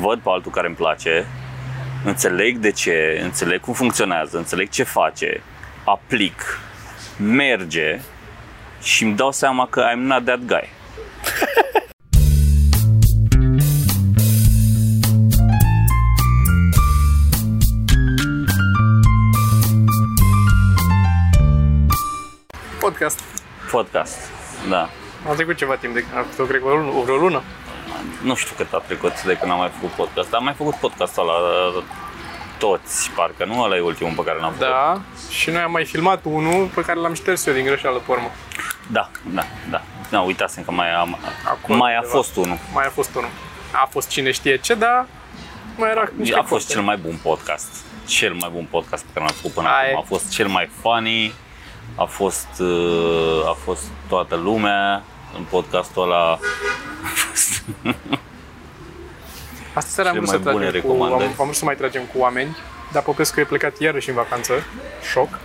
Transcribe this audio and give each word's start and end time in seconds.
văd 0.00 0.18
pe 0.18 0.28
altul 0.28 0.52
care 0.52 0.66
îmi 0.66 0.76
place, 0.76 1.26
înțeleg 2.04 2.56
de 2.56 2.70
ce, 2.70 3.20
înțeleg 3.22 3.60
cum 3.60 3.72
funcționează, 3.72 4.36
înțeleg 4.36 4.68
ce 4.68 4.82
face, 4.82 5.42
aplic, 5.84 6.60
merge 7.18 8.00
și 8.82 9.04
îmi 9.04 9.16
dau 9.16 9.32
seama 9.32 9.66
că 9.66 9.84
I'm 9.92 9.98
not 9.98 10.24
that 10.24 10.40
guy. 10.46 10.68
Podcast. 22.80 23.20
Podcast, 23.70 24.18
da. 24.68 24.88
A 25.28 25.32
trecut 25.34 25.56
ceva 25.56 25.74
timp 25.76 25.94
de 25.94 26.00
când 26.00 26.16
am 26.16 26.24
făcut, 26.24 26.48
cred 26.48 26.60
că 26.60 26.66
o 26.66 26.76
lună, 26.76 26.90
o 26.98 27.02
vreo 27.02 27.16
lună. 27.16 27.42
Nu 28.22 28.34
știu 28.34 28.54
cât 28.56 28.72
a 28.72 28.78
trecut 28.86 29.22
de 29.22 29.36
când 29.36 29.50
am 29.52 29.58
mai 29.58 29.70
făcut 29.74 29.90
podcast. 29.90 30.32
Am 30.32 30.44
mai 30.44 30.52
făcut 30.56 30.74
podcastul 30.74 31.22
ăla 31.22 31.38
uh, 31.76 31.82
toți, 32.58 33.10
parcă, 33.10 33.44
nu? 33.44 33.62
Ăla 33.62 33.76
e 33.76 33.80
ultimul 33.80 34.12
pe 34.16 34.22
care 34.24 34.38
l-am 34.38 34.52
făcut. 34.52 34.66
Da, 34.66 35.00
și 35.30 35.50
noi 35.50 35.60
am 35.60 35.70
mai 35.70 35.84
filmat 35.84 36.20
unul 36.24 36.66
pe 36.74 36.80
care 36.80 36.98
l-am 36.98 37.14
șters 37.14 37.46
eu 37.46 37.54
din 37.54 37.64
greșeală 37.64 37.98
pe 37.98 38.10
urmă. 38.12 38.30
Da, 38.90 39.10
da, 39.30 39.42
da. 39.70 39.82
Da, 40.10 40.20
uitasem 40.20 40.62
că 40.62 40.70
mai, 40.70 40.94
am, 40.94 41.18
Acolo 41.48 41.78
mai 41.78 41.92
a 41.94 41.96
undeva. 41.96 42.14
fost 42.16 42.36
unul. 42.36 42.58
Mai 42.74 42.84
a 42.86 42.90
fost 42.90 43.14
unul. 43.14 43.28
A 43.72 43.86
fost 43.90 44.08
cine 44.08 44.30
știe 44.30 44.56
ce, 44.56 44.74
dar 44.74 45.06
mai 45.76 45.90
era 45.90 46.08
niște 46.16 46.34
A 46.34 46.38
fost 46.38 46.50
coste. 46.50 46.72
cel 46.72 46.82
mai 46.82 46.96
bun 46.96 47.18
podcast. 47.22 47.68
Cel 48.06 48.32
mai 48.32 48.50
bun 48.52 48.66
podcast 48.70 49.02
pe 49.04 49.10
care 49.12 49.24
l-am 49.24 49.34
făcut 49.36 49.52
până 49.52 49.68
Aia 49.68 49.88
e. 49.88 49.90
acum. 49.90 50.02
A 50.02 50.06
fost 50.08 50.30
cel 50.30 50.46
mai 50.48 50.70
funny. 50.80 51.32
A 51.96 52.04
fost, 52.04 52.48
uh, 52.58 53.48
a 53.48 53.56
fost 53.64 53.82
toată 54.08 54.34
lumea 54.36 55.02
în 55.36 55.44
podcastul 55.50 56.02
ăla. 56.02 56.38
Asta 59.74 59.90
seara 59.90 60.10
am 60.10 60.14
Cele 60.14 60.26
vrut 60.26 60.42
să 60.42 60.44
mai 60.44 60.52
bune 60.52 60.70
tragem 60.70 60.80
cu, 60.80 60.90
am, 60.90 60.98
recomandări. 60.98 61.30
am 61.38 61.44
vrut 61.44 61.54
să 61.54 61.64
mai 61.64 61.76
tragem 61.76 62.02
cu 62.02 62.18
oameni, 62.18 62.56
dar 62.92 63.02
Popescu 63.02 63.40
e 63.40 63.44
plecat 63.44 63.80
iarăși 63.80 64.08
în 64.08 64.14
vacanță. 64.14 64.52
Șoc. 65.12 65.38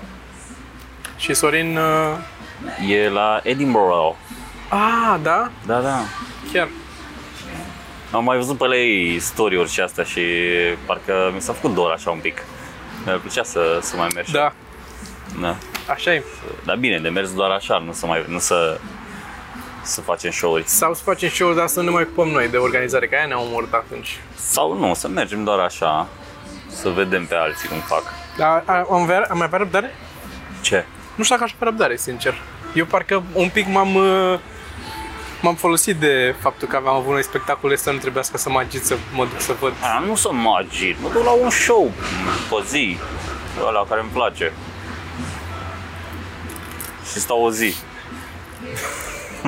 Și 1.18 1.34
Sorin... 1.34 1.78
Uh... 1.78 2.18
E 2.90 3.10
la 3.10 3.40
Edinburgh. 3.44 4.16
Ah, 4.70 5.20
da? 5.22 5.52
Da, 5.66 5.80
da. 5.80 6.00
Chiar. 6.54 6.68
Am 8.12 8.24
mai 8.24 8.38
văzut 8.38 8.58
pe 8.58 8.66
ei 8.76 9.20
story-uri 9.20 9.70
și 9.70 9.80
astea 9.80 10.04
și 10.04 10.22
parcă 10.86 11.32
mi 11.34 11.42
s-a 11.42 11.54
făcut 11.54 11.74
dor 11.74 11.92
așa 11.92 12.12
un 12.12 12.20
pic. 12.20 12.44
Mi-ar 13.06 13.18
plăcea 13.18 13.44
să, 13.44 13.80
să 13.82 13.96
mai 13.96 14.08
merg. 14.14 14.28
Da, 14.28 14.54
da. 15.42 15.56
așa 15.90 16.14
e. 16.14 16.24
Dar 16.66 16.76
bine, 16.76 17.00
de 17.00 17.10
mers 17.10 17.34
doar 17.34 17.50
așa, 17.50 17.78
nu 17.78 17.94
să 17.94 18.06
mai 18.06 18.26
nu 18.28 18.40
să 18.40 18.80
să 19.88 20.02
facem 20.02 20.32
show-uri. 20.32 20.64
Sau 20.68 20.94
să 20.94 21.02
facem 21.04 21.30
show 21.30 21.54
dar 21.54 21.68
să 21.68 21.80
nu 21.80 21.86
ne 21.86 21.92
mai 21.92 22.02
ocupăm 22.04 22.28
noi 22.28 22.48
de 22.48 22.58
organizare, 22.58 23.08
că 23.08 23.16
aia 23.16 23.26
ne-am 23.26 23.42
omorât 23.42 23.74
atunci. 23.74 24.20
Sau 24.36 24.78
nu, 24.78 24.94
să 24.94 25.08
mergem 25.08 25.44
doar 25.44 25.60
așa, 25.60 26.08
să 26.70 26.90
vedem 26.90 27.26
pe 27.26 27.36
alții 27.36 27.68
cum 27.70 27.78
fac. 27.80 28.04
Dar 28.38 28.64
a- 28.66 28.86
am, 28.90 29.02
avea, 29.02 29.28
am 29.30 29.38
mai 29.38 29.46
avea 29.46 29.58
răbdare? 29.58 29.96
Ce? 30.62 30.86
Nu 31.16 31.24
știu 31.24 31.36
dacă 31.36 31.48
aș 31.48 31.56
avea 31.56 31.68
răbdare, 31.70 31.96
sincer. 31.96 32.34
Eu 32.74 32.86
parcă 32.86 33.24
un 33.34 33.50
pic 33.50 33.68
m-am... 33.68 33.96
uh, 33.96 34.40
M-am 35.42 35.56
folosit 35.56 35.96
de 35.96 36.36
faptul 36.42 36.68
că 36.68 36.76
aveam 36.76 36.96
avut 36.96 37.12
noi 37.14 37.24
spectacole 37.24 37.76
să 37.76 37.92
nu 37.92 37.98
trebuiască 37.98 38.38
să 38.38 38.50
mă 38.50 38.60
agit 38.60 38.86
să 38.86 38.98
mă 39.14 39.26
duc 39.26 39.42
să 39.42 39.56
văd. 39.60 39.74
A, 39.82 40.00
nu 40.00 40.16
să 40.16 40.32
mă 40.32 40.56
agit, 40.58 40.96
mă 41.02 41.10
duc 41.14 41.24
la 41.24 41.32
un 41.32 41.50
show 41.50 41.92
pe 42.50 42.64
zi, 42.68 42.98
ăla 43.68 43.86
care 43.90 44.02
îmi 44.02 44.10
place. 44.14 44.52
Și 47.12 47.20
stau 47.20 47.42
o 47.44 47.52
zi. 47.52 47.76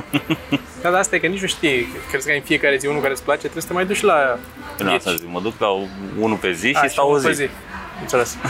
Dar 0.82 0.94
asta 0.94 1.16
e 1.16 1.20
că 1.20 1.28
nici 1.28 1.42
nu 1.42 1.48
știi, 1.48 1.88
crezi 2.10 2.26
că 2.26 2.32
ai 2.32 2.38
în 2.38 2.44
fiecare 2.44 2.78
zi 2.78 2.88
unul 2.88 3.02
care 3.02 3.14
îți 3.14 3.24
place, 3.24 3.40
trebuie 3.40 3.62
să 3.62 3.68
te 3.68 3.74
mai 3.74 3.86
duci 3.86 4.02
la... 4.02 4.40
Până 4.78 4.92
asta 4.92 5.16
zic, 5.16 5.28
mă 5.28 5.40
duc 5.40 5.60
la 5.60 5.68
unul 6.20 6.38
pe 6.38 6.52
zi 6.52 6.76
A, 6.76 6.84
și 6.84 6.90
stau 6.90 7.08
o 7.08 7.10
unul 7.10 7.24
pe 7.24 7.32
zi. 7.32 7.50
Înțeles. 8.02 8.38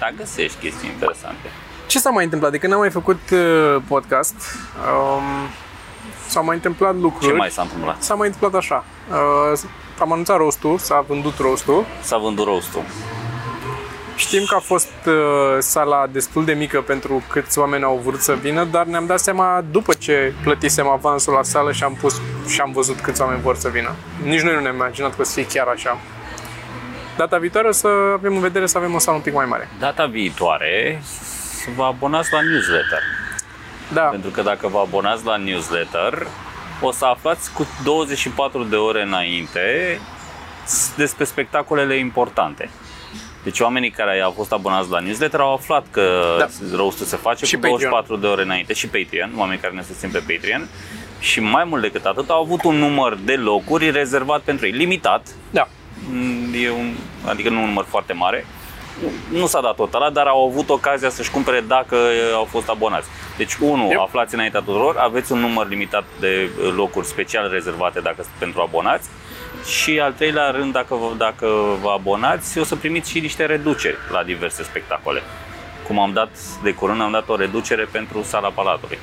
Dar 0.00 0.12
găsești 0.16 0.56
chestii 0.60 0.88
interesante. 0.88 1.50
Ce 1.86 1.98
s-a 1.98 2.10
mai 2.10 2.24
întâmplat? 2.24 2.50
De 2.50 2.58
când 2.58 2.72
n-am 2.72 2.80
mai 2.80 2.90
făcut 2.90 3.20
uh, 3.32 3.76
podcast, 3.88 4.34
um, 4.34 5.48
s-au 6.28 6.44
mai 6.44 6.54
întâmplat 6.54 6.96
lucruri. 6.96 7.26
Ce 7.26 7.32
mai 7.32 7.50
s-a 7.50 7.62
întâmplat? 7.62 8.02
S-a 8.02 8.14
mai 8.14 8.26
întâmplat 8.26 8.62
așa. 8.62 8.84
Uh, 9.52 9.58
am 9.98 10.12
anunțat 10.12 10.36
rostul, 10.36 10.78
s-a 10.78 11.04
vândut 11.08 11.38
rostul. 11.38 11.84
S-a 12.00 12.16
vândut 12.16 12.44
roastul. 12.44 12.82
Știm 14.16 14.44
că 14.44 14.54
a 14.54 14.58
fost 14.58 14.92
uh, 15.06 15.14
sala 15.58 16.06
destul 16.06 16.44
de 16.44 16.52
mică 16.52 16.80
pentru 16.80 17.22
câți 17.30 17.58
oameni 17.58 17.84
au 17.84 18.00
vrut 18.04 18.20
să 18.20 18.34
vină, 18.34 18.64
dar 18.64 18.84
ne-am 18.84 19.06
dat 19.06 19.18
seama 19.18 19.64
după 19.70 19.92
ce 19.92 20.32
plătisem 20.42 20.86
avansul 20.88 21.32
la 21.32 21.42
sală 21.42 21.72
și 21.72 21.82
am 21.82 21.94
pus 22.00 22.20
și 22.48 22.60
am 22.60 22.72
văzut 22.72 23.00
câți 23.00 23.20
oameni 23.20 23.40
vor 23.40 23.56
să 23.56 23.68
vină. 23.68 23.94
Nici 24.22 24.40
noi 24.40 24.54
nu 24.54 24.60
ne-am 24.60 24.74
imaginat 24.74 25.14
că 25.14 25.20
o 25.20 25.24
să 25.24 25.32
fie 25.32 25.46
chiar 25.46 25.66
așa. 25.66 25.98
Data 27.16 27.38
viitoare 27.38 27.68
o 27.68 27.72
să 27.72 27.88
avem 28.12 28.34
în 28.34 28.40
vedere 28.40 28.66
să 28.66 28.78
avem 28.78 28.94
o 28.94 28.98
sală 28.98 29.16
un 29.16 29.22
pic 29.22 29.34
mai 29.34 29.46
mare. 29.46 29.68
Data 29.78 30.06
viitoare 30.06 31.00
să 31.02 31.68
vă 31.76 31.84
abonați 31.84 32.32
la 32.32 32.40
newsletter. 32.40 33.02
Da, 33.92 34.02
Pentru 34.02 34.30
că 34.30 34.42
dacă 34.42 34.68
vă 34.68 34.78
abonați 34.78 35.24
la 35.24 35.36
newsletter, 35.36 36.26
o 36.80 36.90
să 36.90 37.04
aflați 37.04 37.52
cu 37.52 37.66
24 37.84 38.62
de 38.64 38.76
ore 38.76 39.02
înainte 39.02 40.00
despre 40.96 41.24
spectacolele 41.24 41.96
importante. 41.96 42.70
Deci 43.46 43.60
oamenii 43.60 43.90
care 43.90 44.20
au 44.20 44.30
fost 44.30 44.52
abonați 44.52 44.90
la 44.90 44.98
newsletter 44.98 45.40
au 45.40 45.52
aflat 45.52 45.84
că 45.90 46.34
Da. 46.38 46.46
roastul 46.76 47.06
se 47.06 47.16
face 47.16 47.44
Și 47.44 47.54
cu 47.54 47.60
Patreon. 47.60 47.90
24 47.90 48.16
de 48.16 48.26
ore 48.26 48.42
înainte 48.42 48.72
și 48.72 48.88
Patreon, 48.88 49.32
oameni 49.36 49.60
care 49.60 49.74
ne 49.74 49.82
susțin 49.82 50.10
pe 50.10 50.22
Patreon. 50.28 50.68
Și 51.18 51.40
mai 51.40 51.64
mult 51.64 51.82
decât 51.82 52.04
atât, 52.04 52.30
au 52.30 52.42
avut 52.42 52.64
un 52.64 52.74
număr 52.76 53.18
de 53.24 53.34
locuri 53.34 53.90
rezervat 53.90 54.40
pentru 54.40 54.66
ei, 54.66 54.72
limitat, 54.72 55.26
da. 55.50 55.68
Mm, 56.10 56.54
e 56.64 56.70
un, 56.70 56.94
adică 57.26 57.48
nu 57.48 57.60
un 57.60 57.66
număr 57.66 57.84
foarte 57.88 58.12
mare. 58.12 58.46
Nu 59.32 59.46
s-a 59.46 59.60
dat 59.60 59.74
tot 59.74 59.94
ăla, 59.94 60.10
dar 60.10 60.26
au 60.26 60.46
avut 60.46 60.68
ocazia 60.70 61.08
să-și 61.10 61.30
cumpere 61.30 61.60
dacă 61.60 61.96
au 62.34 62.44
fost 62.44 62.68
abonați. 62.68 63.08
Deci, 63.36 63.54
unu, 63.60 63.88
Yep. 63.88 63.98
aflați 64.00 64.34
înaintea 64.34 64.60
tuturor, 64.60 64.96
aveți 64.96 65.32
un 65.32 65.38
număr 65.38 65.68
limitat 65.68 66.04
de 66.20 66.48
locuri 66.76 67.06
special 67.06 67.48
rezervate 67.52 68.00
dacă 68.00 68.16
sunt 68.16 68.34
pentru 68.38 68.60
abonați. 68.60 69.08
Și 69.66 70.00
al 70.00 70.12
treilea 70.12 70.50
rând, 70.50 70.72
dacă 70.72 70.94
vă, 70.94 71.06
dacă 71.18 71.46
vă 71.82 71.90
abonați, 71.90 72.58
o 72.58 72.64
să 72.64 72.76
primiți 72.76 73.10
și 73.10 73.20
niște 73.20 73.44
reduceri 73.46 73.96
la 74.10 74.22
diverse 74.22 74.62
spectacole. 74.62 75.22
Cum 75.86 75.98
am 75.98 76.12
dat 76.12 76.30
de 76.62 76.72
curând, 76.72 77.00
am 77.00 77.10
dat 77.10 77.28
o 77.28 77.36
reducere 77.36 77.88
pentru 77.90 78.22
Sala 78.22 78.48
Palatului. 78.48 78.98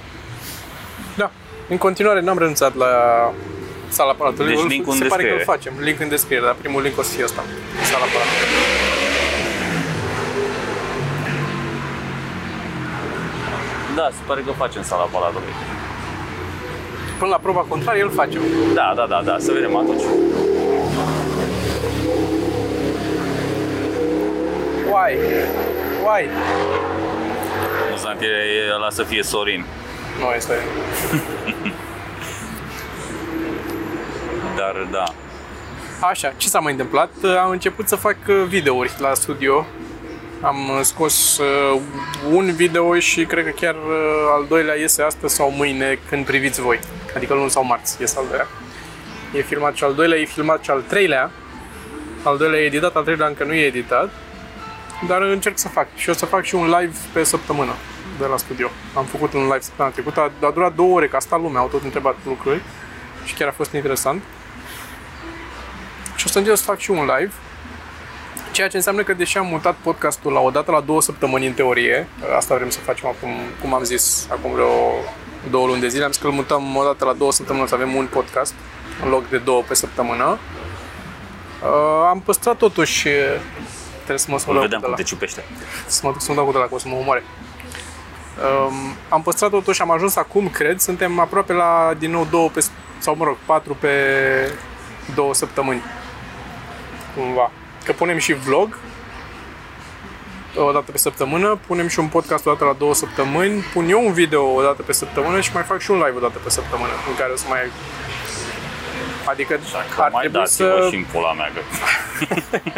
Da. 1.15 1.31
În 1.69 1.77
continuare 1.77 2.21
n-am 2.21 2.37
renunțat 2.37 2.75
la 2.75 2.87
sala 3.87 4.13
Palatului. 4.13 4.51
Deci 4.53 4.61
Îl- 4.61 4.67
link-ul 4.67 4.91
în 4.93 4.97
Se 4.99 5.05
pare 5.05 5.23
că 5.23 5.29
îl 5.29 5.35
descriere. 5.35 5.59
facem. 5.59 5.73
Link 5.83 5.99
în 5.99 6.09
descriere, 6.09 6.45
dar 6.45 6.53
primul 6.53 6.81
link 6.81 6.97
o 6.97 7.01
să 7.01 7.13
fie 7.13 7.23
ăsta. 7.23 7.43
Sala 7.83 8.05
Palatului. 8.05 8.47
Da, 13.95 14.09
se 14.11 14.21
pare 14.27 14.41
că 14.45 14.51
facem 14.51 14.83
Sala 14.83 15.03
Palatului. 15.03 15.53
Până 17.17 17.29
la 17.29 17.37
proba 17.37 17.59
contrarie 17.59 18.03
îl 18.03 18.09
facem. 18.09 18.41
Da, 18.73 18.93
da, 18.95 19.05
da, 19.05 19.21
da, 19.25 19.35
să 19.39 19.51
vedem 19.51 19.75
atunci. 19.75 20.01
Why? 24.91 25.17
Why? 26.05 26.29
Amuzant 27.87 28.21
e 28.21 28.25
e 28.25 28.73
ăla 28.75 28.89
să 28.89 29.03
fie 29.03 29.23
Sorin. 29.23 29.65
Nu, 30.19 30.33
este... 30.35 30.53
Dar 34.57 34.87
da, 34.91 35.03
Așa, 36.09 36.33
ce 36.37 36.47
s-a 36.47 36.59
mai 36.59 36.71
întâmplat? 36.71 37.09
Am 37.43 37.49
început 37.49 37.87
să 37.87 37.95
fac 37.95 38.15
uh, 38.27 38.43
videouri 38.47 38.91
la 38.97 39.13
studio. 39.13 39.65
Am 40.41 40.69
uh, 40.69 40.79
scos 40.81 41.37
uh, 41.37 41.79
un 42.31 42.51
video 42.51 42.99
și 42.99 43.25
cred 43.25 43.45
că 43.45 43.49
chiar 43.49 43.73
uh, 43.75 44.33
al 44.35 44.45
doilea 44.47 44.75
iese 44.75 45.01
astăzi 45.01 45.35
sau 45.35 45.51
mâine 45.51 45.99
când 46.09 46.25
priviți 46.25 46.61
voi. 46.61 46.79
Adică 47.15 47.33
luni 47.33 47.49
sau 47.49 47.63
marți 47.63 47.97
iese 47.99 48.17
al 48.17 48.25
doilea. 48.27 48.47
E 49.33 49.41
filmat 49.41 49.75
și 49.75 49.83
al 49.83 49.93
doilea, 49.93 50.17
e 50.17 50.25
filmat 50.25 50.63
și 50.63 50.69
al 50.69 50.83
treilea. 50.87 51.31
Al 52.23 52.37
doilea 52.37 52.59
e 52.59 52.65
editat, 52.65 52.95
al 52.95 53.03
treilea 53.03 53.27
încă 53.27 53.43
nu 53.43 53.53
e 53.53 53.65
editat. 53.65 54.09
Dar 55.07 55.21
încerc 55.21 55.57
să 55.57 55.67
fac. 55.67 55.87
Și 55.95 56.09
o 56.09 56.13
să 56.13 56.25
fac 56.25 56.43
și 56.43 56.55
un 56.55 56.65
live 56.65 56.97
pe 57.13 57.23
săptămână 57.23 57.71
de 58.19 58.25
la 58.25 58.37
studio. 58.37 58.69
Am 58.93 59.05
făcut 59.05 59.33
un 59.33 59.43
live 59.43 59.59
săptămâna 59.59 59.93
trecută, 59.93 60.19
a, 60.19 60.45
a 60.47 60.51
durat 60.51 60.75
două 60.75 60.95
ore, 60.95 61.07
că 61.07 61.15
a 61.15 61.19
stat 61.19 61.41
lumea, 61.41 61.61
au 61.61 61.67
tot 61.67 61.83
întrebat 61.83 62.15
lucruri 62.25 62.61
și 63.25 63.33
chiar 63.33 63.47
a 63.47 63.51
fost 63.51 63.73
interesant. 63.73 64.21
Și 66.15 66.25
o 66.27 66.29
să 66.29 66.37
încerc 66.37 66.57
să 66.57 66.63
fac 66.63 66.77
și 66.77 66.91
un 66.91 67.09
live. 67.17 67.31
Ceea 68.51 68.67
ce 68.67 68.77
înseamnă 68.77 69.03
că 69.03 69.13
deși 69.13 69.37
am 69.37 69.47
mutat 69.47 69.75
podcastul 69.75 70.31
la 70.31 70.39
o 70.39 70.49
dată 70.49 70.71
la 70.71 70.79
două 70.79 71.01
săptămâni 71.01 71.47
în 71.47 71.53
teorie, 71.53 72.07
asta 72.37 72.55
vrem 72.55 72.69
să 72.69 72.79
facem 72.79 73.07
acum, 73.07 73.29
cum 73.61 73.73
am 73.73 73.83
zis, 73.83 74.27
acum 74.31 74.51
vreo 74.51 74.69
două 75.49 75.67
luni 75.67 75.81
de 75.81 75.87
zile, 75.87 76.03
am 76.03 76.11
zis 76.11 76.21
că 76.21 76.27
îl 76.27 76.33
mutăm 76.33 76.75
o 76.75 76.83
dată 76.83 77.05
la 77.05 77.13
două 77.13 77.31
săptămâni 77.31 77.67
să 77.67 77.75
avem 77.75 77.95
un 77.95 78.07
podcast 78.11 78.53
în 79.03 79.09
loc 79.09 79.29
de 79.29 79.37
două 79.37 79.61
pe 79.67 79.73
săptămână. 79.73 80.37
Uh, 81.63 82.07
am 82.09 82.21
păstrat 82.21 82.57
totuși 82.57 83.07
Trebuie 84.03 84.17
să 84.17 84.31
mă 84.31 84.39
sun 84.39 84.49
Îl 84.49 84.55
la 84.55 84.61
vedem 84.61 84.79
de 84.79 84.83
cum 84.85 84.93
la. 84.93 85.01
te 85.01 85.03
ciupește. 85.03 85.43
Să 85.87 85.99
mă 86.03 86.11
duc 86.11 86.21
să 86.21 86.25
mă 86.29 86.35
dau 86.35 86.45
cu 86.45 86.51
de 86.51 86.57
la, 86.57 86.65
că 86.65 86.73
o 86.73 86.77
să 86.77 86.87
mă 86.87 86.95
omoare. 86.95 87.23
Um, 88.67 88.73
am 89.09 89.21
păstrat 89.21 89.49
totuși, 89.49 89.81
am 89.81 89.91
ajuns 89.91 90.15
acum, 90.15 90.49
cred, 90.49 90.79
suntem 90.79 91.19
aproape 91.19 91.53
la, 91.53 91.93
din 91.97 92.11
nou, 92.11 92.27
două 92.29 92.49
pe, 92.49 92.65
sau 92.97 93.15
mă 93.15 93.23
rog, 93.23 93.37
patru 93.45 93.77
pe 93.79 93.89
două 95.15 95.33
săptămâni. 95.33 95.81
Cumva. 97.15 97.51
Că 97.83 97.91
punem 97.91 98.17
și 98.17 98.33
vlog 98.33 98.77
o 100.55 100.71
dată 100.71 100.91
pe 100.91 100.97
săptămână, 100.97 101.59
punem 101.67 101.87
și 101.87 101.99
un 101.99 102.07
podcast 102.07 102.45
o 102.45 102.51
dată 102.51 102.65
la 102.65 102.73
două 102.73 102.93
săptămâni, 102.93 103.61
pun 103.73 103.89
eu 103.89 104.05
un 104.05 104.13
video 104.13 104.53
o 104.53 104.61
dată 104.61 104.81
pe 104.81 104.93
săptămână 104.93 105.41
și 105.41 105.49
mai 105.53 105.63
fac 105.63 105.79
și 105.79 105.91
un 105.91 105.97
live 105.97 106.17
o 106.17 106.19
dată 106.19 106.37
pe 106.43 106.49
săptămână, 106.49 106.91
în 107.09 107.15
care 107.15 107.31
o 107.31 107.35
să 107.35 107.45
mai... 107.49 107.59
Adică 109.25 109.59
Dacă 109.71 110.01
ar 110.01 110.09
mai 110.11 110.21
trebui 110.21 110.39
dați 110.39 110.55
să... 110.55 110.87
și 110.89 110.95
în 110.95 111.05
pula 111.11 111.33
mea, 111.33 111.51
că 111.53 111.61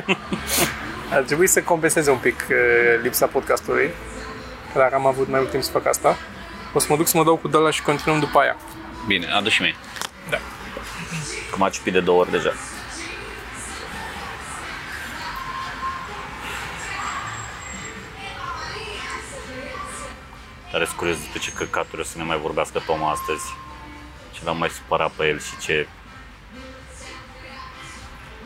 Ar 1.15 1.21
trebui 1.21 1.47
să 1.47 1.61
compenseze 1.61 2.11
un 2.11 2.17
pic 2.17 2.45
uh, 2.49 2.55
lipsa 3.01 3.25
podcastului. 3.25 3.89
Că 4.73 4.79
Dacă 4.79 4.95
am 4.95 5.05
avut 5.05 5.29
mai 5.29 5.39
mult 5.39 5.51
timp 5.51 5.63
să 5.63 5.71
fac 5.71 5.87
asta, 5.87 6.17
o 6.73 6.79
să 6.79 6.87
mă 6.89 6.95
duc 6.97 7.07
să 7.07 7.17
mă 7.17 7.23
dau 7.23 7.35
cu 7.35 7.47
Dala 7.47 7.71
și 7.71 7.81
continuăm 7.81 8.19
după 8.19 8.39
aia. 8.39 8.55
Bine, 9.07 9.27
adu 9.33 9.49
și 9.49 9.61
mie. 9.61 9.75
Da. 10.29 10.37
Că 11.51 11.55
m-a 11.57 11.69
ciupit 11.69 11.93
de 11.93 11.99
două 11.99 12.19
ori 12.19 12.31
deja. 12.31 12.53
Dar 20.75 20.85
sunt 20.85 20.97
curios 20.97 21.17
despre 21.17 21.39
ce 21.39 21.51
căcaturi 21.51 22.01
o 22.01 22.03
să 22.03 22.17
ne 22.17 22.23
mai 22.23 22.37
vorbească 22.37 22.79
Toma 22.85 23.11
astăzi. 23.11 23.45
Ce 24.31 24.39
l-am 24.43 24.57
mai 24.57 24.69
supărat 24.69 25.11
pe 25.11 25.27
el 25.27 25.39
și 25.39 25.57
ce... 25.57 25.87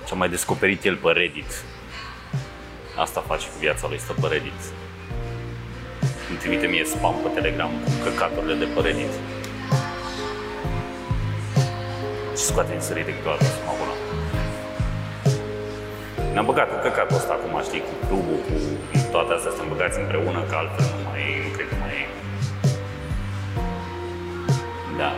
Ce-a 0.05 0.15
mai 0.15 0.29
descoperit 0.29 0.83
el 0.83 0.95
pe 0.95 1.11
Reddit. 1.11 1.51
Asta 2.97 3.23
face 3.27 3.47
cu 3.47 3.57
viața 3.59 3.87
lui, 3.87 3.99
stă 3.99 4.13
pe 4.21 4.27
Reddit. 4.27 4.61
Îmi 6.29 6.37
trimite 6.37 6.67
mie 6.67 6.85
spam 6.85 7.15
pe 7.23 7.29
Telegram 7.39 7.71
cu 7.83 7.91
căcaturile 8.03 8.53
de 8.53 8.65
pe 8.73 8.79
Reddit. 8.81 9.13
Și 12.37 12.43
scoate 12.49 12.73
în 12.73 12.81
sărite 12.81 13.13
câteodată 13.15 13.43
să 13.43 13.59
mă 13.65 13.71
acolo. 13.75 13.93
Ne-am 16.33 16.45
băgat 16.45 16.69
în 16.71 16.81
căcatul 16.81 17.15
ăsta 17.15 17.33
acum, 17.33 17.61
știi, 17.63 17.83
cu 17.87 17.93
clubul, 18.07 18.39
cu 18.47 18.55
toate 19.11 19.33
astea, 19.33 19.51
suntem 19.51 19.69
băgați 19.73 19.99
împreună, 19.99 20.39
că 20.49 20.55
altfel 20.55 20.85
nu 20.95 21.03
mai, 21.07 21.23
nu 21.43 21.49
cred 21.55 21.67
că 21.69 21.75
Da. 24.99 25.11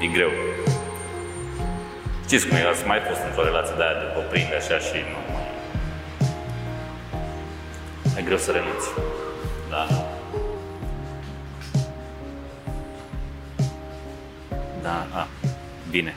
E 0.00 0.06
greu. 0.06 0.30
Știți 2.24 2.46
cum 2.46 2.56
e, 2.56 2.60
ați 2.60 2.86
mai 2.86 3.00
fost 3.08 3.20
într-o 3.28 3.44
relație 3.44 3.74
de 3.76 3.82
aia 3.82 3.92
de 3.92 4.06
vă 4.14 4.20
prinde 4.20 4.54
așa 4.54 4.78
și 4.78 4.94
nu 4.94 5.32
mai... 5.32 5.46
E 8.18 8.22
greu 8.22 8.36
să 8.36 8.50
renunți. 8.50 8.88
Da. 9.70 9.86
Da, 14.82 15.06
a, 15.12 15.26
bine. 15.90 16.14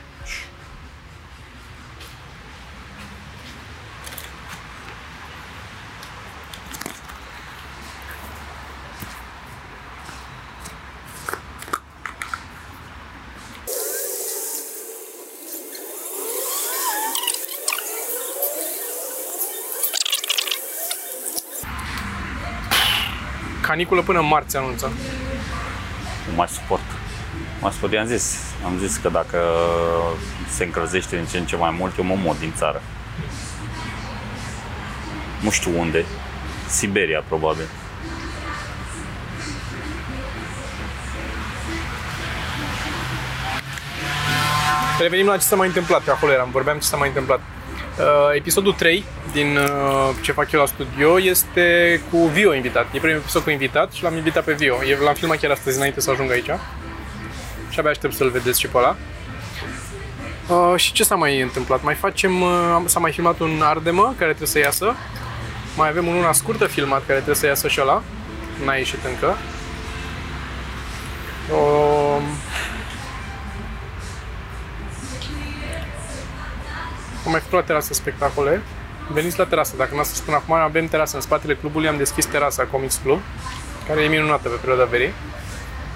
Caniculă 23.72 24.02
până 24.02 24.18
în 24.18 24.26
marți 24.26 24.56
anunță. 24.56 24.92
Nu 26.28 26.34
mai 26.36 26.48
suport. 26.48 26.82
Mai 27.60 27.72
suport, 27.72 27.92
i-am 27.92 28.06
zis. 28.06 28.38
Am 28.64 28.78
zis 28.78 28.96
că 28.96 29.08
dacă 29.08 29.38
se 30.48 30.64
încălzește 30.64 31.16
din 31.16 31.24
ce 31.24 31.38
în 31.38 31.46
ce 31.46 31.56
mai 31.56 31.74
mult, 31.78 31.98
eu 31.98 32.04
mă 32.04 32.14
mut 32.14 32.38
din 32.38 32.52
țară. 32.56 32.82
Nu 35.40 35.50
știu 35.50 35.80
unde. 35.80 36.04
Siberia, 36.68 37.24
probabil. 37.28 37.64
Revenim 44.98 45.26
la 45.26 45.36
ce 45.36 45.42
s-a 45.42 45.56
mai 45.56 45.66
întâmplat, 45.66 46.04
că 46.04 46.10
acolo 46.10 46.32
eram, 46.32 46.50
vorbeam 46.50 46.78
ce 46.78 46.86
s-a 46.86 46.96
mai 46.96 47.08
întâmplat. 47.08 47.40
Uh, 47.98 48.34
episodul 48.34 48.72
3 48.72 49.04
din 49.32 49.56
uh, 49.56 50.14
ce 50.20 50.32
fac 50.32 50.52
eu 50.52 50.60
la 50.60 50.66
studio 50.66 51.20
este 51.20 52.00
cu 52.10 52.16
Vio 52.26 52.54
invitat. 52.54 52.86
E 52.92 52.98
primul 52.98 53.16
episod 53.16 53.42
cu 53.42 53.50
invitat 53.50 53.92
și 53.92 54.02
l-am 54.02 54.16
invitat 54.16 54.44
pe 54.44 54.52
Vio. 54.52 54.74
Eu 54.88 54.98
l-am 55.04 55.14
filmat 55.14 55.38
chiar 55.38 55.50
astăzi 55.50 55.76
înainte 55.76 56.00
să 56.00 56.10
ajung 56.10 56.30
aici. 56.30 56.50
Și 57.70 57.78
abia 57.78 57.90
aștept 57.90 58.14
să-l 58.14 58.30
vedeți 58.30 58.60
și 58.60 58.66
pe 58.66 58.76
ăla. 58.78 58.96
Uh, 60.48 60.78
și 60.78 60.92
ce 60.92 61.04
s-a 61.04 61.14
mai 61.14 61.40
întâmplat? 61.40 61.82
Mai 61.82 61.94
facem, 61.94 62.40
uh, 62.42 62.70
am- 62.74 62.86
s-a 62.86 62.98
mai 62.98 63.12
filmat 63.12 63.38
un 63.40 63.60
Ardemă 63.62 64.14
care 64.18 64.28
trebuie 64.30 64.48
să 64.48 64.58
iasă. 64.58 64.94
Mai 65.76 65.88
avem 65.88 66.06
un 66.06 66.14
una 66.14 66.32
scurtă 66.32 66.66
filmat 66.66 67.00
care 67.06 67.14
trebuie 67.14 67.36
să 67.36 67.46
iasă 67.46 67.68
și 67.68 67.78
ăla. 67.82 68.02
N-a 68.64 68.74
ieșit 68.74 68.98
încă. 69.04 69.36
Uh, 71.50 72.22
Am 77.24 77.30
mai 77.30 77.40
făcut 77.40 77.58
la 77.58 77.62
terasă 77.64 77.92
spectacole. 77.94 78.62
Veniți 79.08 79.38
la 79.38 79.44
terasă, 79.44 79.76
dacă 79.76 79.94
n-ați 79.94 80.08
fost 80.10 80.22
până 80.22 80.36
acum, 80.36 80.54
avem 80.54 80.86
terasă 80.88 81.16
în 81.16 81.22
spatele 81.22 81.54
clubului, 81.54 81.88
am 81.88 81.96
deschis 81.96 82.24
terasa 82.26 82.62
Comics 82.64 83.00
Club, 83.04 83.20
care 83.88 84.00
e 84.02 84.08
minunată 84.08 84.48
pe 84.48 84.54
perioada 84.54 84.84
verii. 84.84 85.12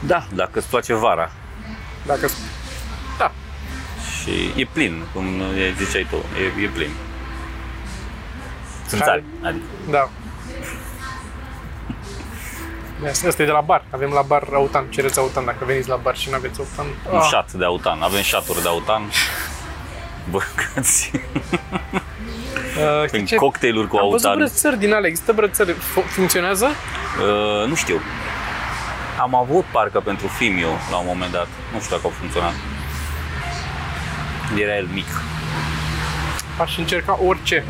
Da, 0.01 0.27
dacă 0.35 0.59
îți 0.59 0.69
place 0.69 0.95
vara. 0.95 1.31
Dacă 2.07 2.29
da, 3.19 3.33
Și 4.21 4.53
e 4.61 4.65
plin, 4.73 5.03
cum 5.13 5.41
e- 5.41 5.75
ziceai 5.85 6.07
tu, 6.11 6.17
e, 6.17 6.63
e 6.63 6.67
plin. 6.75 6.91
Sunt 8.89 9.01
Care- 9.01 9.25
țari, 9.41 9.49
adică. 9.55 9.65
da. 9.91 10.09
Asta 13.11 13.29
asta 13.29 13.43
e 13.43 13.47
de 13.47 13.51
la 13.53 13.61
bar. 13.61 13.85
Avem 13.91 14.11
la 14.11 14.23
bar 14.23 14.43
Autan. 14.53 14.85
Cereți 14.91 15.19
Autan 15.19 15.45
dacă 15.45 15.65
veniți 15.65 15.89
la 15.89 15.97
bar 15.97 16.17
și 16.17 16.29
nu 16.31 16.35
aveți 16.35 16.59
Autan. 16.59 16.87
Un 17.13 17.19
Ah, 17.19 17.27
șat 17.31 17.53
de 17.53 17.65
autan. 17.65 18.03
Avem 18.03 18.23
șaturi 18.23 18.63
de 18.63 18.69
autan. 18.69 19.03
Băgați 20.31 21.11
uh, 21.15 23.07
știi 23.07 23.19
în 23.19 23.25
ce? 23.27 23.37
cocktailuri 23.37 23.89
cu 23.89 23.97
Am 23.97 24.09
văzut 24.11 24.25
autan. 24.27 24.39
brățări 24.45 24.79
din 24.79 24.93
alea. 24.93 25.09
Există 25.09 25.33
brățări. 25.33 25.73
F- 25.73 26.07
funcționează? 26.07 26.65
Uh, 26.67 27.69
nu 27.69 27.75
știu. 27.75 28.01
Am 29.21 29.35
avut 29.35 29.65
parcă 29.65 30.01
pentru 30.01 30.27
Fimiu 30.27 30.69
la 30.91 30.97
un 30.97 31.05
moment 31.07 31.33
dat. 31.33 31.47
Nu 31.73 31.79
știu 31.81 31.91
dacă 31.97 32.07
au 32.07 32.13
funcționat. 32.19 32.53
Era 34.59 34.77
el 34.77 34.89
mic. 34.93 35.07
Aș 36.61 36.79
încerca 36.79 37.19
orice. 37.25 37.65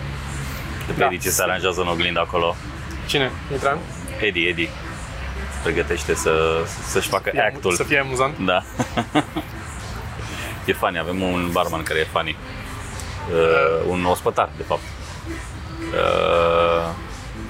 De 0.87 0.93
pe 0.93 0.99
Da. 1.01 1.07
Edi 1.07 1.19
ce 1.19 1.31
se 1.31 1.43
aranjează 1.43 1.81
în 1.81 1.89
oglindă 1.89 2.21
acolo. 2.21 2.57
Cine? 3.07 3.31
Mitran? 3.51 3.79
Edi, 4.21 4.47
Edi. 4.47 4.69
Pregătește 5.63 6.15
să, 6.15 6.33
să-și 6.89 7.09
facă 7.09 7.31
Fie- 7.31 7.41
actul. 7.55 7.75
Să 7.75 7.83
fie 7.85 7.99
amuzant. 7.99 8.39
Da. 8.39 8.63
e 10.67 10.73
funny, 10.73 10.99
avem 10.99 11.21
un 11.23 11.49
barman 11.53 11.83
care 11.83 11.99
e 11.99 12.07
funny. 12.13 12.37
Uh, 13.33 13.85
un 13.89 14.05
ospătar, 14.05 14.49
de 14.57 14.63
fapt. 14.63 14.81
Uh, 15.93 16.91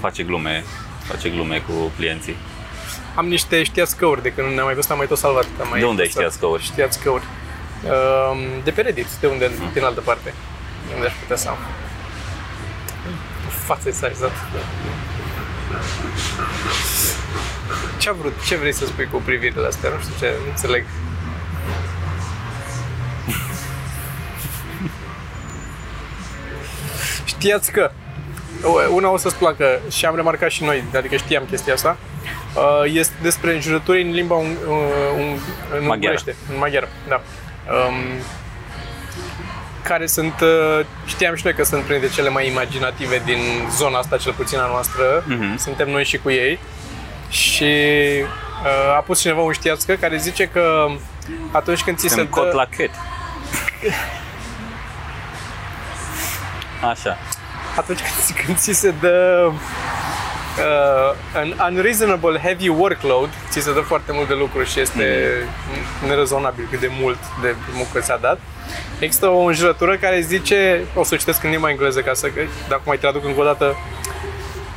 face 0.00 0.22
glume, 0.22 0.64
face 1.08 1.28
glume 1.28 1.58
cu 1.68 1.72
clienții. 1.96 2.36
Am 3.14 3.26
niște 3.26 3.62
știați 3.62 3.96
căuri, 3.96 4.22
de 4.22 4.32
când 4.32 4.52
ne-am 4.54 4.64
mai 4.64 4.74
văzut, 4.74 4.90
am 4.90 4.96
mai 4.96 5.06
tot 5.06 5.18
salvat. 5.18 5.42
că 5.56 5.62
am 5.62 5.68
mai 5.68 5.78
De 5.80 5.86
unde 5.86 6.00
ai 6.02 6.06
postat. 6.08 6.22
știați 6.24 6.40
căuri? 6.40 6.62
Știați 6.62 7.00
căuri. 7.02 7.24
Um, 7.84 8.38
De 8.64 8.70
pe 8.70 8.80
Reddit, 8.80 9.06
de 9.20 9.26
unde, 9.26 9.50
din 9.72 9.84
altă 9.84 10.00
parte. 10.00 10.34
De 10.88 10.94
unde 10.94 11.06
aș 11.06 11.12
putea 11.12 11.36
să 11.36 11.48
am. 11.48 11.56
Față 13.64 13.88
exact. 13.88 14.36
Ce-a 17.98 18.12
vrut? 18.12 18.34
Ce 18.46 18.56
vrei 18.56 18.72
să 18.72 18.86
spui 18.86 19.08
cu 19.12 19.22
privirile 19.24 19.66
astea? 19.66 19.90
Nu 19.90 20.00
știu 20.00 20.14
ce, 20.18 20.32
nu 20.44 20.48
înțeleg. 20.50 20.84
Știați 27.38 27.72
că 27.72 27.90
o- 28.62 28.92
una 28.94 29.08
o 29.10 29.16
să-ți 29.16 29.36
placă 29.36 29.80
și 29.90 30.04
am 30.06 30.14
remarcat 30.16 30.50
și 30.50 30.64
noi, 30.64 30.84
adică 30.96 31.16
știam 31.16 31.44
chestia 31.50 31.72
asta, 31.72 31.96
uh, 32.54 32.92
este 32.92 33.14
despre 33.22 33.54
înjurături 33.54 34.02
în 34.02 34.10
limba 34.10 34.34
un, 34.34 34.56
uh, 34.68 34.74
un, 35.18 35.24
în 35.24 35.38
Maghiară. 35.70 35.90
ungurește, 35.92 36.36
în 36.52 36.58
maghiară, 36.58 36.88
da. 37.08 37.20
Um, 37.86 37.94
care 39.82 40.06
sunt, 40.06 40.40
uh, 40.40 40.84
știam 41.06 41.34
și 41.34 41.44
noi 41.44 41.54
că 41.54 41.64
sunt 41.64 41.82
printre 41.82 42.08
cele 42.08 42.28
mai 42.28 42.48
imaginative 42.50 43.22
din 43.24 43.38
zona 43.76 43.98
asta, 43.98 44.16
cel 44.16 44.32
puțin 44.32 44.58
a 44.58 44.66
noastră. 44.66 45.24
Mhm. 45.26 45.56
Suntem 45.58 45.90
noi 45.90 46.04
și 46.04 46.18
cu 46.18 46.30
ei. 46.30 46.58
Și 47.28 47.64
uh, 48.62 48.96
a 48.96 49.00
pus 49.00 49.20
cineva 49.20 49.40
un 49.40 49.52
știațcă 49.52 49.92
care 49.94 50.16
zice 50.16 50.44
că 50.46 50.86
atunci 51.50 51.82
când 51.82 51.96
ți 51.98 52.08
se 52.08 52.14
Când 52.14 52.28
cot 52.28 52.50
dă... 52.50 52.54
la 52.56 52.66
cât. 52.76 52.90
Așa. 56.80 57.18
atunci 57.76 57.98
când, 57.98 58.44
când 58.44 58.56
ți 58.56 58.72
se 58.72 58.94
dă 59.00 59.50
uh, 60.58 61.52
an 61.58 61.74
unreasonable 61.74 62.38
heavy 62.38 62.68
workload, 62.68 63.28
ți 63.48 63.60
se 63.60 63.72
dă 63.72 63.80
foarte 63.80 64.12
mult 64.12 64.28
de 64.28 64.34
lucru 64.34 64.62
și 64.62 64.80
este 64.80 65.28
mm. 66.02 66.08
nerezonabil 66.08 66.66
cât 66.70 66.80
de 66.80 66.90
mult 67.00 67.18
de 67.42 67.54
muncă 67.72 68.00
ți-a 68.00 68.16
dat. 68.16 68.38
Există 68.98 69.26
o 69.26 69.38
înjurătură 69.38 69.96
care 69.96 70.20
zice, 70.20 70.84
o 70.94 71.04
să 71.04 71.14
o 71.14 71.16
citesc 71.16 71.44
în 71.44 71.50
limba 71.50 71.70
engleză 71.70 72.00
ca 72.00 72.14
să, 72.14 72.30
dacă 72.68 72.82
mai 72.84 72.98
traduc 72.98 73.24
încă 73.24 73.40
o 73.40 73.44
dată, 73.44 73.76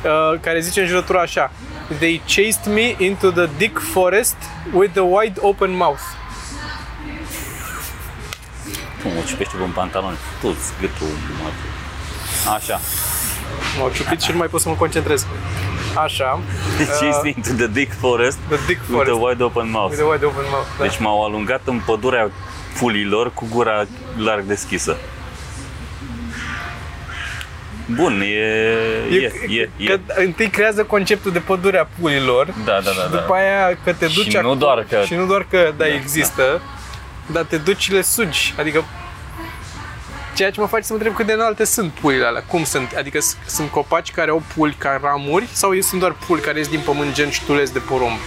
uh, 0.04 0.40
care 0.40 0.60
zice 0.60 0.80
înjurătura 0.80 1.20
așa. 1.20 1.50
They 1.98 2.22
chased 2.26 2.72
me 2.74 2.94
into 2.98 3.30
the 3.30 3.48
dick 3.56 3.78
forest 3.78 4.36
with 4.72 4.92
the 4.92 5.02
wide 5.02 5.40
open 5.40 5.70
mouth. 5.76 6.00
Tu 9.02 9.08
mă 9.08 9.22
ciupește 9.26 9.56
pe 9.56 9.62
un 9.62 9.70
pantalon, 9.70 10.16
tu 10.40 10.56
gâtul, 10.80 11.06
mă. 11.42 11.48
Așa. 12.56 12.80
M-au 13.78 13.90
ciupit 13.94 14.20
și 14.20 14.30
nu 14.30 14.36
mai 14.36 14.46
pot 14.46 14.60
să 14.60 14.68
mă 14.68 14.74
concentrez. 14.74 15.26
Așa. 15.94 16.40
Chased 16.78 17.22
me 17.22 17.32
into 17.36 17.52
the 17.56 17.66
dick 17.66 17.92
forest 18.00 18.38
The 18.48 18.56
dick 18.66 18.80
with 18.80 18.90
forest. 18.92 19.10
a 19.22 19.26
wide 19.26 19.42
open 19.42 19.70
mouth. 19.70 19.90
With 19.90 20.00
the 20.02 20.10
wide 20.10 20.24
open 20.24 20.44
mouth. 20.50 20.66
Da. 20.78 20.84
Deci 20.84 20.98
m-au 20.98 21.24
alungat 21.24 21.60
în 21.64 21.80
pădurea 21.86 22.30
pulilor 22.78 23.32
cu 23.32 23.46
gura 23.50 23.84
larg 24.18 24.44
deschisă. 24.44 24.96
Bun, 27.94 28.20
e, 28.20 28.24
e, 29.10 29.32
e, 29.48 29.68
e. 29.76 29.84
Că 29.86 29.98
întâi 30.20 30.48
creează 30.48 30.84
conceptul 30.84 31.32
de 31.32 31.38
pădurea 31.38 31.88
pulilor, 32.00 32.46
Da, 32.64 32.72
da, 32.72 32.80
da, 32.90 33.08
da. 33.10 33.16
după 33.16 33.34
aia 33.34 33.78
că 33.84 33.92
te 33.92 34.06
duci 34.06 34.24
Și 34.24 34.32
nu 34.32 34.38
acolo, 34.38 34.54
doar 34.54 34.84
că- 34.88 35.02
și 35.06 35.14
nu 35.14 35.26
doar 35.26 35.46
că 35.50 35.72
da, 35.76 35.84
Da, 35.84 35.94
există, 35.94 36.60
dar 37.26 37.42
te 37.44 37.56
duci 37.56 37.80
și 37.82 37.92
le 37.92 38.02
sugi. 38.02 38.54
Adică 38.58 38.84
ceea 40.40 40.52
ce 40.52 40.60
mă 40.60 40.66
face 40.66 40.82
să 40.82 40.92
mă 40.92 40.98
întreb 40.98 41.16
cât 41.16 41.26
de 41.26 41.32
înalte 41.32 41.64
sunt 41.64 41.90
pulile 41.92 42.24
alea. 42.24 42.42
Cum 42.42 42.64
sunt? 42.64 42.92
Adică 42.98 43.20
s- 43.20 43.36
sunt 43.46 43.70
copaci 43.70 44.10
care 44.12 44.30
au 44.30 44.42
puli 44.56 44.74
ca 44.78 44.98
ramuri 45.02 45.46
sau 45.52 45.74
ei 45.74 45.82
sunt 45.82 46.00
doar 46.00 46.12
puli 46.26 46.40
care 46.40 46.58
ies 46.58 46.68
din 46.68 46.80
pământ 46.84 47.12
gen 47.14 47.30
ștulezi 47.30 47.72
de 47.72 47.78
porumb? 47.78 48.18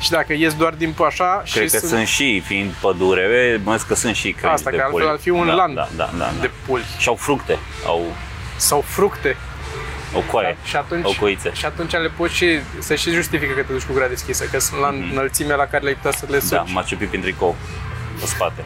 Și 0.00 0.10
dacă 0.10 0.32
ies 0.32 0.54
doar 0.54 0.72
din 0.74 0.94
așa 1.06 1.42
Cred 1.52 1.70
și 1.70 1.78
că 1.80 1.86
sunt 1.86 2.06
și, 2.06 2.42
fiind 2.46 2.70
pădure, 2.80 3.60
mă 3.64 3.80
că 3.88 3.94
sunt 3.94 4.14
și 4.14 4.32
crengi 4.32 4.54
Asta, 4.54 4.70
de 4.70 4.76
că 4.76 4.82
altfel 4.82 5.00
puli. 5.00 5.12
ar 5.12 5.18
fi 5.20 5.30
un 5.30 5.46
da, 5.46 5.52
land 5.54 5.74
Da, 5.74 5.88
da, 5.96 6.10
da, 6.18 6.24
da. 6.24 6.40
de 6.40 6.50
puli. 6.66 6.84
Și 6.98 7.08
au 7.08 7.14
fructe, 7.14 7.58
au, 7.86 8.02
Sau 8.56 8.80
fructe. 8.80 9.36
au 10.14 10.24
coaie, 10.30 10.56
Și 10.64 10.76
atunci, 10.76 11.04
au 11.04 11.14
coițe. 11.20 11.50
și 11.52 11.64
atunci 11.64 11.92
le 11.92 12.10
poți 12.16 12.34
și 12.34 12.58
să 12.78 12.94
și 12.94 13.10
justifică 13.10 13.52
că 13.54 13.62
te 13.62 13.72
duci 13.72 13.82
cu 13.82 13.92
gura 13.92 14.06
deschisă, 14.06 14.44
că 14.44 14.58
sunt 14.60 14.80
la 14.80 14.88
înălțimea 15.12 15.56
la 15.56 15.66
care 15.66 15.82
le-ai 15.82 15.94
putea 15.94 16.10
să 16.18 16.26
le 16.28 16.38
sugi. 16.40 16.50
Da, 16.52 16.62
m-a 16.72 16.82
ciupit 16.82 17.08
prin 17.08 17.20
tricou, 17.20 17.56
pe 18.20 18.26
spate. 18.26 18.64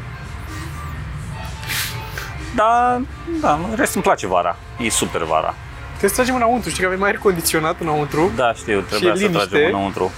Da, 2.58 3.00
da, 3.40 3.52
în 3.52 3.74
rest 3.76 3.94
îmi 3.94 4.02
place 4.04 4.26
vara. 4.26 4.56
E 4.78 4.90
super 4.90 5.22
vara. 5.22 5.54
Trebuie 5.88 6.10
să 6.10 6.14
tragem 6.16 6.34
înăuntru, 6.34 6.70
știi 6.70 6.82
că 6.82 6.88
avem 6.88 7.02
aer 7.02 7.16
condiționat 7.18 7.80
înăuntru. 7.80 8.30
Da, 8.36 8.52
știu, 8.52 8.80
trebuia 8.80 9.14
să 9.14 9.20
liniște. 9.22 9.46
tragem 9.46 9.66
înăuntru. 9.68 10.12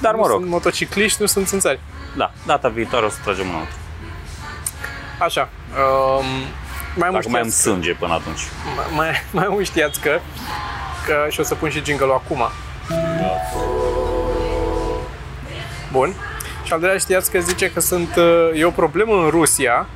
Dar 0.00 0.14
mă 0.14 0.20
Nu 0.20 0.26
rog, 0.26 0.38
sunt 0.38 0.50
motocicliști, 0.50 1.20
nu 1.20 1.26
sunt 1.26 1.46
țânțari. 1.46 1.80
da, 2.16 2.30
data 2.46 2.68
viitoare 2.68 3.06
o 3.06 3.08
să 3.08 3.16
tragem 3.24 3.48
înăuntru. 3.48 3.74
Așa. 5.20 5.48
Um, 6.20 6.24
mai 6.96 7.08
mult 7.10 7.12
Dacă 7.12 7.28
mai 7.28 7.40
am 7.40 7.46
știați, 7.46 7.60
sânge 7.60 7.92
până 7.92 8.12
atunci. 8.14 8.40
mai, 8.94 9.08
mai 9.30 9.46
mult 9.48 9.64
știați 9.66 10.00
că, 10.00 10.20
că 11.06 11.26
și 11.30 11.40
o 11.40 11.42
să 11.42 11.54
pun 11.54 11.70
și 11.70 11.84
jingle 11.84 12.12
acum. 12.12 12.42
Bun. 15.92 16.14
Și 16.62 16.72
al 16.72 16.78
doilea 16.78 16.98
știați 16.98 17.30
că 17.30 17.38
zice 17.40 17.70
că 17.70 17.80
sunt, 17.80 18.16
uh, 18.16 18.60
e 18.60 18.64
o 18.64 18.70
problemă 18.70 19.14
în 19.22 19.28
Rusia 19.28 19.86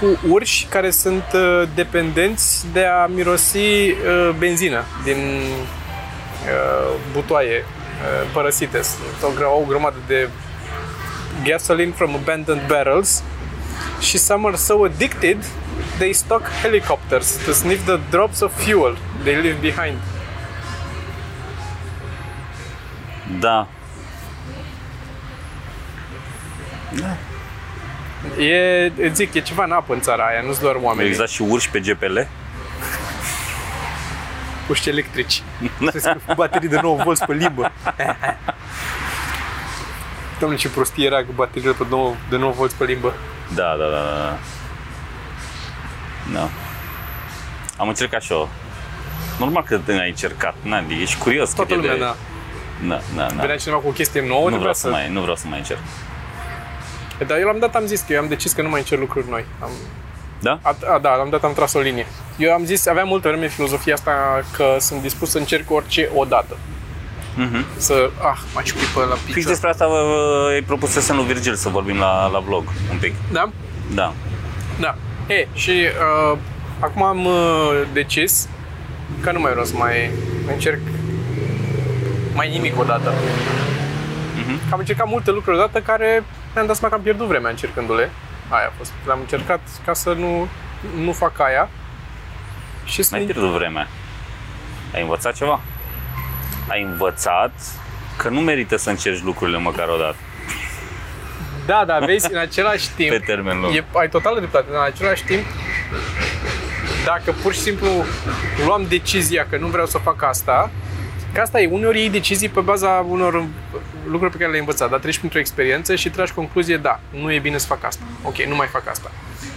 cu 0.00 0.18
urși 0.28 0.66
care 0.66 0.90
sunt 0.90 1.24
uh, 1.34 1.62
dependenți 1.74 2.66
de 2.72 2.84
a 2.84 3.06
mirosi 3.06 3.56
uh, 3.58 4.30
benzină 4.38 4.84
din 5.04 5.16
uh, 5.16 6.94
butoaie 7.12 7.64
uh, 7.64 8.30
părăsite. 8.32 8.82
Sunt 8.82 9.22
o, 9.22 9.40
gr- 9.40 9.62
o 9.62 9.66
grămadă 9.68 9.96
de 10.06 10.28
gasoline 11.44 11.92
from 11.92 12.14
abandoned 12.14 12.66
barrels 12.66 13.22
și 14.00 14.18
some 14.18 14.46
are 14.46 14.56
so 14.56 14.84
addicted 14.84 15.44
they 15.98 16.12
stock 16.12 16.42
helicopters 16.62 17.36
to 17.44 17.52
sniff 17.52 17.84
the 17.86 17.98
drops 18.10 18.40
of 18.40 18.64
fuel 18.64 18.96
they 19.22 19.34
leave 19.34 19.58
behind. 19.60 19.98
Da, 23.40 23.68
E, 28.38 28.92
îți 28.96 29.14
zic, 29.14 29.34
e 29.34 29.40
ceva 29.40 29.64
în 29.64 29.72
apă 29.72 29.94
în 29.94 30.00
țara 30.00 30.24
aia, 30.24 30.40
nu-s 30.40 30.58
doar 30.58 30.74
oameni. 30.80 31.08
exact 31.08 31.30
și 31.30 31.42
urși 31.42 31.70
pe 31.70 31.80
GPL. 31.80 32.18
Puști 34.66 34.88
electrici. 34.88 35.42
Trebuie 35.78 36.16
cu 36.26 36.34
baterii 36.34 36.68
de 36.68 36.78
9 36.82 37.02
volți 37.04 37.24
pe 37.24 37.32
limbă. 37.32 37.72
Domnule, 40.40 40.60
ce 40.60 40.68
prostie 40.68 41.06
era 41.06 41.24
cu 41.24 41.32
bateriile 41.34 41.72
pe 41.72 41.86
9, 41.88 42.14
de 42.28 42.36
9 42.36 42.52
volți 42.52 42.76
pe 42.76 42.84
limbă. 42.84 43.14
Da, 43.54 43.76
da, 43.78 43.84
da, 43.84 43.90
da. 43.90 44.14
da. 44.18 44.38
Da. 46.32 46.48
Am 47.76 47.88
încercat 47.88 48.22
și 48.22 48.32
eu. 48.32 48.48
Normal 49.38 49.62
că 49.62 49.80
ai 49.88 50.08
încercat, 50.08 50.54
na, 50.62 50.84
ești 51.00 51.18
curios 51.18 51.48
cât 51.48 51.56
Toată 51.56 51.72
e 51.72 51.76
lumea, 51.76 51.92
de... 51.92 51.98
da. 51.98 52.16
Da, 52.88 53.00
da, 53.16 53.26
da. 53.34 53.40
Venea 53.40 53.56
cineva 53.56 53.80
cu 53.80 53.88
o 53.88 53.90
chestie 53.90 54.20
nouă, 54.26 54.48
Nu 54.48 54.56
trebuia 54.56 54.58
vreau 54.58 54.74
să 54.74 54.88
mai, 54.88 55.10
nu 55.10 55.20
vreau 55.20 55.36
să 55.36 55.46
mai 55.48 55.58
încerc. 55.58 55.80
Dar 57.26 57.38
eu 57.38 57.44
la 57.46 57.52
un 57.52 57.58
dat 57.58 57.74
am 57.74 57.86
zis 57.86 58.00
că 58.00 58.12
eu 58.12 58.20
am 58.20 58.28
decis 58.28 58.52
că 58.52 58.62
nu 58.62 58.68
mai 58.68 58.80
încerc 58.80 59.00
lucruri 59.00 59.26
noi. 59.28 59.44
Am, 59.62 59.70
Da? 60.40 60.58
a, 60.62 60.76
a, 60.94 60.98
da, 60.98 61.14
la 61.16 61.22
un 61.22 61.30
dat 61.30 61.44
am 61.44 61.52
tras 61.52 61.74
o 61.74 61.80
linie. 61.80 62.06
Eu 62.36 62.52
am 62.52 62.64
zis, 62.64 62.86
aveam 62.86 63.08
multă 63.08 63.28
vreme 63.28 63.48
filozofia 63.48 63.94
asta 63.94 64.12
că 64.56 64.76
sunt 64.78 65.02
dispus 65.02 65.30
să 65.30 65.38
încerc 65.38 65.70
orice 65.70 66.10
odată. 66.14 66.56
Mhm. 67.36 67.64
Să, 67.76 68.10
ah, 68.22 68.38
m-a 68.54 68.62
ciupit 68.62 68.86
pe 68.86 68.98
la 68.98 69.14
Fix 69.14 69.34
picior. 69.34 69.50
despre 69.50 69.68
asta 69.68 69.86
vă, 69.86 69.92
vă, 70.06 70.48
ai 70.52 70.60
propus 70.62 70.90
să 70.90 71.12
lui 71.12 71.24
Virgil 71.24 71.54
să 71.54 71.68
vorbim 71.68 71.98
la, 71.98 72.26
la 72.28 72.38
vlog 72.38 72.64
un 72.90 72.98
pic. 73.00 73.14
Da? 73.32 73.50
Da. 73.94 74.12
Da. 74.80 74.94
E, 75.26 75.46
și 75.54 75.70
uh, 75.70 76.38
acum 76.80 77.02
am 77.02 77.24
uh, 77.24 77.82
decis 77.92 78.48
că 79.20 79.32
nu 79.32 79.40
mai 79.40 79.50
vreau 79.50 79.66
să 79.66 79.72
mai 79.76 80.10
încerc 80.52 80.78
mai 82.34 82.48
nimic 82.50 82.78
odată. 82.80 83.12
Mhm. 84.36 84.72
Am 84.72 84.78
încercat 84.78 85.06
multe 85.08 85.30
lucruri 85.30 85.56
odată 85.56 85.80
care 85.80 86.24
mi-am 86.54 86.66
dat 86.66 86.76
seama 86.76 86.88
că 86.94 86.98
am 87.00 87.04
pierdut 87.04 87.26
vremea 87.26 87.50
încercându-le. 87.50 88.10
Aia 88.48 88.66
a 88.66 88.72
fost. 88.76 88.92
Le-am 89.06 89.20
încercat 89.20 89.60
ca 89.84 89.92
să 89.92 90.12
nu, 90.12 90.48
nu 90.96 91.12
fac 91.12 91.40
aia. 91.40 91.68
Și 92.84 93.02
să 93.02 93.14
N-ai 93.16 93.24
pierdut 93.24 93.50
vremea. 93.50 93.88
Ai 94.94 95.00
învățat 95.02 95.34
ceva? 95.34 95.60
Ai 96.68 96.82
învățat 96.82 97.52
că 98.16 98.28
nu 98.28 98.40
merită 98.40 98.76
să 98.76 98.90
încerci 98.90 99.22
lucrurile 99.22 99.58
măcar 99.58 99.88
o 99.88 99.96
dată. 99.96 100.16
Da, 101.66 101.84
da, 101.86 101.98
vezi, 101.98 102.32
în 102.32 102.38
același 102.38 102.90
timp, 102.96 103.10
Pe 103.10 103.18
termen 103.18 103.60
lung. 103.60 103.74
e, 103.74 103.84
ai 103.98 104.08
total 104.08 104.34
dreptate, 104.36 104.66
în 104.70 104.82
același 104.82 105.24
timp, 105.24 105.44
dacă 107.04 107.32
pur 107.42 107.52
și 107.54 107.60
simplu 107.60 107.88
luam 108.66 108.84
decizia 108.88 109.46
că 109.50 109.56
nu 109.56 109.66
vreau 109.66 109.86
să 109.86 109.98
fac 109.98 110.22
asta, 110.22 110.70
că 111.34 111.40
asta 111.40 111.60
e, 111.60 111.68
uneori 111.70 111.98
iei 111.98 112.10
decizii 112.10 112.48
pe 112.48 112.60
baza 112.60 113.06
unor 113.08 113.46
lucruri 114.06 114.30
pe 114.30 114.36
care 114.36 114.48
le-ai 114.48 114.60
învățat, 114.60 114.90
dar 114.90 114.98
treci 114.98 115.18
printr-o 115.18 115.38
experiență 115.38 115.94
și 115.94 116.10
tragi 116.10 116.32
concluzie, 116.32 116.76
da, 116.76 117.00
nu 117.10 117.32
e 117.32 117.38
bine 117.38 117.58
să 117.58 117.66
fac 117.66 117.84
asta, 117.84 118.02
ok, 118.22 118.36
nu 118.42 118.54
mai 118.54 118.66
fac 118.66 118.88
asta. 118.88 119.10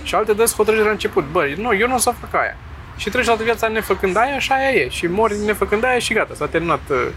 Și 0.03 0.15
alte 0.15 0.33
dăți 0.33 0.55
hotărâri 0.55 0.81
de 0.81 0.87
la 0.87 0.93
început, 0.93 1.25
bă, 1.31 1.53
nu, 1.57 1.75
eu 1.75 1.87
nu 1.87 1.95
o 1.95 1.97
să 1.97 2.13
fac 2.19 2.41
aia. 2.41 2.57
Și 2.97 3.09
treci 3.09 3.25
toată 3.25 3.43
viața 3.43 3.67
nefăcând 3.67 4.17
aia 4.17 4.39
și 4.39 4.51
aia 4.51 4.69
e. 4.69 4.89
Și 4.89 5.07
mori 5.07 5.37
nefăcând 5.45 5.83
aia 5.83 5.99
și 5.99 6.13
gata, 6.13 6.33
s-a 6.33 6.47
terminat 6.47 6.81
uh, 6.89 7.07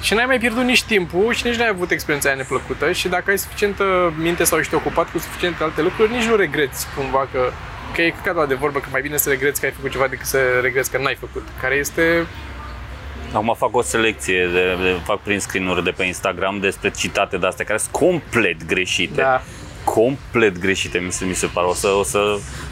și 0.00 0.14
n-ai 0.14 0.26
mai 0.26 0.38
pierdut 0.38 0.64
nici 0.64 0.82
timpul 0.82 1.32
și 1.32 1.46
nici 1.46 1.56
n-ai 1.56 1.68
avut 1.68 1.90
experiența 1.90 2.28
aia 2.28 2.38
neplăcută 2.38 2.92
și 2.92 3.08
dacă 3.08 3.30
ai 3.30 3.38
suficientă 3.38 4.12
minte 4.16 4.44
sau 4.44 4.58
ești 4.58 4.74
ocupat 4.74 5.10
cu 5.10 5.18
suficiente 5.18 5.62
alte 5.62 5.82
lucruri, 5.82 6.12
nici 6.12 6.24
nu 6.24 6.36
regreți 6.36 6.86
cumva 6.96 7.28
că, 7.32 7.50
că 7.94 8.02
e 8.02 8.10
căcatul 8.10 8.38
ăla 8.38 8.48
de 8.48 8.54
vorbă 8.54 8.78
că 8.78 8.86
mai 8.90 9.00
bine 9.00 9.16
să 9.16 9.28
regreți 9.28 9.60
că 9.60 9.66
ai 9.66 9.72
făcut 9.72 9.90
ceva 9.90 10.06
decât 10.06 10.26
să 10.26 10.38
regreți 10.62 10.90
că 10.90 10.98
n-ai 10.98 11.16
făcut, 11.20 11.46
care 11.60 11.74
este... 11.74 12.26
Acum 13.32 13.54
fac 13.58 13.76
o 13.76 13.82
selecție, 13.82 14.46
de, 14.52 14.76
de, 14.82 14.96
fac 15.04 15.18
prin 15.20 15.40
screen-uri 15.40 15.84
de 15.84 15.90
pe 15.90 16.04
Instagram 16.04 16.58
despre 16.60 16.90
citate 16.90 17.36
de 17.36 17.46
astea 17.46 17.64
care 17.64 17.78
sunt 17.78 17.92
complet 17.92 18.66
greșite. 18.66 19.20
Da. 19.20 19.40
Complet 19.84 20.58
greșite, 20.58 20.98
mi 20.98 21.12
se, 21.12 21.24
mi 21.24 21.34
se 21.34 21.46
pare. 21.46 21.66
O 21.66 21.72
să, 21.74 21.88
o 21.88 22.02
să, 22.02 22.18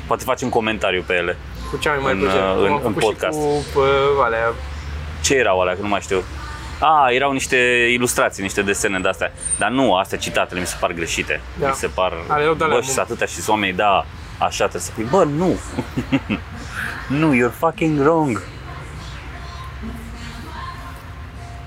poate 0.07 0.25
facem 0.25 0.49
comentariu 0.49 1.03
pe 1.07 1.15
ele. 1.15 1.37
Cu 1.71 1.77
cea 1.77 1.91
mai 1.91 1.99
mare 2.03 2.13
În, 2.15 2.19
plăcere. 2.21 2.43
uh, 2.43 2.55
Cum 2.55 2.65
în- 2.65 2.71
am 2.71 2.75
în 2.75 2.81
făcut 2.81 3.03
și 3.03 3.07
podcast. 3.09 3.39
Cu, 3.39 3.79
uh, 3.81 3.87
alea, 4.25 4.53
Ce 5.23 5.35
erau 5.35 5.61
alea, 5.61 5.75
că 5.75 5.81
nu 5.83 5.89
mai 5.89 6.01
știu. 6.01 6.23
A, 6.81 7.09
erau 7.11 7.33
niște 7.33 7.57
ilustrații, 7.93 8.43
niște 8.43 8.63
desene 8.63 8.99
de 8.99 9.09
astea. 9.09 9.33
Dar 9.59 9.71
nu, 9.71 9.95
astea 9.95 10.19
citatele 10.19 10.61
mi 10.61 10.67
se 10.67 10.77
par 10.81 10.93
greșite. 10.93 11.41
Da. 11.61 11.69
Mi 11.69 11.75
se 11.75 11.87
par... 11.87 12.13
Ale 12.29 12.43
erau 12.43 12.55
de-alea 12.55 12.77
bă, 12.77 12.81
și 12.83 12.87
bune. 12.89 12.99
sunt 12.99 13.07
atâtea 13.09 13.27
și 13.27 13.35
sunt 13.35 13.49
oamenii, 13.49 13.75
da, 13.75 14.07
așa 14.39 14.59
trebuie 14.69 14.81
să 14.83 14.91
fii. 14.95 15.05
Bă, 15.05 15.25
nu! 15.25 15.59
nu, 17.21 17.35
you're 17.37 17.59
fucking 17.59 18.01
wrong! 18.01 18.43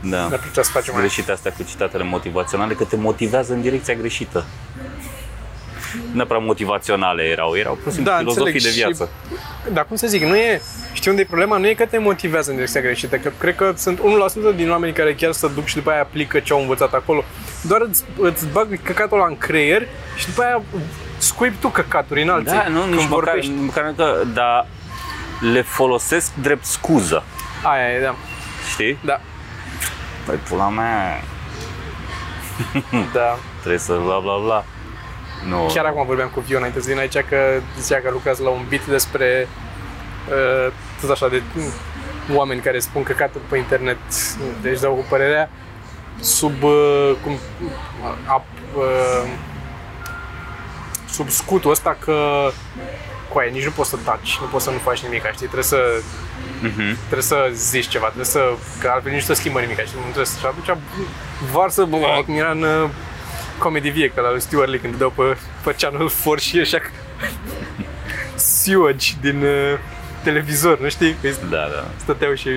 Da. 0.01 0.27
ne-ar 0.27 0.39
plăcea 0.39 0.61
să 0.61 0.71
facem 0.71 0.93
aia. 0.93 1.01
greșite 1.03 1.31
astea 1.31 1.51
cu 1.51 1.63
citatele 1.69 2.03
motivaționale, 2.03 2.73
că 2.73 2.83
te 2.83 2.95
motivează 2.95 3.53
în 3.53 3.61
direcția 3.61 3.93
greșită. 3.93 4.45
neapărat 6.13 6.43
motivaționale 6.43 7.23
erau, 7.23 7.55
erau 7.55 7.73
pur 7.73 7.87
și 7.91 7.95
simplu 7.95 8.11
Da, 8.11 8.17
filozofii 8.17 8.53
înțeleg. 8.53 8.75
de 8.75 8.81
viață. 8.83 9.09
Și, 9.65 9.73
dar 9.73 9.85
cum 9.85 9.95
să 9.95 10.07
zic, 10.07 10.23
nu 10.23 10.35
e, 10.35 10.61
știi 10.93 11.09
unde 11.09 11.21
e 11.23 11.25
problema? 11.25 11.57
Nu 11.57 11.67
e 11.67 11.73
că 11.73 11.85
te 11.85 11.97
motivează 11.97 12.49
în 12.49 12.55
direcția 12.55 12.81
greșită, 12.81 13.15
că 13.17 13.31
cred 13.37 13.55
că 13.55 13.73
sunt 13.75 13.99
1% 13.99 14.55
din 14.55 14.69
oamenii 14.71 14.95
care 14.95 15.13
chiar 15.15 15.31
să 15.31 15.47
duc 15.47 15.65
și 15.65 15.75
după 15.75 15.89
aia 15.89 16.01
aplică 16.01 16.39
ce 16.39 16.53
au 16.53 16.61
învățat 16.61 16.93
acolo. 16.93 17.23
Doar 17.61 17.81
îți, 17.89 18.03
îți 18.19 18.45
bag 18.47 18.81
căcatul 18.83 19.17
ăla 19.17 19.27
în 19.27 19.37
creier 19.37 19.87
și 20.15 20.25
după 20.25 20.41
aia 20.43 20.61
scuip 21.17 21.53
tu 21.61 21.67
căcaturi 21.67 22.21
în 22.21 22.29
alții 22.29 22.55
Da, 22.57 22.67
nu, 22.67 22.79
când 22.81 22.93
nici 22.93 23.07
măcar, 23.09 23.23
vorbești. 23.23 23.51
nici 23.51 23.65
măcar 23.65 23.93
că, 23.95 24.21
dar 24.33 24.67
le 25.53 25.61
folosesc 25.61 26.31
drept 26.41 26.65
scuză, 26.65 27.23
Aia 27.63 27.91
e, 27.97 28.01
da. 28.01 28.15
știi? 28.71 28.97
Da, 29.05 29.21
Păi 30.29 30.37
pula 30.37 30.69
mea, 30.69 31.23
da. 33.17 33.37
trebuie 33.59 33.79
să 33.79 33.99
bla 34.03 34.19
bla 34.19 34.37
bla. 34.37 34.65
Nu. 35.47 35.71
Chiar 35.73 35.85
acum 35.85 36.05
vorbeam 36.05 36.29
cu 36.29 36.39
Vion 36.39 36.57
înainte 36.57 36.81
să 36.81 36.89
vin 36.89 36.97
aici 36.97 37.17
că 37.17 37.61
zicea 37.79 37.99
că 37.99 38.09
lucrează 38.11 38.43
la 38.43 38.49
un 38.49 38.65
beat 38.69 38.85
despre 38.85 39.47
uh, 40.29 40.71
tot 41.01 41.09
așa 41.09 41.27
de 41.27 41.41
mm, 41.55 42.35
oameni 42.35 42.61
care 42.61 42.79
spun 42.79 43.03
căcaturi 43.03 43.43
pe 43.49 43.57
internet, 43.57 43.97
deci 44.61 44.79
dau 44.79 44.93
cu 44.93 45.05
părerea 45.09 45.49
sub 46.19 46.63
uh, 46.63 47.11
cum 47.23 47.37
a, 48.25 48.43
uh, 48.75 49.29
sub 51.09 51.29
scutul 51.29 51.71
ăsta 51.71 51.97
că 51.99 52.49
cu 53.31 53.37
aia, 53.37 53.51
nici 53.51 53.65
nu 53.65 53.71
poți 53.71 53.89
să 53.89 53.97
taci, 54.03 54.37
nu 54.41 54.47
poți 54.47 54.63
să 54.63 54.69
nu 54.69 54.77
faci 54.77 55.03
nimic, 55.03 55.21
știi? 55.21 55.37
Trebuie 55.37 55.63
să 55.63 56.01
Mhm. 56.61 56.95
trebuie 56.97 57.21
să 57.21 57.49
zici 57.53 57.87
ceva, 57.87 58.05
trebuie 58.05 58.25
să, 58.25 58.41
că 58.79 58.89
altfel 58.93 59.11
nici 59.11 59.21
nu 59.21 59.27
se 59.27 59.39
schimbă 59.39 59.59
nimic, 59.59 59.79
știi? 59.85 59.95
Nu 59.95 60.01
trebuie 60.01 60.25
să, 60.25 60.37
și 60.39 60.45
atunci 60.45 60.77
varsă, 61.51 61.83
bă, 61.83 61.97
cum 62.25 62.35
era 62.35 62.51
în 62.51 62.61
uh, 62.61 62.89
Comedy 63.57 63.89
Vehicle 63.89 64.21
al 64.25 64.31
lui 64.31 64.41
Stuart 64.41 64.69
Lee 64.69 64.79
când 64.79 64.95
dau 64.95 65.09
pe, 65.09 65.37
pe 65.63 65.75
Channel 65.79 66.11
4 66.23 66.39
și 66.39 66.59
așa 66.59 66.77
sewage 68.35 69.11
din 69.21 69.43
uh, 69.43 69.77
televizor, 70.23 70.79
nu 70.79 70.89
știi? 70.89 71.15
Că 71.21 71.29
Da, 71.49 71.57
da. 71.75 71.87
stăteau 71.97 72.33
și 72.33 72.49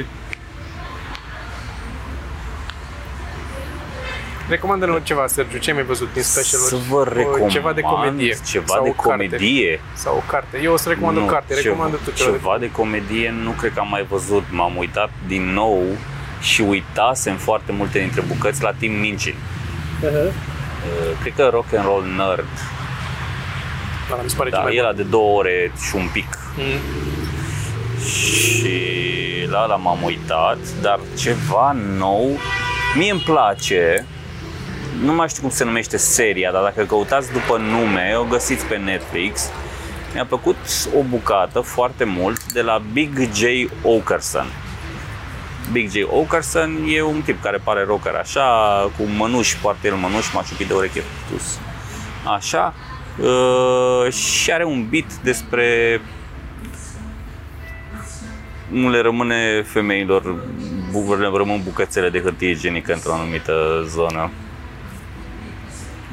Recomandă-ne 4.49 5.01
ceva, 5.03 5.27
Sergiu, 5.27 5.59
ce 5.59 5.71
ai 5.71 5.77
mai 5.77 5.85
văzut 5.85 6.13
din 6.13 6.23
special 6.23 6.61
Să 6.61 6.77
vă 6.89 7.05
recomand 7.15 7.51
Ceva 7.51 7.73
de 7.73 7.81
comedie. 7.81 8.37
Ceva 8.47 8.65
sau 8.67 8.83
de 8.83 8.89
o 8.89 8.93
carte. 8.93 9.09
comedie. 9.09 9.81
Sau 9.95 10.17
o 10.17 10.31
carte. 10.31 10.61
Eu 10.63 10.73
o 10.73 10.77
să 10.77 10.89
recomand 10.89 11.17
o 11.19 11.25
carte, 11.25 11.55
recomandă 11.55 11.99
tu 12.05 12.11
ceva. 12.11 12.31
ceva 12.31 12.57
de 12.61 12.71
comedie 12.71 13.35
nu 13.43 13.51
cred 13.51 13.73
că 13.73 13.81
am 13.81 13.89
mai 13.89 14.07
văzut. 14.09 14.45
M-am 14.51 14.77
uitat 14.77 15.11
din 15.27 15.53
nou 15.53 15.83
și 16.41 16.61
uitasem 16.61 17.37
foarte 17.37 17.73
multe 17.73 17.99
dintre 17.99 18.21
bucăți 18.21 18.63
la 18.63 18.73
Tim 18.73 18.93
Minchin. 18.93 19.35
Uh-huh. 19.35 20.33
Uh, 20.33 21.17
Cred 21.21 21.33
că 21.37 21.49
Rock 21.53 21.73
and 21.75 21.85
Roll 21.85 22.05
Nerd. 22.17 22.49
Da, 24.09 24.19
mi 24.23 24.31
se 24.31 24.37
pare 24.37 24.51
Da, 24.51 24.57
cel 24.57 24.65
mai 24.67 24.77
el 24.77 24.93
de 24.97 25.03
două 25.03 25.39
ore 25.39 25.73
și 25.89 25.95
un 25.97 26.09
pic. 26.13 26.39
bun. 26.57 26.65
Mm. 26.65 26.81
Și 28.05 28.81
la 29.51 29.63
ăla 29.65 29.77
m-am 29.77 30.03
uitat, 30.03 30.59
dar 30.81 31.01
ceva 31.19 31.77
nou. 31.97 32.39
Mie 32.97 33.11
îmi 33.11 33.21
place, 33.21 34.07
nu 35.01 35.15
mai 35.15 35.29
știu 35.29 35.43
cum 35.43 35.51
se 35.51 35.65
numește 35.65 35.97
seria, 35.97 36.53
dar 36.53 36.63
dacă 36.63 36.83
căutați 36.85 37.33
după 37.33 37.57
nume, 37.59 38.15
o 38.19 38.25
găsiți 38.25 38.65
pe 38.65 38.77
Netflix. 38.77 39.51
Mi-a 40.15 40.25
plăcut 40.27 40.57
o 40.99 41.03
bucată 41.03 41.61
foarte 41.61 42.05
mult 42.05 42.53
de 42.53 42.63
la 42.63 42.83
Big 42.93 43.19
J. 43.35 43.43
Okerson. 43.83 44.47
Big 45.73 45.91
J. 45.91 45.95
Okerson 46.11 46.85
e 46.89 47.03
un 47.03 47.21
tip 47.25 47.43
care 47.43 47.61
pare 47.65 47.85
rocker 47.85 48.15
așa, 48.15 48.43
cu 48.97 49.03
mănuși, 49.17 49.57
poartă 49.59 49.87
el 49.87 49.95
mănuși, 49.95 50.35
maciupit 50.35 50.67
de 50.67 50.75
ureche 50.75 51.03
tus. 51.31 51.59
Așa. 52.35 52.75
Uh, 53.19 54.13
și 54.13 54.53
are 54.53 54.65
un 54.65 54.89
beat 54.91 55.13
despre 55.23 56.01
nu 58.69 58.91
le 58.91 59.01
rămâne 59.01 59.63
femeilor, 59.63 60.35
bu- 60.91 61.15
le 61.15 61.31
rămân 61.37 61.63
bucățele 61.65 62.11
de 62.11 62.21
hârtie 62.21 62.51
igienică 62.51 62.93
într-o 62.93 63.13
anumită 63.13 63.85
zonă. 63.89 64.31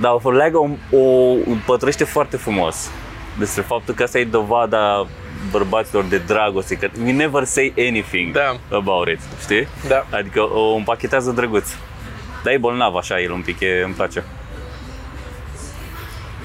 Dar 0.02 0.18
o 0.24 0.32
leagă 0.32 0.58
o, 0.92 0.98
o 0.98 1.36
pătrăște 1.66 2.04
foarte 2.04 2.38
frumos 2.38 2.90
despre 3.38 3.62
faptul 3.62 3.94
că 3.94 4.04
asta 4.04 4.20
e 4.20 4.26
dovada 4.26 5.08
bărbaților 5.52 6.04
de 6.04 6.18
dragoste, 6.18 6.76
că 6.76 6.90
we 7.04 7.12
never 7.12 7.44
say 7.44 7.74
anything 7.78 8.34
Da. 8.34 8.56
about 8.76 9.08
it, 9.08 9.20
știi? 9.42 9.68
Da. 9.88 10.06
Adică 10.12 10.42
o 10.42 10.74
împachetează 10.76 11.32
drăguț. 11.32 11.70
Dar 12.44 12.54
e 12.54 12.58
bolnav 12.58 12.96
așa 12.96 13.20
el 13.22 13.32
un 13.32 13.42
pic, 13.42 13.60
e, 13.60 13.82
îmi 13.86 13.94
place. 13.94 14.24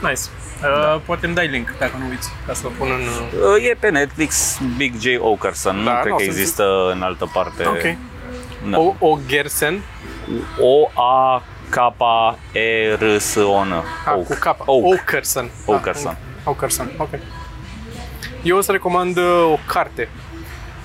Nice. 0.02 0.20
Uh, 0.62 1.00
Poate 1.06 1.26
îmi 1.26 1.34
dai 1.34 1.46
link, 1.48 1.74
dacă 1.78 1.92
nu 1.98 2.08
uiți, 2.08 2.28
ca 2.46 2.52
să-l 2.52 2.70
pun 2.78 2.88
în... 2.90 3.00
uh, 3.56 3.68
E 3.70 3.76
pe 3.80 3.90
Netflix 3.90 4.58
Big 4.76 4.92
J. 5.00 5.04
Okerson, 5.18 5.84
Da, 5.84 5.90
nu 5.92 5.98
cred 6.00 6.10
nu, 6.12 6.16
că 6.16 6.22
sunt- 6.22 6.36
există 6.36 6.90
în 6.94 7.02
altă 7.02 7.30
parte. 7.32 7.64
Ok. 7.66 7.96
Da. 8.70 8.78
O, 8.78 8.94
o 8.98 9.18
Gersen, 9.26 9.82
O 10.60 11.00
A 11.02 11.42
K 11.68 11.76
E 12.52 12.94
R 12.94 13.18
S 13.18 13.34
O 13.34 13.64
N. 13.64 13.72
a, 14.06 14.10
cu 14.10 14.36
capa. 14.40 14.64
Oak. 14.66 15.00
Okerson. 15.00 15.50
Okerson. 15.66 16.16
Ah, 16.44 16.48
Okerson, 16.50 16.90
ok. 16.98 17.08
Eu 18.42 18.56
o 18.56 18.60
să 18.60 18.72
recomand 18.72 19.16
uh, 19.16 19.48
o 19.52 19.58
carte. 19.66 20.08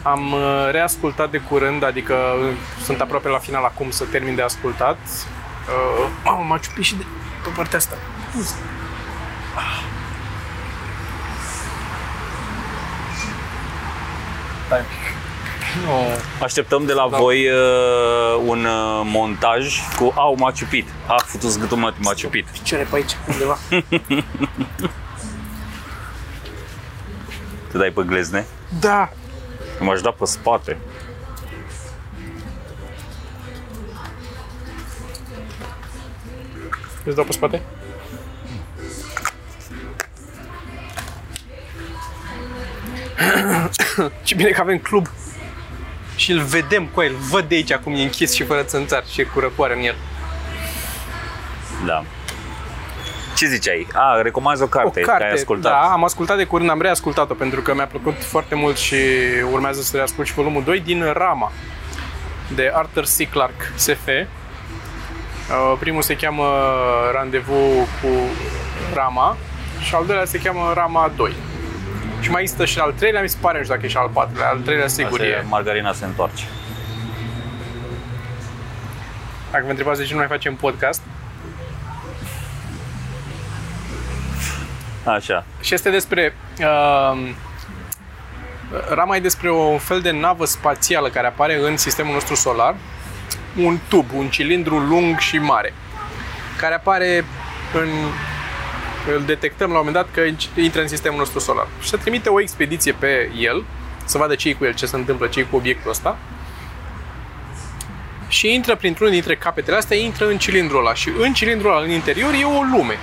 Am 0.03 0.31
uh, 0.33 0.67
reascultat 0.71 1.31
de 1.31 1.37
curând, 1.37 1.83
adică 1.83 2.13
uh, 2.13 2.53
sunt 2.83 3.01
aproape 3.01 3.27
la 3.27 3.37
final 3.37 3.63
acum 3.63 3.89
să 3.89 4.03
termin 4.03 4.35
de 4.35 4.41
ascultat. 4.41 4.97
Uh, 4.97 6.09
mamă, 6.23 6.43
m-a 6.47 6.57
ciupit 6.57 6.83
și 6.83 6.95
de 6.95 7.03
pe 7.43 7.49
partea 7.55 7.77
asta. 7.77 7.95
Ah. 9.55 9.83
Stai 14.65 14.79
un 14.79 14.85
pic. 14.85 15.18
Nu. 15.85 15.91
Așteptăm 16.43 16.85
de 16.85 16.93
la 16.93 17.07
Da. 17.11 17.17
voi 17.17 17.47
uh, 17.49 18.43
un 18.45 18.65
uh, 18.65 19.01
montaj 19.03 19.79
cu 19.97 20.13
Au, 20.15 20.35
m-a 20.37 20.51
ciupit. 20.51 20.87
A, 21.07 21.15
futus 21.25 21.57
gâtul 21.59 21.77
mă, 21.77 21.93
m-a 21.97 22.13
ciupit. 22.13 22.45
Picioare 22.45 22.87
pe 22.89 22.95
aici, 22.95 23.11
undeva. 23.27 23.57
Te 27.71 27.77
dai 27.77 27.89
pe 27.89 28.03
glezne? 28.05 28.45
Da, 28.79 29.09
M-aș 29.79 30.01
da 30.01 30.11
pe 30.11 30.25
spate. 30.25 30.77
Îți 37.03 37.15
dau 37.15 37.25
pe 37.25 37.31
spate? 37.31 37.61
Ce 44.23 44.35
bine 44.35 44.49
că 44.49 44.61
avem 44.61 44.77
club 44.77 45.07
și 46.19 46.31
îl 46.31 46.39
vedem 46.39 46.85
cu 46.85 47.01
el, 47.01 47.15
văd 47.29 47.43
de 47.43 47.55
aici 47.55 47.73
cum 47.73 47.93
e 47.93 48.01
închis 48.01 48.33
și 48.33 48.43
fără 48.43 48.63
țânțar 48.63 49.03
și 49.11 49.21
e 49.21 49.23
cu 49.23 49.39
răcoare 49.39 49.75
în 49.77 49.83
el. 49.83 49.95
Da. 51.85 52.03
Ce 53.37 53.45
ziceai? 53.45 53.87
A, 53.93 54.21
recomanzi 54.21 54.61
o 54.61 54.67
carte, 54.67 54.87
o 54.87 54.91
că 54.91 55.11
ai 55.11 55.17
carte, 55.17 55.33
ascultat. 55.33 55.71
da, 55.71 55.91
am 55.91 56.03
ascultat 56.03 56.37
de 56.37 56.43
curând, 56.43 56.69
am 56.69 56.81
reascultat-o 56.81 57.33
pentru 57.33 57.61
că 57.61 57.73
mi-a 57.73 57.87
plăcut 57.87 58.23
foarte 58.23 58.55
mult 58.55 58.77
și 58.77 58.95
urmează 59.51 59.81
să 59.81 59.95
reascult 59.95 60.27
și 60.27 60.33
volumul 60.33 60.63
2 60.63 60.79
din 60.79 61.11
Rama 61.13 61.51
de 62.55 62.71
Arthur 62.73 63.03
C. 63.03 63.29
Clarke, 63.29 63.63
SF. 63.75 64.07
Uh, 64.07 64.25
Primul 65.79 66.01
se 66.01 66.15
cheamă 66.15 66.45
Randevu 67.13 67.87
cu 68.01 68.07
Rama 68.93 69.37
și 69.81 69.95
al 69.95 70.05
doilea 70.05 70.25
se 70.25 70.39
cheamă 70.39 70.71
Rama 70.75 71.11
2. 71.15 71.33
Și 72.21 72.31
mai 72.31 72.41
există 72.41 72.65
și 72.65 72.79
al 72.79 72.93
treilea, 72.97 73.21
mi 73.21 73.29
se 73.29 73.37
pare, 73.41 73.57
nu 73.57 73.63
știu 73.63 73.75
dacă 73.75 73.85
e 73.85 73.89
și 73.89 73.97
al 73.97 74.09
patrulea, 74.13 74.47
al 74.47 74.59
treilea 74.59 74.87
sigur 74.87 75.19
Asta 75.19 75.25
e. 75.25 75.43
Margarina 75.47 75.93
se 75.93 76.05
întoarce. 76.05 76.43
Dacă 79.51 79.63
vă 79.63 79.69
întrebați 79.69 79.99
de 79.99 80.05
ce 80.05 80.13
nu 80.13 80.19
mai 80.19 80.27
facem 80.27 80.55
podcast, 80.55 81.01
Așa. 85.03 85.45
Și 85.61 85.73
este 85.73 85.89
despre... 85.89 86.35
Uh, 86.59 87.29
Rama 88.89 89.15
e 89.15 89.19
despre 89.19 89.49
o 89.49 89.77
fel 89.77 90.01
de 90.01 90.11
navă 90.11 90.45
spațială 90.45 91.09
care 91.09 91.27
apare 91.27 91.59
în 91.61 91.77
sistemul 91.77 92.13
nostru 92.13 92.35
solar. 92.35 92.75
Un 93.57 93.77
tub, 93.87 94.05
un 94.15 94.29
cilindru 94.29 94.77
lung 94.77 95.17
și 95.17 95.37
mare. 95.37 95.73
Care 96.57 96.73
apare 96.73 97.25
în... 97.73 97.87
Îl 99.15 99.23
detectăm 99.25 99.71
la 99.71 99.79
un 99.79 99.85
moment 99.85 99.95
dat 99.95 100.07
că 100.13 100.21
intră 100.61 100.81
în 100.81 100.87
sistemul 100.87 101.17
nostru 101.19 101.39
solar. 101.39 101.67
Și 101.81 101.89
se 101.89 101.97
trimite 101.97 102.29
o 102.29 102.41
expediție 102.41 102.91
pe 102.91 103.31
el, 103.37 103.63
să 104.05 104.17
vadă 104.17 104.35
ce 104.35 104.55
cu 104.55 104.65
el, 104.65 104.73
ce 104.73 104.85
se 104.85 104.95
întâmplă, 104.95 105.27
ce 105.27 105.41
cu 105.41 105.55
obiectul 105.55 105.91
ăsta. 105.91 106.17
Și 108.27 108.53
intră 108.53 108.75
printr-unul 108.75 109.13
dintre 109.13 109.35
capetele 109.35 109.77
astea, 109.77 109.97
intră 109.97 110.27
în 110.27 110.37
cilindrul 110.37 110.79
ăla. 110.79 110.93
Și 110.93 111.09
în 111.19 111.33
cilindrul 111.33 111.71
ăla, 111.71 111.81
în 111.81 111.89
interior, 111.89 112.33
e 112.33 112.43
o 112.43 112.61
lume. 112.77 112.97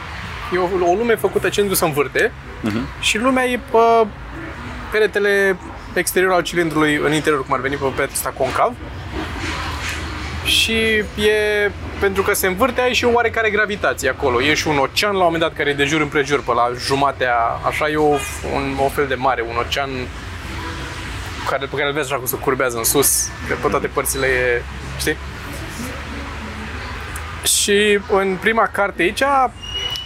E 0.55 0.59
o, 0.59 0.91
o 0.91 0.95
lume 0.95 1.15
făcută 1.15 1.49
cilindru 1.49 1.77
să 1.77 1.85
învârte 1.85 2.33
Uh-huh. 2.65 3.01
și 3.01 3.19
lumea 3.19 3.45
e 3.45 3.61
pe 3.71 4.07
peretele 4.91 5.57
exterior 5.95 6.33
al 6.33 6.43
cilindrului 6.43 6.95
în 6.95 7.13
interior, 7.13 7.45
cum 7.45 7.55
ar 7.55 7.61
veni 7.61 7.75
pe 7.75 7.85
peretele 7.85 8.11
ăsta 8.13 8.31
concav. 8.31 8.75
Și 10.47 10.77
e, 11.27 11.71
pentru 12.01 12.23
că 12.23 12.35
se 12.35 12.47
învârte, 12.47 12.81
ai 12.81 12.95
și 12.95 13.05
o 13.05 13.11
oarecare 13.13 13.51
gravitație 13.51 14.09
acolo. 14.09 14.43
E 14.43 14.55
și 14.55 14.69
un 14.69 14.77
ocean 14.77 15.13
la 15.13 15.19
un 15.19 15.25
moment 15.25 15.43
dat 15.43 15.55
care 15.55 15.71
e 15.71 15.75
de 15.75 15.85
jur 15.85 16.01
împrejur, 16.01 16.43
pe 16.43 16.53
la 16.53 16.71
jumatea, 16.79 17.35
așa 17.67 17.89
e 17.89 17.97
o, 17.97 18.17
un, 18.55 18.77
o 18.85 18.89
fel 18.89 19.07
de 19.07 19.15
mare, 19.15 19.43
un 19.43 19.57
ocean 19.57 19.91
care, 21.49 21.67
pe 21.67 21.77
care 21.77 21.89
îl 21.89 21.95
vezi 21.95 22.07
așa 22.07 22.17
cum 22.17 22.27
se 22.27 22.37
curbează 22.37 22.77
în 22.77 22.85
sus, 22.85 23.29
că 23.49 23.55
pe 23.63 23.69
toate 23.69 23.87
părțile 23.87 24.27
e, 24.27 24.63
știi? 24.99 25.17
Și 27.45 28.01
în 28.11 28.37
prima 28.41 28.67
carte 28.73 29.03
aici 29.03 29.23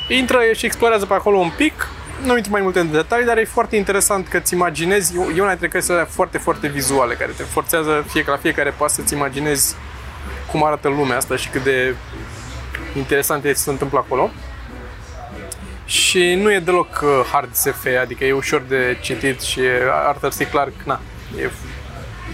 intră 0.09 0.39
și 0.55 0.67
explorează 0.67 1.07
pe 1.07 1.15
acolo 1.15 1.37
un 1.37 1.53
pic, 1.57 1.89
nu 2.25 2.37
intru 2.37 2.53
mai 2.53 2.61
multe 2.61 2.79
în 2.79 2.91
detalii, 2.91 3.27
dar 3.27 3.39
e 3.39 3.45
foarte 3.45 3.77
interesant 3.77 4.29
că 4.29 4.39
ți 4.39 4.55
imaginezi, 4.55 5.17
e 5.37 5.41
una 5.41 5.49
dintre 5.49 5.69
cărțile 5.69 6.07
foarte, 6.11 6.39
foarte 6.39 6.69
vizuale, 6.69 7.15
care 7.15 7.33
te 7.37 7.43
forțează 7.43 8.05
fie 8.09 8.25
la 8.27 8.37
fiecare 8.37 8.75
pas 8.77 8.95
să-ți 8.95 9.15
imaginezi 9.15 9.77
cum 10.51 10.65
arată 10.65 10.89
lumea 10.89 11.17
asta 11.17 11.37
și 11.37 11.49
cât 11.49 11.63
de 11.63 11.95
interesant 12.97 13.45
e 13.45 13.49
ce 13.49 13.55
se 13.55 13.71
întâmplă 13.71 13.99
acolo. 13.99 14.31
Și 15.85 16.35
nu 16.35 16.53
e 16.53 16.59
deloc 16.59 17.01
uh, 17.03 17.11
hard 17.33 17.55
SF, 17.55 17.87
adică 18.01 18.25
e 18.25 18.33
ușor 18.33 18.63
de 18.69 18.99
citit 19.01 19.41
și 19.41 19.61
Arthur 20.07 20.31
C. 20.31 20.51
Clarke, 20.51 20.83
na, 20.85 21.01
e 21.39 21.51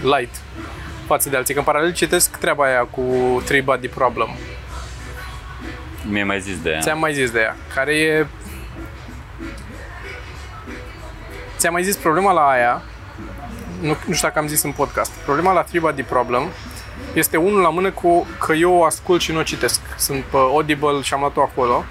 light 0.01 0.35
față 1.07 1.29
de 1.29 1.35
alții. 1.35 1.53
Că 1.53 1.59
în 1.59 1.65
paralel 1.65 1.93
citesc 1.93 2.37
treaba 2.37 2.65
aia 2.65 2.79
cu 2.79 3.01
Three 3.45 3.61
Body 3.61 3.87
Problem. 3.87 4.29
Mi-ai 6.09 6.23
mai 6.23 6.39
zis 6.41 6.61
de 6.61 6.69
ea. 6.69 6.79
Ți-am 6.79 6.99
mai 6.99 7.13
zis 7.13 7.31
de 7.31 7.39
ea, 7.39 7.55
care 7.73 7.95
e... 7.95 8.25
Ți-am 11.57 11.73
mai 11.73 11.83
zis 11.83 11.95
problema 11.95 12.31
la 12.31 12.47
aia, 12.47 12.81
nu, 13.81 13.87
nu 14.05 14.13
știu 14.13 14.27
dacă 14.27 14.39
am 14.39 14.47
zis 14.47 14.63
în 14.63 14.71
podcast, 14.71 15.11
problema 15.11 15.53
la 15.53 15.61
Three 15.61 15.79
Body 15.79 16.03
Problem 16.03 16.43
este 17.19 17.37
unul 17.37 17.61
la 17.61 17.69
mână 17.69 17.91
cu 17.91 18.27
că 18.39 18.53
eu 18.53 18.73
o 18.73 18.83
ascult 18.83 19.21
și 19.21 19.31
nu 19.31 19.39
o 19.39 19.43
citesc. 19.43 19.81
Sunt 19.97 20.23
pe 20.23 20.37
Audible 20.37 21.01
și 21.01 21.13
am 21.13 21.19
luat-o 21.19 21.41
acolo. 21.41 21.85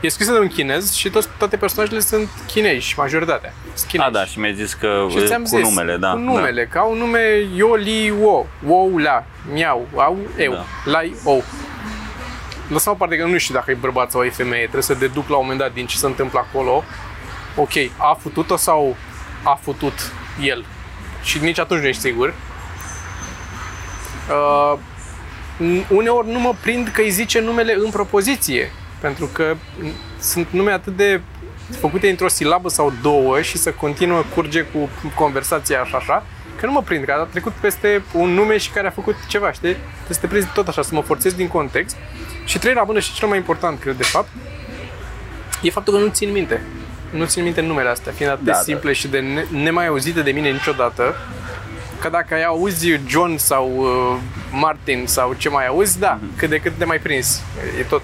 E 0.00 0.08
scrisă 0.08 0.32
de 0.32 0.38
un 0.38 0.48
chinez 0.48 0.92
și 0.92 1.10
toți, 1.10 1.28
toate 1.38 1.56
personajele 1.56 2.00
sunt 2.00 2.28
chinezi, 2.46 2.94
majoritatea. 2.96 3.52
Ah, 3.96 4.10
da, 4.10 4.24
și 4.24 4.38
mi-ai 4.38 4.54
zis 4.54 4.74
că 4.74 5.06
și 5.08 5.16
cu 5.16 5.44
zis, 5.44 5.68
numele, 5.68 5.96
da. 5.96 6.10
Cu 6.10 6.18
numele, 6.18 6.64
da. 6.64 6.70
că 6.70 6.78
au 6.78 6.96
nume 6.96 7.46
Yo, 7.54 7.74
Li, 7.74 8.12
Wo, 8.20 8.46
Wo, 8.66 8.98
La, 8.98 9.24
Miau, 9.52 9.88
Au, 9.94 10.16
Eu, 10.38 10.52
da. 10.52 10.64
Lai, 10.84 11.14
O. 11.24 11.36
Lăsăm 12.68 12.92
o 12.92 12.96
parte 12.96 13.16
că 13.16 13.24
nu 13.24 13.38
știu 13.38 13.54
dacă 13.54 13.70
e 13.70 13.74
bărbat 13.74 14.10
sau 14.10 14.22
e 14.22 14.30
femeie, 14.30 14.62
trebuie 14.62 14.82
să 14.82 14.94
deduc 14.94 15.28
la 15.28 15.36
un 15.36 15.42
moment 15.42 15.60
dat 15.60 15.72
din 15.72 15.86
ce 15.86 15.96
se 15.96 16.06
întâmplă 16.06 16.38
acolo. 16.38 16.84
Ok, 17.56 17.72
a 17.96 18.18
futut-o 18.20 18.56
sau 18.56 18.96
a 19.42 19.58
futut 19.62 20.12
el? 20.42 20.64
Și 21.22 21.38
nici 21.38 21.58
atunci 21.58 21.80
nu 21.80 21.86
ești 21.86 22.02
sigur. 22.02 22.34
Uh, 24.30 24.78
uneori 25.88 26.30
nu 26.30 26.40
mă 26.40 26.54
prind 26.60 26.88
că 26.88 27.00
îi 27.00 27.10
zice 27.10 27.40
numele 27.40 27.74
în 27.74 27.90
propoziție, 27.90 28.72
pentru 29.00 29.26
că 29.26 29.56
sunt 30.20 30.46
nume 30.50 30.70
atât 30.70 30.96
de 30.96 31.20
făcute 31.80 32.08
într-o 32.08 32.28
silabă 32.28 32.68
sau 32.68 32.92
două 33.02 33.40
și 33.40 33.58
să 33.58 33.72
continuă 33.72 34.24
curge 34.34 34.62
cu 34.62 34.90
conversația 35.14 35.80
așa 35.80 35.96
așa, 35.96 36.26
că 36.60 36.66
nu 36.66 36.72
mă 36.72 36.82
prind, 36.82 37.04
că 37.04 37.12
a 37.12 37.22
trecut 37.24 37.52
peste 37.52 38.02
un 38.12 38.30
nume 38.30 38.56
și 38.56 38.70
care 38.70 38.86
a 38.86 38.90
făcut 38.90 39.14
ceva, 39.28 39.52
știi? 39.52 39.72
Trebuie 39.74 40.08
să 40.08 40.20
te 40.20 40.26
prinzi 40.26 40.48
tot 40.54 40.68
așa, 40.68 40.82
să 40.82 40.94
mă 40.94 41.00
forțez 41.00 41.32
din 41.32 41.48
context. 41.48 41.96
Și 42.44 42.58
trei 42.58 42.74
la 42.74 42.82
mână 42.82 42.98
și 42.98 43.14
cel 43.14 43.28
mai 43.28 43.36
important, 43.36 43.80
cred, 43.80 43.96
de 43.96 44.02
fapt, 44.02 44.28
e 45.62 45.70
faptul 45.70 45.94
că 45.94 46.00
nu 46.00 46.08
țin 46.08 46.32
minte. 46.32 46.62
Nu 47.10 47.24
țin 47.24 47.42
minte 47.42 47.60
numele 47.60 47.88
astea, 47.88 48.12
fiind 48.12 48.32
atât 48.32 48.44
da, 48.44 48.50
de 48.50 48.56
da. 48.56 48.62
simple 48.62 48.90
da. 48.90 48.96
și 48.96 49.08
de 49.08 49.18
ne- 49.18 49.46
nemai 49.50 49.86
auzite 49.86 50.20
de 50.20 50.30
mine 50.30 50.50
niciodată, 50.50 51.14
că 52.00 52.08
dacă 52.08 52.34
ai 52.34 52.44
auzi 52.44 53.00
John 53.06 53.36
sau 53.36 53.72
uh, 53.76 54.16
Martin 54.50 55.04
sau 55.06 55.32
ce 55.32 55.48
mai 55.48 55.66
auzi, 55.66 55.98
da, 55.98 56.18
mm-hmm. 56.18 56.38
cât 56.38 56.48
de 56.48 56.58
cât 56.58 56.72
te 56.78 56.84
mai 56.84 56.98
prins. 56.98 57.42
E 57.78 57.82
tot, 57.82 58.02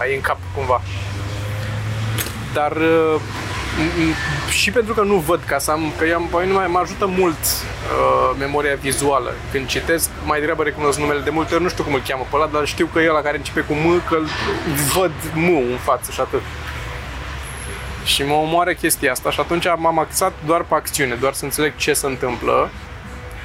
ai 0.00 0.14
în 0.14 0.20
cap 0.20 0.38
cumva. 0.54 0.80
Dar 2.52 2.72
uh, 2.76 3.20
și 4.50 4.70
pentru 4.70 4.94
că 4.94 5.02
nu 5.02 5.14
văd 5.14 5.40
ca 5.46 5.58
să 5.58 5.70
am, 5.70 5.92
că 5.98 6.04
eu 6.04 6.16
am, 6.16 6.26
pe 6.30 6.44
mine 6.46 6.66
mă 6.66 6.78
ajută 6.78 7.06
mult 7.06 7.38
uh, 7.38 8.36
memoria 8.38 8.74
vizuală. 8.74 9.34
Când 9.52 9.66
citesc, 9.66 10.10
mai 10.24 10.38
degrabă 10.38 10.62
recunosc 10.62 10.98
numele 10.98 11.20
de 11.20 11.30
multe 11.30 11.54
ori, 11.54 11.62
nu 11.62 11.68
știu 11.68 11.84
cum 11.84 11.94
îl 11.94 12.02
cheamă 12.06 12.26
pe 12.30 12.36
ăla, 12.36 12.46
dar 12.46 12.66
știu 12.66 12.86
că 12.92 13.00
e 13.00 13.08
ăla 13.08 13.20
care 13.20 13.36
începe 13.36 13.60
cu 13.60 13.72
M, 13.72 14.02
că 14.08 14.18
văd 14.94 15.12
M 15.34 15.48
în 15.48 15.78
față 15.82 16.10
și 16.10 16.20
atât. 16.20 16.42
Și 18.04 18.24
mă 18.24 18.34
omoară 18.34 18.72
chestia 18.72 19.10
asta 19.10 19.30
și 19.30 19.40
atunci 19.40 19.66
m-am 19.76 19.98
axat 19.98 20.32
doar 20.46 20.62
pe 20.62 20.74
acțiune, 20.74 21.14
doar 21.14 21.32
să 21.32 21.44
înțeleg 21.44 21.76
ce 21.76 21.92
se 21.92 22.06
întâmplă 22.06 22.70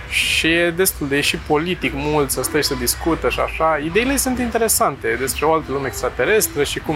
și 0.10 0.48
e 0.48 0.72
destul 0.72 1.08
de 1.08 1.18
e 1.18 1.22
și 1.22 1.38
politic 1.38 1.92
mult 1.96 2.32
să 2.32 2.44
stai 2.44 2.62
și 2.62 2.68
să 2.68 2.76
discută 2.76 3.30
și 3.30 3.40
așa. 3.40 3.78
Ideile 3.84 4.16
sunt 4.16 4.40
interesante 4.40 5.16
despre 5.20 5.46
o 5.46 5.54
altă 5.54 5.72
lume 5.72 5.88
extraterestră 5.88 6.64
și 6.64 6.80
cum 6.80 6.96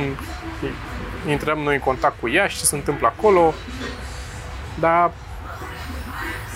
intrăm 1.28 1.60
noi 1.60 1.74
în 1.74 1.80
contact 1.80 2.20
cu 2.20 2.30
ea 2.30 2.48
și 2.48 2.58
ce 2.58 2.66
se 2.66 2.76
întâmplă 2.76 3.08
acolo. 3.08 3.54
Dar 4.80 5.12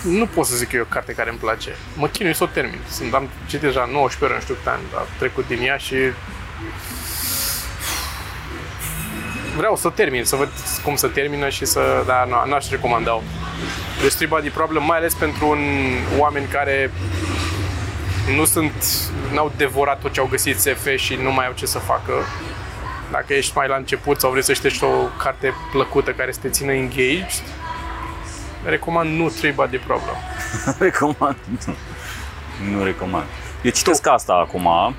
nu 0.03 0.25
pot 0.25 0.45
să 0.45 0.55
zic 0.55 0.69
că 0.69 0.75
e 0.75 0.81
o 0.81 0.83
carte 0.83 1.13
care 1.13 1.29
îmi 1.29 1.39
place. 1.39 1.75
Mă 1.95 2.07
chinui 2.07 2.35
să 2.35 2.43
o 2.43 2.47
termin. 2.47 2.79
Sunt, 2.89 3.13
am 3.13 3.29
citit 3.45 3.61
deja 3.61 3.89
19 3.91 4.23
ori, 4.23 4.33
nu 4.33 4.39
știu 4.39 4.53
câte 4.53 4.69
ani, 4.69 4.83
a 4.95 5.07
trecut 5.17 5.47
din 5.47 5.61
ea 5.61 5.77
și 5.77 5.95
vreau 9.55 9.75
să 9.75 9.89
termin, 9.89 10.23
să 10.23 10.35
văd 10.35 10.49
cum 10.83 10.95
să 10.95 11.07
termină 11.07 11.49
și 11.49 11.65
să, 11.65 12.03
dar 12.05 12.27
nu, 12.27 12.49
n-aș 12.49 12.69
recomanda-o. 12.69 13.21
Deci 14.03 14.13
Three 14.13 14.27
Body 14.27 14.49
Problem, 14.49 14.83
mai 14.83 14.97
ales 14.97 15.13
pentru 15.13 15.47
un 15.47 15.59
oameni 16.17 16.45
care 16.45 16.91
nu 18.35 18.45
sunt, 18.45 18.71
n-au 19.33 19.51
devorat 19.57 19.99
tot 20.01 20.11
ce 20.11 20.19
au 20.19 20.27
găsit 20.29 20.59
SF 20.59 20.95
și 20.95 21.15
nu 21.15 21.31
mai 21.31 21.45
au 21.45 21.53
ce 21.53 21.65
să 21.65 21.79
facă. 21.79 22.13
Dacă 23.11 23.33
ești 23.33 23.51
mai 23.55 23.67
la 23.67 23.75
început 23.75 24.19
sau 24.19 24.31
vrei 24.31 24.43
să 24.43 24.53
citești 24.53 24.83
o 24.83 24.87
carte 25.17 25.53
plăcută 25.71 26.11
care 26.11 26.31
să 26.31 26.39
te 26.41 26.49
țină 26.49 26.71
engaged, 26.71 27.43
recomand 28.65 29.17
nu 29.17 29.29
Three 29.29 29.51
Body 29.51 29.77
Problem. 29.77 30.15
recomand, 30.89 31.37
nu. 31.65 31.75
Nu 32.71 32.83
recomand. 32.83 33.25
Eu 33.61 33.71
citesc 33.71 34.01
tu. 34.01 34.09
asta 34.09 34.33
acum. 34.33 34.95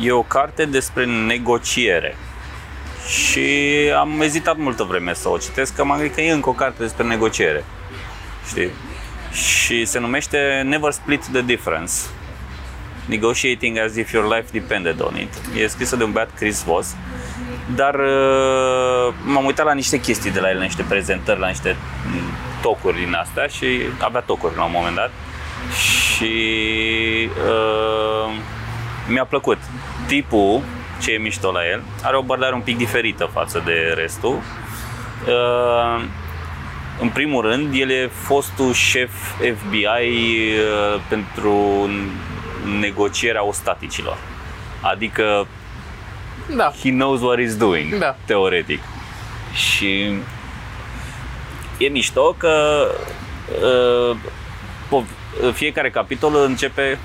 E 0.00 0.12
o 0.12 0.22
carte 0.22 0.64
despre 0.64 1.04
negociere 1.04 2.16
și 3.08 3.48
am 3.98 4.20
ezitat 4.20 4.56
multă 4.56 4.82
vreme 4.82 5.14
să 5.14 5.28
o 5.28 5.38
citesc, 5.38 5.74
că 5.74 5.84
m-am 5.84 5.96
gândit 5.96 6.14
că 6.14 6.20
e 6.20 6.32
încă 6.32 6.48
o 6.48 6.52
carte 6.52 6.82
despre 6.82 7.04
negociere. 7.04 7.64
Știi? 8.48 8.70
Și 9.32 9.84
se 9.84 9.98
numește 9.98 10.62
Never 10.64 10.92
Split 10.92 11.24
the 11.32 11.42
Difference. 11.42 11.92
Negotiating 13.06 13.78
as 13.78 13.96
if 13.96 14.12
your 14.12 14.36
life 14.36 14.46
depended 14.52 15.00
on 15.00 15.16
it. 15.16 15.34
E 15.56 15.66
scrisă 15.66 15.96
de 15.96 16.04
un 16.04 16.12
băiat 16.12 16.30
Chris 16.34 16.64
Voss. 16.64 16.96
Dar 17.74 17.94
uh, 17.94 19.14
m-am 19.24 19.44
uitat 19.44 19.66
la 19.66 19.72
niște 19.72 20.00
chestii 20.00 20.30
de 20.30 20.40
la 20.40 20.50
el, 20.50 20.56
la 20.56 20.62
niște 20.62 20.84
prezentări, 20.88 21.40
la 21.40 21.48
niște 21.48 21.76
tocuri 22.62 22.98
din 22.98 23.14
astea 23.14 23.46
și 23.46 23.66
avea 23.98 24.20
tocuri 24.20 24.56
la 24.56 24.64
un 24.64 24.70
moment 24.74 24.94
dat. 24.94 25.10
Și 26.16 26.34
uh, 27.46 28.34
mi-a 29.08 29.24
plăcut. 29.24 29.58
Tipul 30.06 30.62
ce 31.00 31.12
e 31.12 31.18
mișto 31.18 31.50
la 31.50 31.60
el. 31.72 31.82
Are 32.02 32.16
o 32.16 32.18
abordare 32.18 32.54
un 32.54 32.60
pic 32.60 32.76
diferită 32.76 33.30
față 33.32 33.62
de 33.64 33.92
restul. 33.96 34.34
Uh, 35.26 36.04
în 37.00 37.08
primul 37.08 37.42
rând, 37.42 37.74
el 37.74 37.90
e 37.90 38.10
fostul 38.12 38.72
șef 38.72 39.10
FBI 39.56 39.86
uh, 39.86 41.00
pentru 41.08 41.88
negocierea 42.80 43.44
ostaticilor. 43.44 44.16
Adică 44.80 45.46
da. 46.56 46.72
he 46.82 46.90
knows 46.90 47.20
what 47.20 47.38
he's 47.38 47.56
doing, 47.58 47.94
da. 47.98 48.16
teoretic. 48.24 48.80
Și 49.52 50.12
e 51.78 51.88
mișto 51.88 52.34
că 52.38 52.86
uh, 53.62 55.02
fiecare 55.52 55.90
capitol 55.90 56.44
începe 56.46 56.98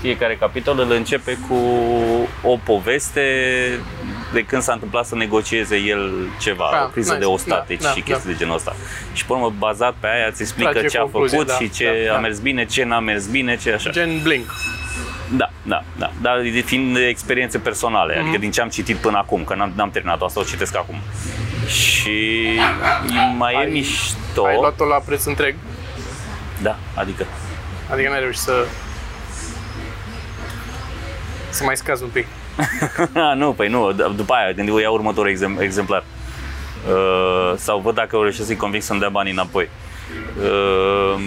fiecare 0.00 0.36
capitol 0.36 0.78
îl 0.78 0.90
începe 0.90 1.38
cu 1.48 1.54
o 2.42 2.58
poveste 2.64 3.24
de 4.32 4.44
când 4.44 4.62
s-a 4.62 4.72
întâmplat 4.72 5.06
să 5.06 5.14
negocieze 5.14 5.76
el 5.76 6.28
ceva, 6.40 6.68
da, 6.72 6.84
o 6.84 6.88
criză 6.88 7.12
nice. 7.12 7.24
de 7.24 7.30
ostatici 7.30 7.80
da, 7.82 7.88
și 7.88 7.98
da, 7.98 8.04
chestii 8.04 8.30
da. 8.30 8.32
de 8.32 8.38
genul 8.38 8.54
ăsta. 8.54 8.76
Și 9.12 9.24
pe 9.24 9.32
urmă, 9.32 9.54
bazat 9.58 9.94
pe 10.00 10.06
aia, 10.06 10.26
îți 10.26 10.42
explică 10.42 10.70
Trage 10.70 10.86
ce 10.86 10.98
a 10.98 11.06
făcut 11.06 11.46
da, 11.46 11.54
și 11.54 11.70
ce 11.70 12.06
da, 12.08 12.16
a 12.16 12.18
mers 12.18 12.38
bine, 12.38 12.66
ce 12.66 12.84
n-a 12.84 12.98
mers 12.98 13.26
bine, 13.26 13.56
ce 13.56 13.72
așa. 13.72 13.90
Gen 13.90 14.22
Blink. 14.22 14.54
Da, 15.36 15.50
da, 15.62 15.82
da. 15.98 16.12
Dar 16.20 16.42
fiind 16.64 16.96
experiențe 16.96 17.58
personale, 17.58 18.14
mm-hmm. 18.14 18.20
adică 18.20 18.38
din 18.38 18.50
ce 18.50 18.60
am 18.60 18.68
citit 18.68 18.96
până 18.96 19.16
acum, 19.18 19.44
că 19.44 19.54
n-am, 19.54 19.72
n-am 19.76 19.90
terminat 19.90 20.22
asta, 20.22 20.40
o 20.40 20.42
citesc 20.42 20.76
acum. 20.76 20.96
Și 21.66 22.48
mai 23.36 23.54
ai, 23.54 23.66
e 23.66 23.70
mișto. 23.70 24.44
Ai 24.44 24.56
luat-o 24.60 24.84
la 24.84 24.96
preț 24.96 25.24
întreg? 25.24 25.54
Da, 26.62 26.76
adică. 26.94 27.26
Adică 27.90 28.08
n-ai 28.08 28.20
reușit 28.20 28.40
să 28.40 28.66
să 31.50 31.64
mai 31.64 31.76
scazi 31.76 32.02
un 32.02 32.08
pic. 32.08 32.26
nu, 33.40 33.52
păi 33.52 33.68
nu, 33.68 33.92
după 33.92 34.32
aia, 34.32 34.54
când 34.54 34.68
eu 34.68 34.78
iau 34.78 34.94
următorul 34.94 35.30
exemplar. 35.58 36.04
Uh, 36.86 37.52
sau 37.56 37.78
văd 37.78 37.94
dacă 37.94 38.16
o 38.16 38.22
reușesc 38.22 38.46
să-i 38.46 38.56
convinc 38.56 38.82
să-mi 38.82 39.00
dea 39.00 39.08
banii 39.08 39.32
înapoi. 39.32 39.68
Uh, 40.38 41.20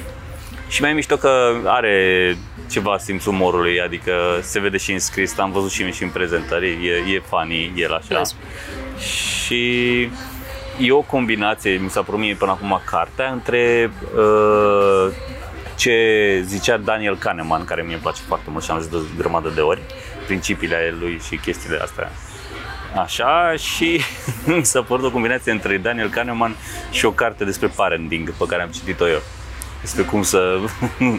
și 0.72 0.82
mai 0.82 0.92
mișto 0.92 1.16
că 1.16 1.52
are 1.64 2.36
ceva 2.70 2.98
simț 2.98 3.24
umorului, 3.24 3.80
adică 3.80 4.12
se 4.40 4.60
vede 4.60 4.76
și 4.76 4.92
în 4.92 4.98
scris, 4.98 5.38
am 5.38 5.52
văzut 5.52 5.70
și, 5.70 5.92
și 5.92 6.02
în 6.02 6.08
prezentări, 6.08 6.86
e, 6.86 7.12
e 7.14 7.22
funny, 7.28 7.72
el 7.76 7.92
așa. 7.92 8.18
Nice. 8.18 8.34
Și 9.44 10.00
e 10.80 10.92
o 10.92 11.00
combinație, 11.00 11.76
mi 11.76 11.90
s-a 11.90 12.02
promis 12.02 12.36
până 12.36 12.50
acum 12.50 12.80
cartea, 12.84 13.30
între 13.30 13.90
uh, 14.16 15.12
ce 15.76 16.42
zicea 16.44 16.76
Daniel 16.76 17.16
Kahneman, 17.16 17.64
care 17.64 17.82
mie 17.82 17.92
îmi 17.92 18.02
place 18.02 18.22
foarte 18.26 18.50
mult 18.50 18.64
și 18.64 18.70
am 18.70 18.80
zis 18.80 18.90
de 18.90 18.96
o 18.96 19.00
grămadă 19.16 19.48
de 19.48 19.60
ori, 19.60 19.80
principiile 20.30 20.94
lui 21.00 21.20
și 21.28 21.36
chestiile 21.36 21.78
astea. 21.82 22.10
Așa, 23.02 23.54
și 23.56 24.00
mi 24.56 24.64
s-a 24.64 24.82
părut 24.82 25.04
o 25.04 25.10
combinație 25.10 25.52
între 25.52 25.76
Daniel 25.76 26.08
Kahneman 26.08 26.56
și 26.90 27.04
o 27.04 27.12
carte 27.12 27.44
despre 27.44 27.66
parenting 27.66 28.30
pe 28.30 28.44
care 28.46 28.62
am 28.62 28.68
citit-o 28.68 29.08
eu. 29.08 29.22
Despre 29.80 30.02
cum 30.02 30.22
să 30.22 30.58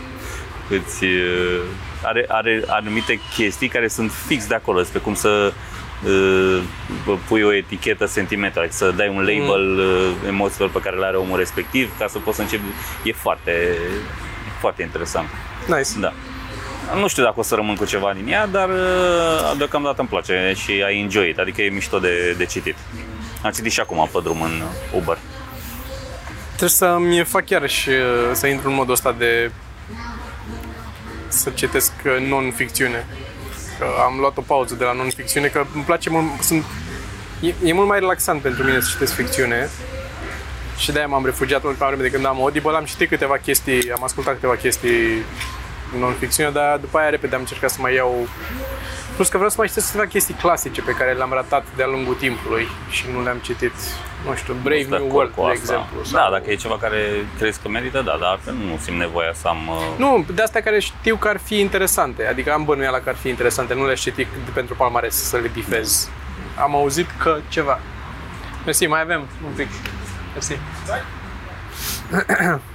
îți, 0.78 1.04
uh, 1.04 1.62
are, 2.04 2.26
are 2.28 2.64
anumite 2.68 3.20
chestii 3.36 3.68
care 3.68 3.88
sunt 3.88 4.12
fix 4.12 4.48
de 4.48 4.56
acolo, 4.56 4.80
despre 4.80 5.00
cum 5.00 5.14
să 5.14 5.54
uh, 6.04 6.62
pui 7.28 7.42
o 7.42 7.54
etichetă 7.54 8.06
sentimentală, 8.06 8.66
adică 8.66 8.86
să 8.86 8.92
dai 8.92 9.08
un 9.08 9.20
label 9.20 9.64
mm. 9.64 10.28
emoțiilor 10.28 10.70
pe 10.70 10.80
care 10.80 10.98
le 10.98 11.06
are 11.06 11.18
omul 11.18 11.38
respectiv 11.38 11.98
ca 11.98 12.08
să 12.08 12.18
poți 12.18 12.36
să 12.36 12.42
începi. 12.42 12.64
E 13.04 13.12
foarte, 13.12 13.78
foarte 14.60 14.82
interesant. 14.82 15.28
Nice. 15.68 16.00
Da. 16.00 16.14
Nu 16.96 17.08
știu 17.08 17.24
dacă 17.24 17.40
o 17.40 17.44
să 17.44 17.56
rămân 17.56 17.76
cu 17.76 17.86
ceva 17.86 18.14
din 18.14 18.28
ea, 18.28 18.48
dar 18.48 18.70
uh, 18.70 19.54
deocamdată 19.58 20.00
îmi 20.00 20.10
place 20.10 20.54
și 20.56 20.72
I 20.72 21.00
enjoy 21.00 21.30
it, 21.30 21.38
adică 21.38 21.62
e 21.62 21.70
mișto 21.70 22.00
de, 22.00 22.36
de 22.38 22.46
citit. 22.46 22.76
Am 23.44 23.52
citit 23.52 23.72
și 23.72 23.80
acum 23.80 24.10
pe 24.12 24.20
drum 24.24 24.42
în 24.42 24.62
Uber. 24.96 25.18
Trebuie 26.48 26.70
să-mi 26.70 27.24
fac 27.24 27.50
iarăși 27.50 27.90
uh, 27.90 27.96
să 28.32 28.48
intru 28.48 28.70
în 28.70 28.76
modul 28.76 28.94
ăsta 28.94 29.12
de 29.12 29.52
să 31.28 31.50
citesc 31.50 31.92
uh, 32.06 32.28
non-ficțiune. 32.28 33.06
Că 33.80 33.86
am 34.06 34.18
luat 34.20 34.38
o 34.38 34.42
pauză 34.42 34.76
de 34.76 34.84
la 34.84 34.94
non-ficțiune, 34.94 35.48
că 35.48 35.66
îmi 35.74 35.84
place 35.84 36.10
mult, 36.10 36.26
sunt, 36.42 36.64
e, 37.40 37.54
e 37.64 37.74
mult 37.74 37.88
mai 37.88 38.00
relaxant 38.00 38.42
pentru 38.42 38.64
mine 38.64 38.80
să 38.80 38.90
citesc 38.92 39.14
ficțiune. 39.14 39.70
Și 40.78 40.92
de-aia 40.92 41.08
m-am 41.08 41.26
refugiat 41.26 41.64
ultima 41.64 41.88
vreme 41.88 42.02
de 42.02 42.10
când 42.10 42.26
am 42.26 42.40
Audible, 42.40 42.76
am 42.76 42.86
citit 42.86 43.10
câteva 43.10 43.38
chestii, 43.38 43.92
am 43.92 44.04
ascultat 44.04 44.34
câteva 44.34 44.56
chestii 44.56 45.24
non-ficțiune, 46.00 46.50
dar 46.50 46.78
după 46.78 46.98
aia 46.98 47.10
repede 47.10 47.36
am 47.36 47.42
încercat 47.42 47.70
să 47.70 47.78
mai 47.82 47.94
iau 47.94 48.28
Plus 49.16 49.28
că 49.30 49.38
vreau 49.38 49.50
să 49.52 49.56
mai 49.60 49.68
citesc 49.68 49.92
câteva 49.92 50.08
chestii 50.08 50.34
clasice 50.34 50.82
pe 50.82 50.92
care 50.92 51.14
le-am 51.14 51.32
ratat 51.34 51.66
de-a 51.76 51.88
lungul 51.88 52.14
timpului 52.14 52.68
și 52.90 53.06
nu 53.14 53.24
le-am 53.24 53.38
citit. 53.38 53.72
Nu 54.26 54.36
știu, 54.36 54.54
Brave 54.64 54.80
Sunt 54.80 54.90
de 54.92 54.98
New 54.98 55.08
acord 55.08 55.14
World, 55.16 55.34
cu 55.36 55.42
de 55.46 55.52
asta. 55.52 55.74
exemplu. 55.74 56.18
Da, 56.20 56.28
dacă 56.32 56.52
e 56.52 56.56
ceva 56.56 56.78
care 56.78 57.26
crezi 57.38 57.60
că 57.62 57.68
merită, 57.68 58.02
da, 58.02 58.18
dar 58.20 58.30
altfel 58.30 58.54
nu 58.54 58.78
simt 58.82 58.98
nevoia 58.98 59.34
să 59.34 59.48
am... 59.48 59.68
uh, 59.68 59.98
Nu, 59.98 60.26
de 60.34 60.42
astea 60.42 60.62
care 60.62 60.80
știu 60.80 61.16
că 61.16 61.28
ar 61.28 61.40
fi 61.44 61.60
interesante. 61.60 62.26
Adică 62.26 62.52
am 62.54 62.64
bănuiala 62.64 62.98
că 63.00 63.10
ar 63.10 63.16
fi 63.16 63.30
interesante. 63.30 63.74
Nu 63.74 63.86
le 63.86 63.94
citit 63.94 64.28
pentru 64.54 64.76
palmares 64.76 65.16
să 65.16 65.38
le 65.38 65.48
bifez. 65.48 66.10
Am 66.62 66.76
auzit 66.76 67.10
că 67.18 67.38
ceva. 67.48 67.80
Mersi, 68.66 68.86
mai 68.86 69.02
avem 69.02 69.28
un 69.46 69.52
pic. 69.56 69.68
Mersi. 70.34 70.58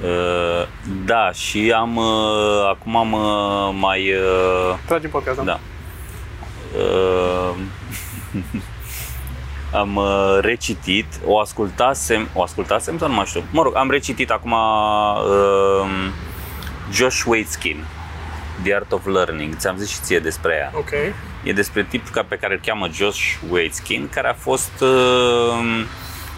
Uh, 0.00 0.66
da, 1.04 1.32
și 1.32 1.72
am... 1.76 1.96
Uh, 1.96 2.68
acum 2.68 2.96
am 2.96 3.12
uh, 3.12 3.76
mai... 3.80 4.12
Uh, 4.12 4.78
Tragem 4.86 5.10
podcast, 5.10 5.38
da? 5.38 5.44
da. 5.44 5.58
Uh, 6.78 7.54
am 9.80 9.96
uh, 9.96 10.38
recitit, 10.40 11.06
o 11.24 11.38
ascultasem, 11.38 12.28
o 12.34 12.42
ascultasem 12.42 12.98
sau 12.98 13.08
nu 13.08 13.14
mai 13.14 13.24
știu. 13.24 13.42
Mă 13.50 13.62
rog, 13.62 13.76
am 13.76 13.90
recitit 13.90 14.30
acum 14.30 14.52
uh, 14.52 15.88
Josh 16.92 17.22
Waitzkin, 17.26 17.84
The 18.62 18.74
Art 18.74 18.92
of 18.92 19.06
Learning. 19.06 19.56
Ți-am 19.56 19.76
zis 19.76 19.90
și 19.90 20.00
ție 20.00 20.18
despre 20.18 20.54
ea. 20.54 20.72
Ok. 20.74 20.90
E 21.42 21.52
despre 21.52 21.86
tipul 21.88 22.10
ca 22.12 22.22
pe 22.22 22.36
care 22.36 22.52
îl 22.54 22.60
cheamă 22.64 22.88
Josh 22.92 23.34
Waitzkin, 23.50 24.08
care 24.08 24.28
a 24.28 24.34
fost 24.34 24.80
uh, 24.80 25.84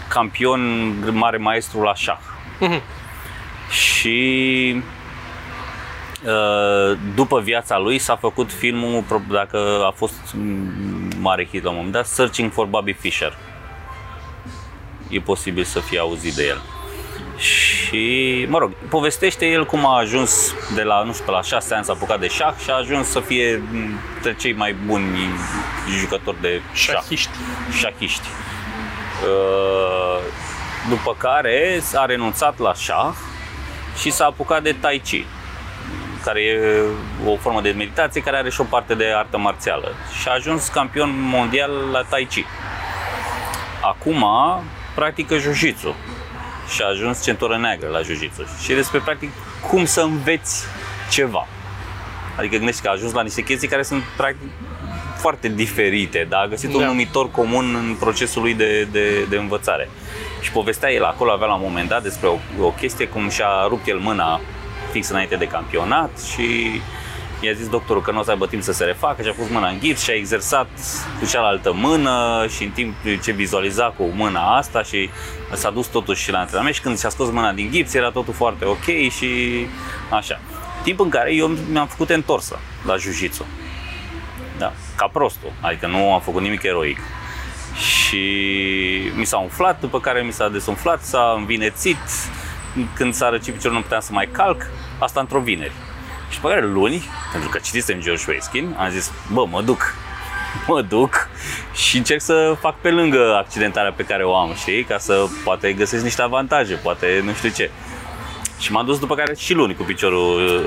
campion 0.07 0.93
mare 1.13 1.37
maestru 1.37 1.81
la 1.81 1.95
șah. 1.95 2.17
Mhm. 2.59 2.81
Și 3.69 4.75
uh, 6.25 6.97
după 7.15 7.39
viața 7.39 7.77
lui 7.77 7.97
s-a 7.99 8.15
făcut 8.15 8.51
filmul, 8.51 9.01
pro- 9.07 9.21
dacă 9.29 9.83
a 9.87 9.91
fost 9.95 10.33
mm, 10.33 11.11
mare 11.19 11.47
hit 11.51 11.63
la 11.63 11.69
un 11.69 11.75
moment 11.75 11.93
dat, 11.93 12.05
Searching 12.05 12.51
for 12.51 12.65
Bobby 12.65 12.93
Fischer. 12.93 13.37
E 15.09 15.19
posibil 15.19 15.63
să 15.63 15.79
fie 15.79 15.99
auzit 15.99 16.33
de 16.33 16.45
el. 16.47 16.61
Și, 17.37 18.45
mă 18.49 18.57
rog, 18.57 18.71
povestește 18.89 19.45
el 19.45 19.65
cum 19.65 19.85
a 19.85 19.97
ajuns 19.97 20.53
de 20.75 20.83
la, 20.83 21.03
nu 21.03 21.13
știu, 21.13 21.25
pe 21.25 21.31
la 21.31 21.41
6 21.41 21.73
ani 21.75 21.83
s-a 21.85 21.91
apucat 21.91 22.19
de 22.19 22.27
șah 22.27 22.53
și 22.63 22.69
a 22.69 22.73
ajuns 22.75 23.07
să 23.07 23.19
fie 23.19 23.63
dintre 23.71 24.35
cei 24.39 24.53
mai 24.53 24.75
buni 24.85 25.05
jucători 25.99 26.41
de 26.41 26.61
șah 26.73 26.93
Șahiști. 26.95 27.29
șahiști. 27.79 28.27
Uh, 29.23 30.19
După 30.89 31.15
care 31.17 31.81
a 31.95 32.05
renunțat 32.05 32.59
la 32.59 32.73
șah 32.73 33.13
și 33.99 34.11
s-a 34.11 34.25
apucat 34.25 34.63
de 34.63 34.75
Tai 34.79 35.01
Chi, 35.03 35.25
care 36.23 36.41
e 36.41 36.81
o 37.25 37.37
formă 37.37 37.61
de 37.61 37.69
meditație 37.69 38.21
care 38.21 38.37
are 38.37 38.49
și 38.49 38.61
o 38.61 38.63
parte 38.63 38.93
de 38.95 39.05
artă 39.15 39.37
marțială. 39.37 39.91
Și 40.21 40.27
a 40.27 40.31
ajuns 40.33 40.67
campion 40.67 41.09
mondial 41.19 41.71
la 41.91 42.01
Tai 42.09 42.27
Chi. 42.29 42.45
Acum 43.81 44.25
practică 44.95 45.37
Jiu-Jitsu 45.37 45.95
și 46.73 46.81
a 46.81 46.87
ajuns 46.87 47.23
centură 47.23 47.57
neagră 47.57 47.87
la 47.87 48.01
Jiu-Jitsu. 48.01 48.41
Și 48.63 48.71
e 48.71 48.75
despre 48.75 48.99
practic 48.99 49.29
cum 49.69 49.85
să 49.85 50.01
înveți 50.01 50.65
ceva. 51.11 51.47
Adică 52.37 52.55
gândești 52.55 52.81
că 52.81 52.87
a 52.87 52.91
ajuns 52.91 53.13
la 53.13 53.21
niște 53.21 53.41
chestii 53.41 53.67
care 53.67 53.83
sunt 53.83 54.03
practic 54.17 54.49
foarte 55.17 55.47
diferite, 55.47 56.25
dar 56.29 56.41
a 56.43 56.47
găsit 56.47 56.73
un 56.73 56.79
Da. 56.79 56.85
numitor 56.85 57.31
comun 57.31 57.75
în 57.75 57.95
procesul 57.99 58.41
lui 58.41 58.53
de, 58.53 58.87
de, 58.91 59.23
de 59.29 59.37
învățare. 59.37 59.89
Și 60.45 60.51
povestea 60.51 60.91
el 60.91 61.03
acolo, 61.03 61.31
avea 61.31 61.47
la 61.47 61.53
un 61.53 61.61
moment 61.63 61.89
dat 61.89 62.03
despre 62.03 62.27
o, 62.27 62.37
o 62.65 62.71
chestie 62.71 63.07
cum 63.07 63.29
și-a 63.29 63.65
rupt 63.67 63.87
el 63.87 63.97
mâna 63.97 64.41
fix 64.91 65.09
înainte 65.09 65.35
de 65.35 65.47
campionat 65.47 66.19
și 66.33 66.45
i-a 67.39 67.51
zis 67.51 67.69
doctorul 67.69 68.01
că 68.01 68.11
nu 68.11 68.19
o 68.19 68.23
să 68.23 68.31
aibă 68.31 68.47
timp 68.47 68.63
să 68.63 68.71
se 68.71 68.83
refacă 68.83 69.21
și 69.21 69.29
a 69.29 69.31
pus 69.31 69.49
mâna 69.49 69.67
în 69.67 69.79
gips 69.79 70.03
și 70.03 70.09
a 70.09 70.13
exersat 70.13 70.67
cu 71.19 71.25
cealaltă 71.25 71.73
mână 71.73 72.45
și 72.55 72.63
în 72.63 72.69
timp 72.69 72.95
ce 73.23 73.31
vizualiza 73.31 73.93
cu 73.97 74.03
mâna 74.03 74.57
asta 74.57 74.83
și 74.83 75.09
s-a 75.53 75.69
dus 75.69 75.87
totuși 75.87 76.23
și 76.23 76.31
la 76.31 76.39
antrenament 76.39 76.75
și 76.75 76.81
când 76.81 76.99
și-a 76.99 77.09
scos 77.09 77.29
mâna 77.29 77.51
din 77.51 77.71
gips 77.71 77.93
era 77.93 78.09
totul 78.09 78.33
foarte 78.33 78.65
ok 78.65 79.09
și 79.09 79.29
așa. 80.09 80.39
Timp 80.83 80.99
în 80.99 81.09
care 81.09 81.33
eu 81.33 81.47
mi-am 81.47 81.87
făcut 81.87 82.09
întorsă 82.09 82.59
la 82.85 82.95
jiu-jitsu. 82.97 83.45
Da, 84.57 84.73
ca 84.95 85.09
prostul, 85.13 85.51
adică 85.61 85.87
nu 85.87 86.13
am 86.13 86.21
făcut 86.21 86.41
nimic 86.41 86.63
eroic. 86.63 86.99
Și 87.77 88.21
mi 89.15 89.25
s-a 89.25 89.37
umflat, 89.37 89.79
după 89.79 89.99
care 89.99 90.21
mi 90.21 90.31
s-a 90.31 90.49
desumflat, 90.49 91.03
s-a 91.03 91.33
învinețit, 91.37 91.97
când 92.95 93.13
s-a 93.13 93.29
răcit 93.29 93.53
piciorul 93.53 93.77
nu 93.77 93.83
puteam 93.83 94.01
să 94.01 94.11
mai 94.11 94.29
calc, 94.31 94.61
asta 94.99 95.19
într-o 95.19 95.39
vineri. 95.39 95.71
Și 96.29 96.39
pe 96.39 96.47
care 96.47 96.65
luni, 96.65 97.03
pentru 97.31 97.49
că 97.49 97.57
citisem 97.57 98.01
George 98.01 98.23
Weiskin, 98.27 98.75
am 98.77 98.89
zis, 98.89 99.11
bă, 99.33 99.45
mă 99.45 99.61
duc, 99.61 99.93
mă 100.67 100.81
duc 100.81 101.29
și 101.73 101.97
încerc 101.97 102.21
să 102.21 102.55
fac 102.59 102.79
pe 102.79 102.89
lângă 102.89 103.35
accidentarea 103.35 103.91
pe 103.91 104.03
care 104.03 104.23
o 104.23 104.35
am, 104.35 104.53
știi? 104.53 104.83
Ca 104.83 104.97
să 104.97 105.25
poate 105.43 105.73
găsesc 105.73 106.03
niște 106.03 106.21
avantaje, 106.21 106.75
poate 106.75 107.21
nu 107.23 107.33
știu 107.33 107.49
ce. 107.49 107.71
Și 108.59 108.71
m-am 108.71 108.85
dus 108.85 108.99
după 108.99 109.15
care 109.15 109.35
și 109.35 109.53
luni 109.53 109.75
cu 109.75 109.83
piciorul 109.83 110.43
uh, 110.43 110.63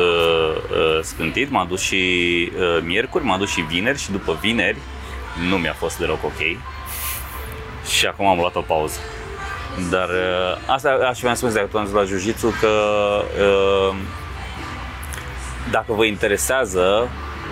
uh, 0.79 1.03
scântit, 1.03 1.51
m-am 1.51 1.67
dus 1.69 1.81
și 1.81 1.97
uh, 1.97 2.83
miercuri, 2.83 3.25
m-am 3.25 3.39
dus 3.39 3.51
și 3.51 3.61
vineri 3.61 3.99
și 3.99 4.11
după 4.11 4.39
vineri 4.41 4.79
nu 5.49 5.57
mi-a 5.57 5.73
fost 5.73 5.99
deloc 5.99 6.25
ok. 6.25 6.59
Și 7.89 8.07
acum 8.07 8.27
am 8.27 8.39
luat 8.39 8.55
o 8.55 8.61
pauză. 8.61 8.99
Dar 9.91 10.09
uh, 10.09 10.59
asta 10.67 10.89
aș 11.11 11.19
vrea 11.21 11.35
să 11.35 11.39
spun 11.39 11.53
dacă 11.53 11.67
tu 11.67 11.79
am 11.79 11.85
zis 11.85 11.95
la 11.95 12.05
jiu 12.05 12.55
că 12.61 12.69
uh, 13.41 13.95
dacă 15.71 15.93
vă 15.93 16.05
interesează, 16.05 17.09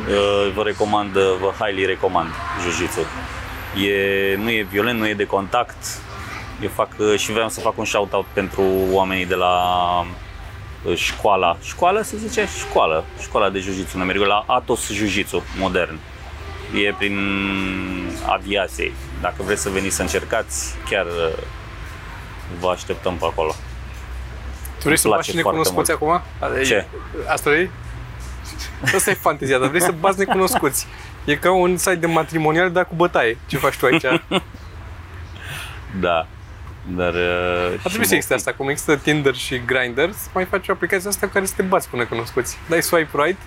uh, 0.08 0.52
vă 0.54 0.62
recomand, 0.62 1.12
vă 1.12 1.52
highly 1.58 1.84
recomand 1.84 2.28
jiu-jitsu. 2.62 3.00
E, 3.86 4.36
nu 4.36 4.50
e 4.50 4.66
violent, 4.70 4.98
nu 4.98 5.08
e 5.08 5.14
de 5.14 5.26
contact. 5.26 5.98
Eu 6.62 6.68
fac 6.68 6.88
uh, 6.98 7.18
și 7.18 7.32
vreau 7.32 7.48
să 7.48 7.60
fac 7.60 7.78
un 7.78 7.84
shout-out 7.84 8.24
pentru 8.32 8.62
oamenii 8.90 9.26
de 9.26 9.34
la 9.34 9.56
uh, 10.84 10.96
școala, 10.96 11.56
școală 11.62 12.02
se 12.02 12.16
zice? 12.16 12.48
Școală, 12.68 13.04
școala 13.20 13.50
de 13.50 13.58
jiu-jitsu 13.58 13.96
în 13.96 14.02
America, 14.02 14.26
la 14.26 14.44
Atos 14.46 14.92
Jiu-Jitsu 14.92 15.42
modern. 15.58 15.98
E 16.74 16.94
prin 16.98 17.16
aviație. 18.26 18.92
Dacă 19.20 19.42
vreți 19.42 19.62
să 19.62 19.68
veniți 19.68 19.94
să 19.96 20.02
încercați, 20.02 20.74
chiar 20.90 21.06
uh, 21.06 21.42
vă 22.60 22.68
așteptăm 22.68 23.14
pe 23.14 23.24
acolo. 23.24 23.54
Tu 24.78 24.82
vrei 24.82 24.96
să 24.96 25.06
Îmi 25.06 25.16
bați 25.16 25.30
place 25.30 25.44
necunoscuți 25.44 25.72
foarte 25.72 25.92
acum? 25.92 26.22
Asta 26.40 26.60
e- 26.60 26.62
Ce? 26.62 26.86
Asta 27.28 27.50
e? 27.50 27.70
Asta 28.94 29.10
e 29.10 29.14
fantezia, 29.14 29.58
dar 29.58 29.68
vreți 29.68 29.84
să 29.84 29.92
bați 30.00 30.18
necunoscuți. 30.18 30.86
E 31.24 31.36
ca 31.36 31.52
un 31.52 31.76
site 31.76 31.94
de 31.94 32.06
matrimonial, 32.06 32.70
dar 32.70 32.86
cu 32.86 32.94
bătaie. 32.94 33.38
Ce 33.46 33.56
faci 33.56 33.76
tu 33.76 33.86
aici? 33.86 34.04
Ar 34.04 34.22
Da. 36.00 36.26
Dar 36.88 37.14
uh, 37.14 37.72
și 37.72 37.86
trebui 37.88 38.06
să 38.06 38.14
existe 38.14 38.34
asta, 38.34 38.52
cum 38.52 38.68
există 38.68 38.96
Tinder 38.96 39.34
și 39.34 39.62
Grindr, 39.64 40.10
să 40.10 40.28
mai 40.34 40.44
faci 40.44 40.68
o 40.68 40.72
aplicație 40.72 41.08
asta 41.08 41.26
cu 41.26 41.32
care 41.32 41.44
să 41.44 41.52
te 41.56 41.62
bați 41.62 41.88
cu 41.88 41.96
necunoscuți. 41.96 42.58
Dai 42.68 42.82
swipe 42.82 43.22
right 43.24 43.38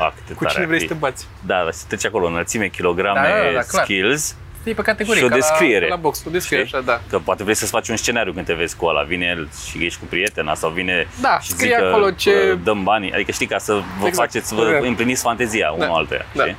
A, 0.00 0.12
cât 0.16 0.26
de 0.26 0.32
Cu 0.32 0.42
tare 0.42 0.52
cine 0.52 0.62
ar 0.64 0.68
vrei 0.68 0.80
fi. 0.80 0.86
să 0.86 0.92
te 0.92 0.98
bați? 0.98 1.26
Da, 1.46 1.62
dar 1.62 1.72
să 1.72 1.84
treci 1.88 2.06
acolo, 2.06 2.26
înălțime, 2.26 2.68
kilograme, 2.68 3.20
Da, 3.28 3.44
da, 3.48 3.52
da, 3.54 3.60
clar. 3.62 3.84
skills. 3.84 4.36
E 4.64 4.72
pe 4.72 4.82
categorie, 4.82 5.18
Și 5.20 5.24
o 5.26 5.28
ca 5.28 5.34
la- 5.36 5.40
descriere. 5.40 5.88
La, 5.88 5.96
box, 5.96 6.24
o 6.26 6.30
descriere, 6.30 6.64
Știi? 6.64 6.78
așa, 6.78 6.86
da. 6.86 7.00
Că 7.10 7.18
poate 7.18 7.42
vrei 7.42 7.54
să-ți 7.54 7.70
faci 7.70 7.88
un 7.88 7.96
scenariu 7.96 8.32
când 8.32 8.46
te 8.46 8.52
vezi 8.54 8.76
cu 8.76 8.84
ăla. 8.86 9.02
Vine 9.02 9.24
el 9.26 9.48
și 9.68 9.84
ești 9.84 9.98
cu 9.98 10.04
prietena 10.04 10.54
sau 10.54 10.70
vine 10.70 11.06
Da, 11.20 11.38
și 11.40 11.50
scrie 11.50 11.74
zică, 11.74 11.88
acolo 11.88 12.10
ce- 12.10 12.30
"Bă, 12.30 12.54
dăm 12.62 12.82
banii. 12.82 13.12
Adică 13.12 13.32
știi, 13.32 13.46
ca 13.46 13.58
să 13.58 13.72
vă 13.72 14.06
Exact. 14.06 14.14
faceți, 14.14 14.54
vă 14.54 14.78
Da. 14.80 14.86
împliniți 14.86 15.22
fantezia 15.22 15.70
unul 15.70 15.86
Da. 15.86 15.92
altuia. 15.92 16.26
Da. 16.32 16.42
Știi? 16.42 16.56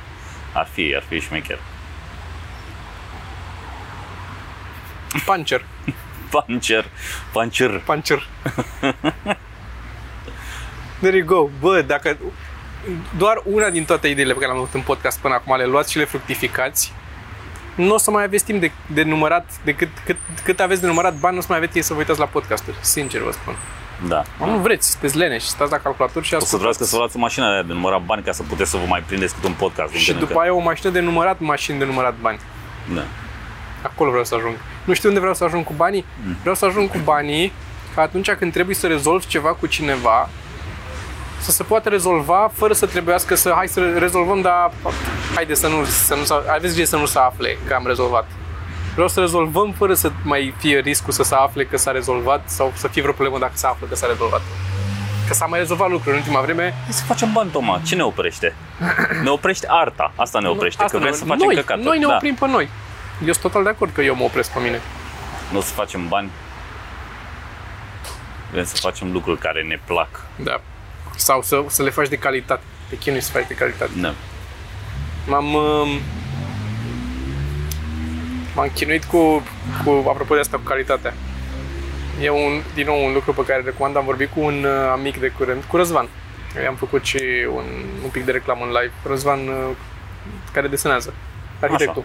Ar 0.52 0.68
fi, 0.72 0.92
ar 0.96 1.02
fi 1.08 1.20
șmecher. 1.20 1.58
Puncher. 5.24 5.64
Pancer, 6.30 6.84
pancer. 7.32 7.80
Puncher. 7.84 8.26
There 11.00 11.16
you 11.16 11.26
go. 11.26 11.48
Bă, 11.60 11.82
dacă 11.82 12.16
doar 13.18 13.42
una 13.44 13.70
din 13.70 13.84
toate 13.84 14.08
ideile 14.08 14.32
pe 14.32 14.38
care 14.38 14.50
le-am 14.52 14.62
avut 14.62 14.74
în 14.74 14.80
podcast 14.80 15.18
până 15.18 15.34
acum 15.34 15.56
le 15.56 15.64
luați 15.64 15.90
și 15.92 15.98
le 15.98 16.04
fructificați, 16.04 16.92
nu 17.74 17.94
o 17.94 17.98
să 17.98 18.10
mai 18.10 18.24
aveți 18.24 18.44
timp 18.44 18.60
de, 18.60 18.70
de 18.86 19.02
numărat, 19.02 19.50
de 19.64 19.74
cât, 19.74 19.88
cât, 20.04 20.16
cât 20.44 20.60
aveți 20.60 20.80
de 20.80 20.86
numărat 20.86 21.14
bani, 21.14 21.32
nu 21.34 21.38
o 21.38 21.42
să 21.42 21.46
mai 21.48 21.56
aveți 21.58 21.72
timp 21.72 21.84
să 21.84 21.92
vă 21.92 21.98
uitați 21.98 22.18
la 22.18 22.24
podcasturi. 22.26 22.76
Sincer 22.80 23.20
vă 23.20 23.32
spun. 23.32 23.54
Da. 24.08 24.22
Nu 24.46 24.58
vreți, 24.58 24.90
sunteți 24.90 25.16
lene 25.16 25.38
și 25.38 25.46
stați 25.46 25.70
la 25.70 25.78
calculator 25.78 26.24
și 26.24 26.34
O 26.34 26.38
să 26.38 26.56
vreau 26.56 26.70
ascultați. 26.70 26.78
că 26.78 26.84
să 26.84 26.90
vă 26.90 26.98
luați 26.98 27.16
o 27.16 27.20
mașină 27.20 27.52
aia 27.52 27.62
de 27.62 27.72
numărat 27.72 28.02
bani 28.02 28.22
ca 28.22 28.32
să 28.32 28.42
puteți 28.42 28.70
să 28.70 28.76
vă 28.76 28.84
mai 28.88 29.02
prindeți 29.06 29.34
câte 29.34 29.46
un 29.46 29.52
podcast. 29.52 29.90
din 29.90 30.00
Și 30.00 30.10
când 30.10 30.20
în 30.22 30.26
după 30.28 30.40
aia 30.40 30.54
o 30.54 30.58
mașină 30.58 30.90
de 30.90 31.00
numărat, 31.00 31.40
mașini 31.40 31.78
de 31.78 31.84
numărat 31.84 32.14
bani. 32.20 32.38
când. 32.86 32.96
Da. 32.96 33.02
Acolo 33.82 34.10
vreau 34.10 34.24
să 34.24 34.34
ajung. 34.34 34.54
Nu 34.84 34.94
știu 34.94 35.08
unde 35.08 35.20
vreau 35.20 35.34
să 35.34 35.44
ajung 35.44 35.64
cu 35.64 35.72
banii. 35.76 36.04
Vreau 36.40 36.54
să 36.54 36.64
ajung 36.64 36.90
cu 36.90 36.98
banii 37.04 37.52
ca 37.94 38.02
atunci 38.02 38.30
când 38.30 38.52
trebuie 38.52 38.74
să 38.74 38.86
rezolvi 38.86 39.26
ceva 39.26 39.48
cu 39.54 39.66
cineva, 39.66 40.28
să 41.42 41.50
se 41.50 41.62
poată 41.62 41.88
rezolva 41.88 42.50
fără 42.54 42.72
să 42.72 42.86
trebuiască 42.86 43.34
să 43.34 43.52
hai 43.56 43.68
să 43.68 43.98
rezolvăm, 43.98 44.40
dar 44.40 44.70
haide 45.34 45.54
să 45.54 45.68
nu, 45.68 45.84
să 45.84 46.14
nu 46.14 46.24
să, 46.24 46.42
aveți 46.54 46.74
grijă 46.74 46.88
să 46.88 46.96
nu 46.96 47.06
se 47.06 47.18
afle 47.18 47.58
că 47.66 47.74
am 47.74 47.86
rezolvat. 47.86 48.26
Vreau 48.92 49.08
să 49.08 49.20
rezolvăm 49.20 49.74
fără 49.78 49.94
să 49.94 50.10
mai 50.24 50.54
fie 50.58 50.78
riscul 50.78 51.12
să 51.12 51.22
se 51.22 51.34
afle 51.34 51.64
că 51.64 51.76
s-a 51.76 51.90
rezolvat 51.90 52.42
sau 52.50 52.72
să 52.76 52.88
fie 52.88 53.02
vreo 53.02 53.14
problemă 53.14 53.38
dacă 53.38 53.52
se 53.54 53.66
află 53.66 53.86
că 53.86 53.94
s-a 53.94 54.06
rezolvat. 54.06 54.40
Că 55.28 55.34
s-a 55.34 55.46
mai 55.46 55.58
rezolvat 55.58 55.90
lucruri 55.90 56.14
în 56.16 56.22
ultima 56.22 56.40
vreme. 56.40 56.62
Hai 56.62 56.92
să 56.92 57.04
facem 57.04 57.32
bani, 57.32 57.50
Toma. 57.50 57.80
Ce 57.86 57.94
ne 57.94 58.02
oprește? 58.02 58.54
Ne 59.22 59.30
oprește 59.30 59.66
arta. 59.70 60.12
Asta 60.16 60.38
ne 60.38 60.48
oprește, 60.48 60.82
Asta 60.82 60.96
că 60.96 61.02
vrem 61.02 61.12
nu- 61.12 61.18
să 61.18 61.24
facem 61.24 61.46
noi, 61.46 61.54
căcaturi. 61.54 61.86
Noi 61.86 61.98
ne 61.98 62.06
da. 62.06 62.14
oprim 62.14 62.34
pe 62.34 62.46
noi. 62.46 62.68
Eu 63.26 63.32
sunt 63.32 63.42
total 63.42 63.62
de 63.62 63.68
acord 63.68 63.92
că 63.94 64.02
eu 64.02 64.14
mă 64.14 64.22
opresc 64.24 64.50
pe 64.52 64.58
mine. 64.60 64.80
Nu 65.52 65.58
o 65.58 65.60
să 65.60 65.72
facem 65.72 66.08
bani. 66.08 66.30
Vrem 68.50 68.64
să 68.64 68.76
facem 68.76 69.12
lucruri 69.12 69.38
care 69.38 69.62
ne 69.62 69.78
plac. 69.84 70.08
Da. 70.36 70.60
Sau 71.16 71.42
să, 71.42 71.64
să 71.66 71.82
le 71.82 71.90
faci 71.90 72.08
de 72.08 72.16
calitate. 72.16 72.62
Te 72.88 72.96
chinui 72.96 73.20
să 73.20 73.30
faci 73.30 73.46
de 73.46 73.54
calitate. 73.54 73.90
Da. 74.00 74.14
M-am... 75.26 75.54
um, 75.54 75.88
M-am 78.54 78.70
chinuit 78.74 79.04
cu, 79.04 79.42
cu, 79.84 80.04
apropo 80.08 80.34
de 80.34 80.40
asta, 80.40 80.56
cu 80.56 80.62
calitatea. 80.62 81.14
E 82.20 82.30
un, 82.30 82.62
din 82.74 82.86
nou 82.86 83.04
un 83.04 83.12
lucru 83.12 83.32
pe 83.32 83.44
care 83.44 83.58
îl 83.58 83.64
recomand. 83.64 83.96
Am 83.96 84.04
vorbit 84.04 84.30
cu 84.34 84.40
un 84.40 84.64
uh, 84.64 84.90
amic 84.92 85.20
de 85.20 85.28
curând, 85.28 85.62
cu 85.64 85.76
Răzvan. 85.76 86.08
I-am 86.62 86.74
făcut 86.74 87.04
și 87.04 87.20
un, 87.54 87.64
un 88.02 88.10
pic 88.10 88.24
de 88.24 88.32
reclamă 88.32 88.64
în 88.64 88.70
live. 88.70 88.92
Răzvan, 89.06 89.48
uh, 89.48 89.70
care 90.52 90.68
desenează, 90.68 91.14
arhitectul. 91.60 92.04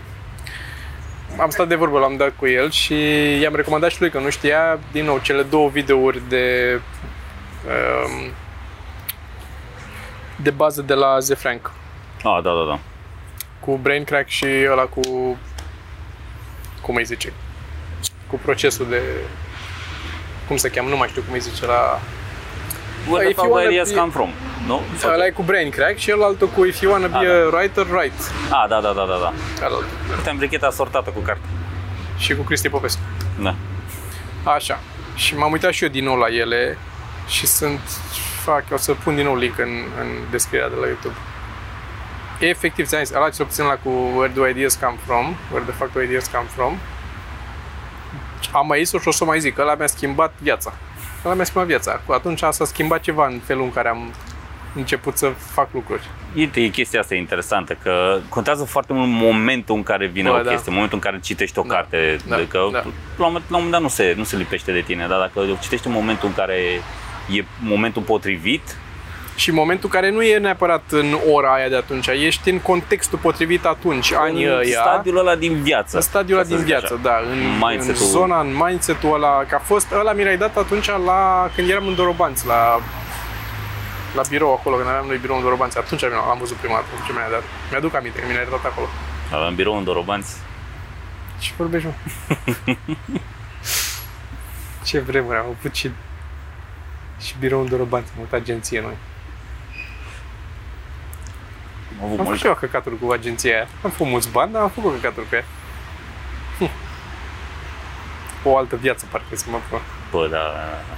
Am 1.39 1.49
stat 1.49 1.67
de 1.67 1.75
vorbă, 1.75 1.99
l-am 1.99 2.17
dat 2.17 2.33
cu 2.35 2.47
el 2.47 2.71
și 2.71 2.95
i-am 3.41 3.55
recomandat 3.55 3.91
și 3.91 3.99
lui 3.99 4.09
că 4.09 4.19
nu 4.19 4.29
știa, 4.29 4.79
din 4.91 5.05
nou, 5.05 5.19
cele 5.19 5.41
două 5.41 5.69
videouri 5.69 6.21
de 6.29 6.79
um, 7.65 8.31
de 10.41 10.49
bază 10.49 10.81
de 10.81 10.93
la 10.93 11.17
The 11.25 11.35
Frank 11.35 11.71
Ah, 12.17 12.39
da, 12.43 12.51
da, 12.53 12.63
da. 12.69 12.79
cu 13.59 13.79
brain 13.81 14.03
crack 14.03 14.27
și 14.29 14.45
ăla 14.71 14.83
cu 14.83 15.01
cum 16.81 16.95
îi 16.95 17.05
zice 17.05 17.33
cu 18.27 18.39
procesul 18.43 18.85
de 18.89 19.01
cum 20.47 20.57
se 20.57 20.69
cheamă, 20.69 20.89
nu 20.89 20.97
mai 20.97 21.07
știu 21.07 21.21
cum 21.21 21.33
îi 21.33 21.39
zice 21.39 21.65
la 21.65 21.99
Where 23.09 23.29
If 23.29 23.35
the 23.35 23.41
you 23.45 23.45
fuck 23.45 23.53
wanna 23.55 23.67
areas 23.67 23.89
be- 23.91 23.99
come 23.99 24.11
from? 24.11 24.29
Nu? 24.67 24.81
Sau- 24.97 25.13
ăla 25.13 25.25
e 25.25 25.29
cu 25.29 25.41
brain 25.41 25.69
crack 25.69 25.97
și 25.97 26.11
altul 26.21 26.47
cu 26.47 26.65
if 26.65 26.79
you 26.81 26.91
wanna 26.91 27.07
be 27.07 27.27
Ah, 27.27 27.43
a 27.53 27.55
writer, 27.57 27.85
write 27.85 28.13
Ah, 28.49 28.65
da, 28.69 28.81
da, 28.81 28.91
da, 28.93 29.05
da, 29.05 29.17
da. 29.21 29.33
Ălaltul. 29.65 29.87
Uite-am 30.17 30.37
bricheta 30.37 30.69
sortată 30.71 31.09
cu 31.09 31.19
carte. 31.19 31.45
și 32.17 32.35
cu 32.35 32.41
Cristi 32.41 32.69
Popescu 32.69 32.99
Da. 33.41 33.55
așa 34.43 34.79
și 35.15 35.35
m-am 35.35 35.51
uitat 35.51 35.71
și 35.73 35.83
eu 35.83 35.89
din 35.89 36.03
nou 36.03 36.15
la 36.15 36.27
ele 36.27 36.77
și 37.27 37.45
sunt 37.47 37.79
fac, 38.51 38.63
o 38.71 38.77
să 38.77 38.93
pun 38.93 39.15
din 39.15 39.23
nou 39.23 39.35
link 39.35 39.57
în, 39.59 39.73
în 40.01 40.07
descrierea 40.31 40.69
de 40.69 40.75
la 40.81 40.85
YouTube 40.85 41.15
efectiv, 42.39 42.87
ți-am 42.87 43.03
zis, 43.03 43.15
ăla 43.15 43.29
cel 43.29 43.45
puțin 43.45 43.65
la 43.65 43.77
cu 43.83 43.89
Where 43.89 44.31
do 44.35 44.47
ideas 44.47 44.75
come 44.75 44.97
from 45.05 45.25
Where 45.51 45.65
the 45.69 45.75
fuck 45.79 45.93
do 45.93 46.01
ideas 46.01 46.27
come 46.27 46.47
from 46.55 46.73
am 48.51 48.67
mai 48.67 48.83
zis-o 48.83 48.99
și 48.99 49.07
o 49.07 49.11
să 49.11 49.23
o 49.23 49.27
mai 49.27 49.39
zic, 49.39 49.57
ăla 49.59 49.75
mi-a 49.75 49.87
schimbat 49.87 50.33
viața. 50.41 50.73
Ăla 51.25 51.33
mi-a 51.33 51.43
schimbat 51.43 51.67
viața. 51.67 52.01
Cu 52.05 52.11
atunci 52.11 52.39
s-a 52.39 52.65
schimbat 52.65 53.01
ceva 53.01 53.27
în 53.27 53.39
felul 53.45 53.63
în 53.63 53.71
care 53.71 53.89
am 53.89 54.11
început 54.75 55.17
să 55.17 55.31
fac 55.37 55.69
lucruri. 55.73 56.01
Uite, 56.35 56.61
e 56.61 56.67
chestia 56.67 56.99
asta 56.99 57.15
interesantă, 57.15 57.77
că 57.83 58.19
contează 58.29 58.63
foarte 58.63 58.93
mult 58.93 59.09
momentul 59.09 59.75
în 59.75 59.83
care 59.83 60.05
vine 60.07 60.29
Bă, 60.29 60.37
o 60.39 60.41
da. 60.41 60.49
chestie, 60.49 60.71
momentul 60.71 60.97
în 60.97 61.03
care 61.03 61.19
citești 61.23 61.59
o 61.59 61.63
Da, 61.67 61.73
carte, 61.73 62.17
da, 62.27 62.35
de 62.35 62.47
că 62.47 62.67
da. 62.71 62.77
la, 62.77 62.83
un 62.85 62.93
moment, 63.17 63.43
la 63.49 63.57
un 63.57 63.63
moment 63.63 63.71
dat 63.71 63.81
nu 63.81 63.87
se, 63.87 64.13
nu 64.17 64.23
se 64.23 64.35
lipește 64.35 64.71
de 64.71 64.81
tine, 64.81 65.07
dar 65.07 65.19
dacă 65.19 65.39
o 65.39 65.55
citești 65.59 65.87
în 65.87 65.93
momentul 65.93 66.27
în 66.27 66.33
care 66.33 66.81
e 67.31 67.43
momentul 67.59 68.01
potrivit, 68.01 68.75
Și 69.35 69.51
momentul 69.51 69.89
care 69.89 70.09
nu 70.11 70.21
e 70.21 70.37
neapărat 70.37 70.83
în 70.89 71.17
ora 71.33 71.53
aia 71.53 71.69
de 71.69 71.75
atunci, 71.75 72.07
ești 72.07 72.49
în 72.49 72.59
contextul 72.59 73.17
potrivit 73.21 73.65
atunci, 73.65 74.11
anii 74.11 74.43
în 74.43 74.57
ăia. 74.57 74.81
stadiul 74.81 75.17
ăla 75.17 75.35
din 75.35 75.61
viață. 75.61 75.95
În 75.95 76.01
stadiul 76.01 76.37
ca 76.37 76.43
ăla 76.43 76.49
să 76.49 76.55
din 76.55 76.65
zic 76.65 76.75
viață, 76.75 76.93
așa. 76.93 77.01
da, 77.03 77.19
în, 77.31 77.37
în 77.39 77.57
Mindset-ul. 77.67 78.05
zona, 78.05 78.39
în 78.39 78.55
mindset-ul 78.65 79.13
ăla, 79.13 79.43
că 79.47 79.55
a 79.55 79.59
fost, 79.59 79.91
ăla 79.91 80.13
mi 80.13 80.23
l-ai 80.23 80.37
dat 80.37 80.57
atunci 80.57 80.85
la, 81.05 81.49
când 81.55 81.69
eram 81.69 81.87
în 81.87 81.95
Dorobanți, 81.95 82.45
la, 82.47 82.79
la 84.15 84.21
birou 84.29 84.53
acolo, 84.53 84.75
când 84.75 84.87
aveam 84.89 85.05
noi 85.07 85.17
birou 85.17 85.35
în 85.35 85.41
Dorobanți, 85.43 85.77
atunci 85.77 86.01
l-am 86.01 86.37
văzut 86.39 86.55
prima 86.57 86.73
dată, 86.75 86.87
ce 87.05 87.11
mi-a 87.11 87.27
dat. 87.31 87.43
Mi-aduc 87.71 87.95
aminte, 87.95 88.19
că 88.19 88.25
mi 88.27 88.33
l-ai 88.33 88.47
dat 88.49 88.65
acolo. 88.65 88.87
Aveam 89.33 89.55
birou 89.55 89.77
în 89.77 89.83
Dorobanți. 89.83 90.35
Ce 91.39 91.51
vorbești, 91.57 91.87
mă? 91.87 91.93
Ce 94.85 94.99
vremuri 94.99 95.37
am 95.37 95.45
avut 95.59 95.75
și, 95.75 95.91
și 97.21 97.35
birou 97.39 97.61
în 97.61 97.67
Dorobanți, 97.69 98.11
am 98.15 98.21
avut 98.21 98.33
agenție 98.33 98.81
noi. 98.81 98.97
Am 101.99 102.05
avut 102.05 102.19
Am 102.19 102.25
mult. 102.25 102.25
făcut 102.25 102.37
și 102.39 102.45
eu 102.45 102.53
căcaturi 102.55 102.99
cu 102.99 103.11
agenția 103.11 103.53
aia. 103.55 103.67
Am 103.83 103.89
făcut 103.89 104.07
mulți 104.07 104.29
bani, 104.31 104.51
dar 104.51 104.61
am 104.61 104.69
făcut 104.69 104.93
căcaturi 105.01 105.29
cu 105.29 105.35
ea. 105.35 105.43
Hm. 106.57 106.69
O 108.43 108.57
altă 108.57 108.75
viață, 108.75 109.05
parcă 109.11 109.35
să 109.35 109.45
mă 109.49 109.59
pun. 109.69 109.79
Bă, 110.11 110.27
da, 110.27 110.37
da, 110.37 110.43
da. 110.89 110.95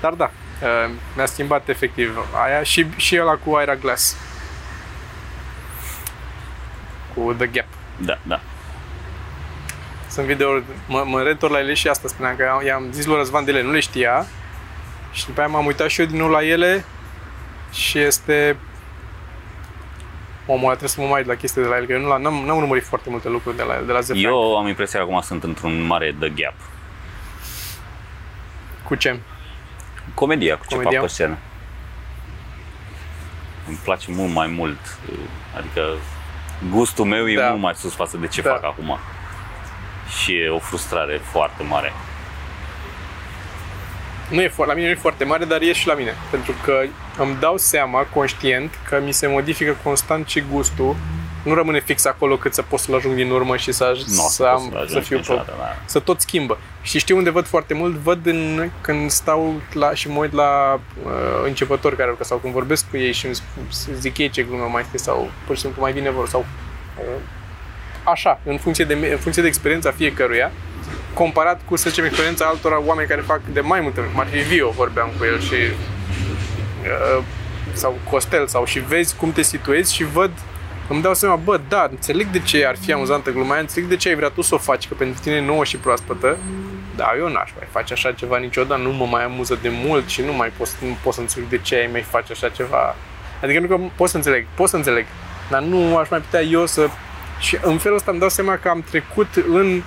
Dar 0.00 0.12
da, 0.12 0.30
uh, 0.62 0.90
mi-a 1.16 1.26
schimbat 1.26 1.68
efectiv 1.68 2.18
aia 2.44 2.62
și, 2.62 2.86
și 2.96 3.18
ăla 3.20 3.34
cu 3.36 3.54
Aira 3.54 3.74
Glass. 3.74 4.16
Cu 7.14 7.32
The 7.38 7.46
Gap. 7.46 7.66
da, 7.96 8.18
da. 8.22 8.40
Sunt 10.20 10.32
videouri, 10.32 10.62
mă, 10.88 11.02
mă 11.06 11.22
reîntorc 11.22 11.52
la 11.52 11.58
ele 11.58 11.74
și 11.74 11.88
asta 11.88 12.08
spuneam 12.08 12.36
că 12.36 12.42
i-am- 12.42 12.64
i-am 12.66 12.86
zis 12.92 13.04
lui 13.06 13.16
Răzvan 13.16 13.44
de 13.44 13.50
ele, 13.50 13.62
nu 13.62 13.70
le 13.70 13.80
știa. 13.80 14.26
Și 15.12 15.26
după 15.26 15.40
aia 15.40 15.48
m-am 15.48 15.66
uitat 15.66 15.88
și 15.88 16.00
eu 16.00 16.06
din 16.06 16.16
nou 16.16 16.28
la 16.28 16.44
ele 16.46 16.84
și 17.72 17.98
este... 17.98 18.56
Omul 20.46 20.60
ăla 20.64 20.68
trebuie 20.70 20.88
să 20.88 21.00
mă 21.00 21.06
mai 21.06 21.18
uit 21.20 21.28
la 21.28 21.34
chestii 21.34 21.62
de 21.62 21.68
la 21.68 21.76
el, 21.76 21.86
că 21.86 21.92
eu 21.92 22.00
nu 22.00 22.08
la, 22.08 22.16
n-am, 22.16 22.34
n-am 22.46 22.56
urmărit 22.56 22.84
foarte 22.84 23.10
multe 23.10 23.28
lucruri 23.28 23.56
de 23.56 23.62
la, 23.62 23.74
de 23.86 23.92
la 23.92 24.00
Zefrank. 24.00 24.24
Eu 24.26 24.56
am 24.58 24.66
impresia 24.66 24.98
că 24.98 25.04
acum 25.04 25.20
sunt 25.20 25.42
într-un 25.44 25.80
mare 25.82 26.14
The 26.18 26.28
Gap. 26.28 26.54
Cu 28.84 28.94
ce? 28.94 29.18
Comedia, 30.14 30.56
cu 30.56 30.64
ce 30.68 30.74
Comedia. 30.74 30.98
fac 30.98 31.08
pe 31.08 31.12
scenă. 31.14 31.38
Îmi 33.68 33.78
place 33.84 34.06
mult 34.10 34.32
mai 34.32 34.46
mult. 34.46 34.98
Adică 35.56 35.82
gustul 36.70 37.04
meu 37.04 37.28
e 37.28 37.36
Da. 37.36 37.48
mult 37.48 37.60
mai 37.60 37.74
sus 37.74 37.94
față 37.94 38.16
de 38.16 38.26
ce 38.26 38.42
Da. 38.42 38.50
fac 38.50 38.64
acum. 38.64 38.98
Și 40.18 40.32
e 40.34 40.48
o 40.48 40.58
frustrare 40.58 41.20
foarte 41.32 41.62
mare. 41.62 41.92
Nu 44.30 44.40
e 44.42 44.48
foarte, 44.48 44.72
la 44.72 44.78
mine 44.78 44.86
nu 44.92 44.98
e 44.98 45.00
foarte 45.00 45.24
mare, 45.24 45.44
dar 45.44 45.60
e 45.60 45.72
și 45.72 45.86
la 45.86 45.94
mine. 45.94 46.14
Pentru 46.30 46.54
că 46.64 46.82
îmi 47.18 47.36
dau 47.40 47.56
seama, 47.56 48.00
conștient, 48.00 48.78
că 48.88 49.00
mi 49.04 49.12
se 49.12 49.26
modifică 49.26 49.76
constant 49.82 50.28
și 50.28 50.44
gustul. 50.52 50.96
Nu 51.44 51.54
rămâne 51.54 51.80
fix 51.80 52.04
acolo 52.04 52.36
cât 52.36 52.54
să 52.54 52.62
pot 52.62 52.78
să-l 52.78 52.94
ajung 52.94 53.14
din 53.14 53.30
urmă 53.30 53.56
și 53.56 53.72
să, 53.72 53.84
aj- 53.94 54.04
Nu 54.06 54.24
o 54.24 54.28
să, 54.28 54.32
să, 54.34 54.44
am, 54.44 54.60
să, 54.62 54.70
să 54.72 54.78
ajungi 54.78 55.06
fiu 55.06 55.16
niciodată, 55.16 55.54
da. 55.58 55.76
să 55.84 55.98
tot 55.98 56.20
schimbă. 56.20 56.58
Și 56.82 56.98
știu 56.98 57.16
unde 57.16 57.30
văd 57.30 57.46
foarte 57.46 57.74
mult, 57.74 57.94
văd 57.94 58.26
în, 58.26 58.70
când 58.80 59.10
stau 59.10 59.60
la, 59.72 59.94
și 59.94 60.08
mă 60.08 60.18
uit 60.18 60.32
la 60.32 60.80
uh, 61.04 61.10
începători 61.44 61.96
care 61.96 62.14
sau 62.20 62.38
când 62.38 62.52
vorbesc 62.52 62.90
cu 62.90 62.96
ei 62.96 63.12
și 63.12 63.26
îmi 63.26 63.34
sp- 63.34 63.92
zic 63.94 64.18
ei 64.18 64.30
ce 64.30 64.42
glumă 64.42 64.68
mai 64.72 64.82
este 64.82 64.96
sau 64.96 65.30
pur 65.46 65.54
și 65.54 65.60
simplu 65.60 65.82
mai 65.82 65.92
bine 65.92 66.10
vor 66.10 66.28
sau 66.28 66.46
uh, 66.98 67.04
așa, 68.04 68.40
în 68.44 68.58
funcție 68.58 68.84
de, 68.84 68.94
în 69.10 69.18
funcție 69.18 69.42
de 69.42 69.48
experiența 69.48 69.90
fiecăruia, 69.90 70.50
comparat 71.14 71.60
cu, 71.64 71.76
să 71.76 71.88
zicem, 71.88 72.04
experiența 72.04 72.44
altora 72.44 72.80
oameni 72.84 73.08
care 73.08 73.20
fac 73.20 73.40
de 73.52 73.60
mai 73.60 73.80
multe 73.80 74.00
ori. 74.00 74.10
Cum 74.10 74.20
ar 74.20 74.26
fi 74.26 74.38
Vio, 74.38 74.70
vorbeam 74.70 75.10
cu 75.18 75.24
el 75.24 75.40
și 75.40 75.54
uh, 75.54 77.22
sau 77.72 77.98
Costel 78.10 78.46
sau 78.46 78.64
și 78.64 78.78
vezi 78.78 79.16
cum 79.16 79.32
te 79.32 79.42
situezi 79.42 79.94
și 79.94 80.04
văd 80.04 80.30
îmi 80.88 81.02
dau 81.02 81.14
seama, 81.14 81.36
bă, 81.36 81.60
da, 81.68 81.86
înțeleg 81.90 82.26
de 82.26 82.38
ce 82.38 82.66
ar 82.66 82.76
fi 82.76 82.92
amuzantă 82.92 83.30
gluma 83.30 83.52
aia, 83.52 83.60
înțeleg 83.60 83.88
de 83.88 83.96
ce 83.96 84.08
ai 84.08 84.14
vrea 84.14 84.28
tu 84.28 84.40
să 84.40 84.54
o 84.54 84.58
faci, 84.58 84.88
că 84.88 84.94
pentru 84.94 85.22
tine 85.22 85.34
e 85.34 85.40
nouă 85.40 85.64
și 85.64 85.76
proaspătă, 85.76 86.36
da, 86.96 87.12
eu 87.18 87.28
n-aș 87.28 87.50
mai 87.56 87.66
face 87.70 87.92
așa 87.92 88.12
ceva 88.12 88.38
niciodată, 88.38 88.80
nu 88.82 88.92
mă 88.92 89.04
mai 89.04 89.24
amuză 89.24 89.58
de 89.62 89.68
mult 89.68 90.08
și 90.08 90.22
nu 90.22 90.32
mai 90.32 90.52
pot, 90.56 90.68
nu 90.80 90.96
pot 91.02 91.14
să 91.14 91.20
înțeleg 91.20 91.48
de 91.48 91.58
ce 91.58 91.74
ai 91.74 91.88
mai 91.92 92.02
face 92.02 92.32
așa 92.32 92.48
ceva. 92.48 92.96
Adică 93.42 93.60
nu 93.60 93.66
că 93.66 93.78
pot 93.96 94.08
să 94.08 94.16
înțeleg, 94.16 94.46
pot 94.54 94.68
să 94.68 94.76
înțeleg, 94.76 95.06
dar 95.50 95.62
nu 95.62 95.96
aș 95.96 96.08
mai 96.08 96.20
putea 96.20 96.42
eu 96.42 96.66
să... 96.66 96.88
Și 97.40 97.58
în 97.62 97.78
felul 97.78 97.96
ăsta 97.96 98.10
îmi 98.10 98.20
dau 98.20 98.28
seama 98.28 98.56
că 98.56 98.68
am 98.68 98.84
trecut 98.90 99.28
în... 99.34 99.82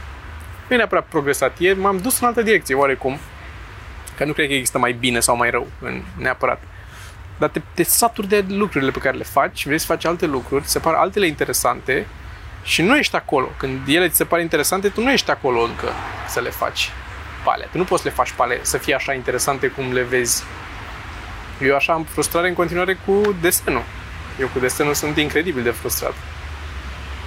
Nu 0.67 0.73
e 0.73 0.75
neapărat 0.75 1.05
progresat, 1.05 1.55
e, 1.59 1.73
m-am 1.73 1.97
dus 1.97 2.19
în 2.19 2.27
altă 2.27 2.41
direcție, 2.41 2.75
oarecum. 2.75 3.17
Că 4.17 4.25
nu 4.25 4.33
cred 4.33 4.47
că 4.47 4.53
există 4.53 4.77
mai 4.77 4.91
bine 4.91 5.19
sau 5.19 5.35
mai 5.35 5.49
rău, 5.49 5.67
în, 5.81 6.01
neapărat 6.17 6.61
dar 7.37 7.49
te, 7.49 7.61
te 7.73 7.83
saturi 7.83 8.27
de 8.27 8.45
lucrurile 8.47 8.91
pe 8.91 8.99
care 8.99 9.17
le 9.17 9.23
faci, 9.23 9.65
vrei 9.65 9.79
să 9.79 9.85
faci 9.85 10.05
alte 10.05 10.25
lucruri, 10.25 10.65
se 10.65 10.79
par 10.79 10.93
altele 10.93 11.27
interesante 11.27 12.07
și 12.63 12.81
nu 12.81 12.97
ești 12.97 13.15
acolo. 13.15 13.49
Când 13.57 13.87
ele 13.87 14.09
ți 14.09 14.15
se 14.15 14.23
par 14.23 14.39
interesante, 14.39 14.89
tu 14.89 15.01
nu 15.01 15.11
ești 15.11 15.31
acolo 15.31 15.61
încă 15.61 15.87
să 16.27 16.39
le 16.39 16.49
faci 16.49 16.89
pale. 17.43 17.67
Tu 17.71 17.77
nu 17.77 17.83
poți 17.83 18.01
să 18.01 18.07
le 18.07 18.13
faci 18.13 18.31
pale 18.31 18.59
să 18.61 18.77
fie 18.77 18.95
așa 18.95 19.13
interesante 19.13 19.67
cum 19.67 19.93
le 19.93 20.01
vezi. 20.01 20.43
Eu 21.61 21.75
așa 21.75 21.93
am 21.93 22.03
frustrare 22.03 22.47
în 22.47 22.53
continuare 22.53 22.97
cu 23.05 23.35
desenul. 23.41 23.83
Eu 24.39 24.47
cu 24.47 24.59
desenul 24.59 24.93
sunt 24.93 25.17
incredibil 25.17 25.63
de 25.63 25.69
frustrat. 25.69 26.13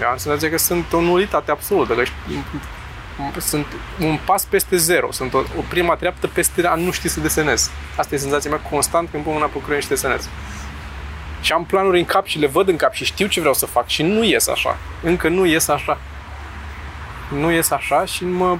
Eu 0.00 0.08
am 0.08 0.16
senzația 0.16 0.50
că 0.50 0.58
sunt 0.58 0.92
o 0.92 1.00
nulitate 1.00 1.50
absolută, 1.50 1.94
că 1.94 3.40
sunt 3.40 3.66
un 4.00 4.18
pas 4.24 4.44
peste 4.44 4.76
zero, 4.76 5.12
sunt 5.12 5.34
o, 5.34 5.38
o 5.38 5.62
prima 5.68 5.94
treaptă 5.94 6.26
peste 6.26 6.66
a 6.66 6.74
nu 6.74 6.90
ști 6.90 7.08
să 7.08 7.20
desenez. 7.20 7.70
Asta 7.96 8.14
e 8.14 8.18
senzația 8.18 8.50
mea 8.50 8.60
constant 8.70 9.08
când 9.10 9.22
pun 9.22 9.32
mâna 9.32 9.46
pe 9.46 9.58
creion 9.62 9.80
și 9.80 9.88
desenez. 9.88 10.28
Și 11.40 11.52
am 11.52 11.64
planuri 11.64 11.98
în 11.98 12.04
cap 12.04 12.26
și 12.26 12.38
le 12.38 12.46
văd 12.46 12.68
în 12.68 12.76
cap 12.76 12.92
și 12.92 13.04
știu 13.04 13.26
ce 13.26 13.40
vreau 13.40 13.54
să 13.54 13.66
fac 13.66 13.86
și 13.86 14.02
nu 14.02 14.24
ies 14.24 14.48
așa. 14.48 14.76
Încă 15.02 15.28
nu 15.28 15.46
ies 15.46 15.68
așa. 15.68 15.98
Nu 17.30 17.50
ies 17.50 17.70
așa 17.70 18.04
și 18.04 18.24
mă... 18.24 18.58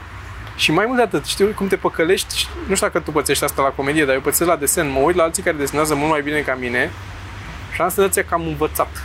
Și 0.57 0.73
mai 0.73 0.85
mult 0.85 0.97
de 0.97 1.03
atât, 1.03 1.25
știu 1.25 1.47
cum 1.47 1.67
te 1.67 1.77
păcălești, 1.77 2.49
nu 2.69 2.75
știu 2.75 2.87
dacă 2.87 2.99
tu 2.99 3.11
pățești 3.11 3.45
asta 3.45 3.63
la 3.63 3.69
comedie, 3.69 4.05
dar 4.05 4.15
eu 4.15 4.21
pățesc 4.21 4.49
la 4.49 4.57
desen, 4.57 4.91
mă 4.91 4.99
uit 4.99 5.17
la 5.17 5.23
alții 5.23 5.43
care 5.43 5.57
desenează 5.57 5.95
mult 5.95 6.11
mai 6.11 6.23
bine 6.23 6.41
ca 6.41 6.55
mine 6.55 6.91
și 7.75 7.81
am 7.81 7.89
senzația 7.89 8.25
că 8.25 8.35
am 8.35 8.47
învățat. 8.47 9.03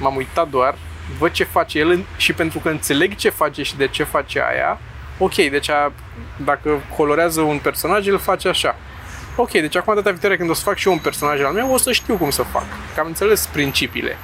M-am 0.00 0.16
uitat 0.16 0.48
doar 0.48 0.74
văd 1.18 1.30
ce 1.30 1.44
face 1.44 1.78
el 1.78 2.04
și 2.16 2.32
pentru 2.32 2.58
că 2.58 2.68
înțeleg 2.68 3.16
ce 3.16 3.28
face 3.28 3.62
și 3.62 3.76
de 3.76 3.86
ce 3.86 4.04
face 4.04 4.42
aia, 4.50 4.78
ok, 5.18 5.34
deci 5.34 5.70
a, 5.70 5.92
dacă 6.36 6.82
colorează 6.96 7.40
un 7.40 7.58
personaj, 7.58 8.06
îl 8.06 8.18
face 8.18 8.48
așa. 8.48 8.76
Ok, 9.36 9.50
deci 9.50 9.76
acum 9.76 9.94
data 9.94 10.10
viitoare 10.10 10.36
când 10.36 10.50
o 10.50 10.54
să 10.54 10.62
fac 10.62 10.76
și 10.76 10.86
eu 10.86 10.92
un 10.92 10.98
personaj 10.98 11.40
al 11.40 11.52
meu, 11.52 11.72
o 11.72 11.76
să 11.76 11.92
știu 11.92 12.16
cum 12.16 12.30
să 12.30 12.42
fac. 12.42 12.66
Că 12.94 13.00
am 13.00 13.06
înțeles 13.06 13.46
principiile. 13.46 14.16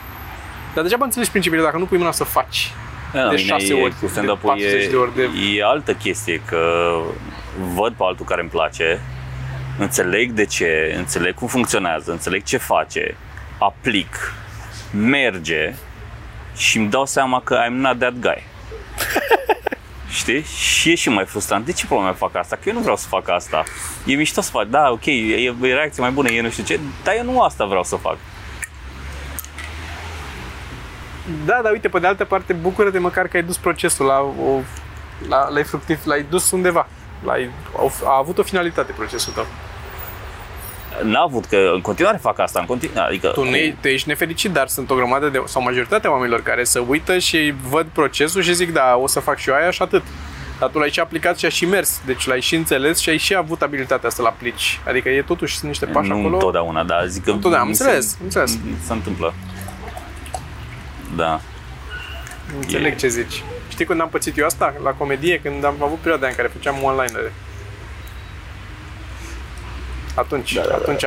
Dar 0.74 0.82
degeaba 0.82 1.05
înțelegi 1.05 1.30
principiile 1.30 1.64
dacă 1.64 1.78
nu 1.78 1.84
pui 1.87 1.99
mâna 1.99 2.12
să 2.12 2.24
faci. 2.24 2.72
Da, 3.12 3.28
de 3.28 3.37
6 3.37 3.72
ori, 3.72 3.95
cu 4.01 4.09
stand 4.09 4.28
up 4.28 4.55
e, 4.57 4.89
de 4.91 4.97
ori 4.97 5.14
de... 5.14 5.28
e 5.57 5.64
altă 5.64 5.93
chestie, 5.93 6.43
că 6.47 6.93
văd 7.74 7.93
pe 7.93 8.03
altul 8.03 8.26
care 8.26 8.41
îmi 8.41 8.51
place, 8.51 9.01
înțeleg 9.78 10.30
de 10.30 10.45
ce, 10.45 10.95
înțeleg 10.97 11.34
cum 11.34 11.49
funcționează, 11.49 12.11
înțeleg 12.11 12.43
ce 12.43 12.57
face, 12.57 13.16
aplic, 13.59 14.34
merge 14.93 15.74
și 16.57 16.79
îmi 16.79 16.89
dau 16.89 17.07
seama 17.07 17.41
că 17.41 17.59
I'm 17.67 17.73
not 17.73 17.99
that 17.99 18.13
guy. 18.21 18.43
Știi? 20.19 20.43
Și 20.43 20.91
e 20.91 20.95
și 20.95 21.09
mai 21.09 21.25
frustrant. 21.25 21.65
De 21.65 21.73
ce 21.73 21.87
probleme 21.87 22.13
fac 22.13 22.35
asta? 22.35 22.57
Că 22.57 22.69
eu 22.69 22.75
nu 22.75 22.81
vreau 22.81 22.97
să 22.97 23.07
fac 23.09 23.29
asta. 23.29 23.65
E 24.05 24.15
mișto 24.15 24.41
să 24.41 24.51
fac, 24.51 24.67
da, 24.67 24.91
ok, 24.91 25.07
e, 25.07 25.55
e 25.63 25.75
reacție 25.75 26.03
mai 26.03 26.11
bună, 26.11 26.29
e 26.29 26.41
nu 26.41 26.51
știu 26.51 26.65
ce, 26.65 26.81
dar 27.05 27.15
eu 27.17 27.25
nu 27.25 27.43
asta 27.43 27.65
vreau 27.65 27.85
să 27.85 27.97
fac. 27.97 28.17
Da, 31.45 31.61
dar 31.63 31.73
uite, 31.73 31.89
pe 31.89 31.99
de 31.99 32.07
altă 32.07 32.25
parte, 32.25 32.53
bucură-te 32.53 32.99
măcar 32.99 33.29
că 33.29 33.37
ai 33.37 33.43
dus 33.43 33.57
procesul 33.57 34.07
la 34.07 34.21
o, 34.21 34.61
la, 35.29 35.49
l-ai 35.49 35.65
fructiv, 35.65 36.01
l-ai 36.05 36.27
dus 36.31 36.51
undeva. 36.51 36.89
L-ai, 37.25 37.51
a 38.05 38.17
avut 38.19 38.39
o 38.39 38.43
finalitate 38.43 38.93
procesul 38.93 39.33
tău 39.33 39.47
n-a 41.03 41.20
avut, 41.20 41.44
că 41.44 41.70
în 41.74 41.80
continuare 41.80 42.16
fac 42.16 42.38
asta, 42.38 42.61
în 42.61 42.66
continuare, 42.66 43.09
adică... 43.09 43.28
Tu, 43.28 43.42
ne, 43.42 43.74
tu 43.80 43.88
ești 43.88 44.09
nefericit, 44.09 44.51
dar 44.51 44.68
sunt 44.68 44.90
o 44.90 44.94
grămadă 44.94 45.28
de, 45.28 45.42
sau 45.47 45.62
majoritatea 45.62 46.11
oamenilor 46.11 46.42
care 46.42 46.64
se 46.64 46.78
uită 46.78 47.18
și 47.18 47.55
văd 47.68 47.86
procesul 47.92 48.42
și 48.42 48.55
zic, 48.55 48.72
da, 48.72 48.97
o 48.97 49.07
să 49.07 49.20
fac 49.20 49.38
și 49.38 49.49
eu 49.49 49.55
aia 49.55 49.70
și 49.70 49.82
atât. 49.82 50.03
Dar 50.59 50.68
tu 50.68 50.78
l-ai 50.78 50.90
și 50.90 51.01
aplicat 51.01 51.38
și 51.38 51.44
ai 51.44 51.51
și 51.51 51.66
mers, 51.66 52.01
deci 52.07 52.26
l-ai 52.26 52.40
și 52.40 52.55
înțeles 52.55 52.99
și 52.99 53.09
ai 53.09 53.16
și 53.16 53.34
avut 53.34 53.62
abilitatea 53.62 54.11
să-l 54.11 54.26
aplici. 54.26 54.80
Adică 54.86 55.09
e 55.09 55.22
totuși 55.22 55.57
sunt 55.57 55.68
niște 55.68 55.86
pași 55.86 56.09
nu 56.09 56.14
acolo. 56.14 56.28
Nu 56.28 56.34
întotdeauna, 56.34 56.84
dar 56.84 57.07
zic 57.07 57.24
că... 57.24 57.30
Nu 57.30 57.36
întotdeauna, 57.36 57.70
am 57.70 57.74
înțeles, 57.78 58.09
se, 58.09 58.16
înțeles. 58.22 58.59
Se 58.86 58.92
întâmplă. 58.92 59.34
Da. 61.16 61.40
Înțeleg 62.61 62.92
e... 62.92 62.97
ce 62.97 63.09
zici. 63.09 63.42
Știi 63.68 63.84
când 63.84 64.01
am 64.01 64.09
pățit 64.09 64.38
eu 64.38 64.47
asta? 64.47 64.74
La 64.82 64.90
comedie, 64.90 65.40
când 65.40 65.64
am 65.64 65.74
avut 65.82 65.99
perioada 65.99 66.26
în 66.26 66.34
care 66.34 66.51
făceam 66.53 66.76
one-linere. 66.82 67.32
Atunci, 70.17 70.53
da, 70.53 70.61
da, 70.61 70.69
da. 70.69 70.75
atunci 70.75 71.05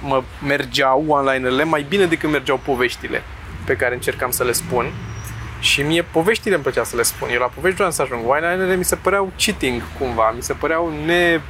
mă 0.00 0.22
mergeau 0.46 1.04
online-urile 1.08 1.64
mai 1.64 1.86
bine 1.88 2.04
decât 2.04 2.30
mergeau 2.30 2.60
poveștile 2.64 3.22
pe 3.64 3.76
care 3.76 3.94
încercam 3.94 4.30
să 4.30 4.44
le 4.44 4.52
spun. 4.52 4.92
Și 5.60 5.82
mie 5.82 6.02
poveștile 6.02 6.54
îmi 6.54 6.62
plăcea 6.62 6.84
să 6.84 6.96
le 6.96 7.02
spun. 7.02 7.28
Eu 7.32 7.40
la 7.40 7.46
povești 7.46 7.76
vreau 7.76 7.90
să 7.90 8.02
ajung. 8.02 8.28
One-linerele 8.28 8.76
mi 8.76 8.84
se 8.84 8.96
păreau 8.96 9.32
cheating 9.36 9.82
cumva, 9.98 10.30
mi 10.30 10.42
se 10.42 10.52
păreau 10.52 10.92
ne... 11.04 11.40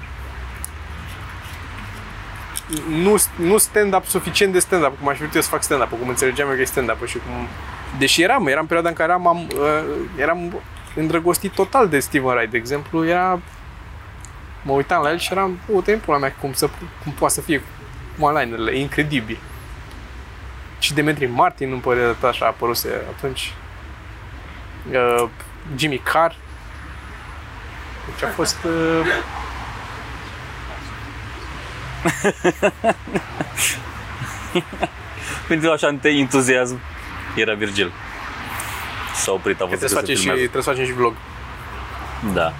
Nu, 2.88 3.16
nu 3.36 3.58
stand-up 3.58 4.04
suficient 4.04 4.52
de 4.52 4.58
stand-up, 4.58 4.98
cum 4.98 5.08
aș 5.08 5.16
vrea 5.16 5.30
eu 5.34 5.40
să 5.40 5.48
fac 5.48 5.62
stand-up, 5.62 5.88
cum 5.88 6.08
înțelegeam 6.08 6.48
eu 6.48 6.54
că 6.54 6.60
e 6.60 6.64
stand-up 6.64 7.06
și 7.06 7.16
cum... 7.16 7.48
Deși 7.98 8.22
eram, 8.22 8.46
eram 8.46 8.64
perioada 8.66 8.88
în 8.88 8.94
care 8.94 9.12
am, 9.12 9.26
am, 9.26 9.46
uh, 9.54 9.84
eram 10.18 10.62
îndrăgostit 10.94 11.52
total 11.52 11.88
de 11.88 11.98
Steven 11.98 12.28
Wright, 12.28 12.50
de 12.50 12.56
exemplu, 12.56 13.06
era 13.06 13.40
mă 14.64 14.72
uitam 14.72 15.02
la 15.02 15.10
el 15.10 15.18
și 15.18 15.32
eram, 15.32 15.58
uite 15.66 15.92
în 15.92 15.98
pula 15.98 16.18
mea 16.18 16.34
cum, 16.40 16.52
să, 16.52 16.68
cum 17.02 17.12
poate 17.12 17.34
să 17.34 17.40
fie 17.40 17.62
one-linerele, 18.18 18.70
e 18.70 18.80
incredibil. 18.80 19.38
Și 20.78 20.94
Demetri 20.94 21.26
Martin 21.26 21.68
nu 21.68 21.78
părea 21.78 22.12
de 22.20 22.26
așa 22.26 22.46
apăruse 22.46 22.88
atunci. 23.16 23.52
Uh, 24.90 25.28
Jimmy 25.76 25.98
Carr. 25.98 26.34
Deci 28.06 28.22
a 28.22 28.28
fost... 28.32 28.56
Uh... 28.64 29.06
Pentru 35.48 35.70
așa 35.70 35.96
te 36.00 36.08
entuziasm 36.08 36.78
era 37.34 37.54
Virgil. 37.54 37.92
S-a 39.14 39.32
oprit, 39.32 39.60
a 39.60 39.64
văzut 39.64 39.88
trebuie, 39.88 40.16
să 40.16 40.22
și, 40.22 40.28
trebuie 40.28 40.62
să 40.62 40.70
facem 40.70 40.84
și 40.84 40.92
vlog. 40.92 41.14
Da. 42.32 42.52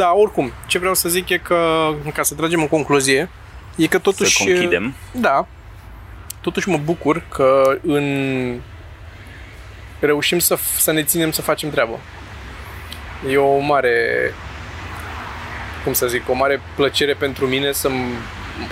Da, 0.00 0.12
oricum, 0.12 0.52
ce 0.66 0.78
vreau 0.78 0.94
să 0.94 1.08
zic 1.08 1.28
e 1.28 1.38
că, 1.38 1.90
ca 2.14 2.22
să 2.22 2.34
tragem 2.34 2.60
în 2.60 2.68
concluzie, 2.68 3.28
e 3.76 3.86
că 3.86 3.98
totuși... 3.98 4.36
Să 4.36 4.44
conchidem. 4.44 4.94
Da. 5.12 5.46
Totuși 6.40 6.68
mă 6.68 6.76
bucur 6.76 7.24
că 7.28 7.78
în 7.82 8.06
reușim 9.98 10.38
să, 10.38 10.58
să 10.76 10.92
ne 10.92 11.02
ținem 11.02 11.30
să 11.30 11.42
facem 11.42 11.70
treabă. 11.70 11.98
E 13.30 13.36
o 13.36 13.58
mare, 13.58 13.98
cum 15.84 15.92
să 15.92 16.06
zic, 16.06 16.28
o 16.28 16.34
mare 16.34 16.60
plăcere 16.76 17.14
pentru 17.14 17.46
mine 17.46 17.72
să 17.72 17.90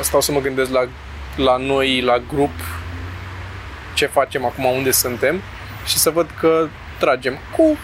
stau 0.01 0.21
să 0.21 0.33
mă 0.33 0.41
gândesc 0.41 0.71
la, 0.71 0.89
la 1.37 1.57
noi, 1.57 2.01
la 2.01 2.19
grup, 2.19 2.55
ce 3.95 4.07
facem 4.07 4.45
acum, 4.45 4.65
unde 4.65 4.91
suntem 4.91 5.41
și 5.87 5.99
să 5.99 6.11
văd 6.11 6.31
că 6.41 6.69
tragem 6.99 7.39
cu 7.57 7.77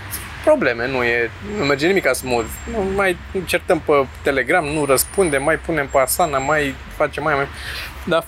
probleme, 0.45 0.89
nu, 0.89 1.03
e, 1.03 1.31
nu 1.59 1.65
merge 1.65 1.87
nimic 1.87 2.15
smooth. 2.15 2.49
Nu 2.71 2.79
mai 2.95 3.17
certăm 3.45 3.81
pe 3.81 4.07
Telegram, 4.23 4.65
nu 4.65 4.85
răspundem, 4.85 5.43
mai 5.43 5.57
punem 5.57 5.89
pe 5.89 5.99
Asana, 5.99 6.39
mai 6.39 6.75
facem 6.97 7.23
mai, 7.23 7.35
mai... 7.35 7.47
Dar 8.05 8.25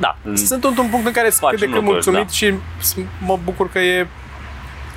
da. 0.00 0.16
Sunt 0.34 0.64
un 0.64 0.74
punct 0.74 1.06
în 1.06 1.12
care 1.12 1.30
sunt 1.30 1.50
cât 1.50 1.60
de 1.60 1.66
cât 1.66 1.82
mulțumit 1.82 2.26
da. 2.26 2.32
și 2.32 2.54
mă 3.18 3.38
bucur 3.44 3.70
că 3.70 3.78
e 3.78 4.06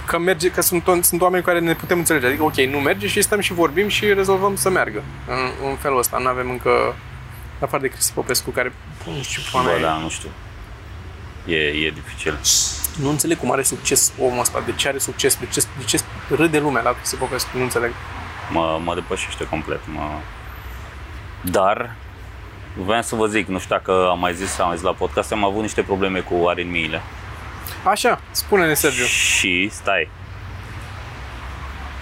că 0.05 0.17
merge, 0.17 0.49
că 0.51 0.61
sunt, 0.61 0.83
sunt 1.01 1.21
oameni 1.21 1.43
cu 1.43 1.49
care 1.49 1.59
ne 1.59 1.73
putem 1.73 1.97
înțelege. 1.97 2.25
Adică, 2.25 2.43
ok, 2.43 2.55
nu 2.55 2.77
merge 2.77 3.07
și 3.07 3.21
stăm 3.21 3.39
și 3.39 3.53
vorbim 3.53 3.87
și 3.87 4.13
rezolvăm 4.13 4.55
să 4.55 4.69
meargă. 4.69 5.03
În, 5.27 5.69
în 5.69 5.75
felul 5.75 5.97
ăsta. 5.97 6.17
Nu 6.17 6.27
avem 6.27 6.49
încă, 6.49 6.95
afară 7.59 7.81
de 7.81 7.87
Cristi 7.87 8.11
Popescu, 8.11 8.49
care, 8.49 8.73
nu 9.05 9.21
știu, 9.21 9.41
Bă, 9.51 9.77
da, 9.81 9.97
nu 9.97 10.09
știu. 10.09 10.29
E, 11.45 11.55
e 11.55 11.91
dificil. 11.91 12.37
Nu 13.01 13.09
înțeleg 13.09 13.37
cum 13.37 13.51
are 13.51 13.63
succes 13.63 14.13
omul 14.19 14.39
ăsta, 14.39 14.63
de 14.65 14.73
ce 14.75 14.87
are 14.87 14.97
succes, 14.97 15.35
de 15.35 15.45
ce, 15.45 15.63
de 15.77 15.83
ce 15.83 15.99
râde 16.35 16.59
lumea 16.59 16.81
la 16.81 16.91
Cristi 16.91 17.15
Popescu, 17.15 17.57
nu 17.57 17.63
înțeleg. 17.63 17.93
Mă, 18.51 18.79
mă 18.83 18.93
depășește 18.93 19.47
complet, 19.47 19.79
mă... 19.85 20.09
Dar, 21.41 21.95
vreau 22.75 23.01
să 23.01 23.15
vă 23.15 23.25
zic, 23.25 23.47
nu 23.47 23.59
știu 23.59 23.75
dacă 23.75 24.07
am 24.09 24.19
mai 24.19 24.33
zis, 24.33 24.59
am 24.59 24.73
zis 24.73 24.83
la 24.83 24.93
podcast, 24.93 25.31
am 25.31 25.43
avut 25.43 25.61
niște 25.61 25.81
probleme 25.81 26.19
cu 26.19 26.47
aritmiile. 26.47 27.01
Așa, 27.83 28.21
spune-ne, 28.31 28.73
Sergiu. 28.73 29.03
Și, 29.03 29.69
stai, 29.71 30.09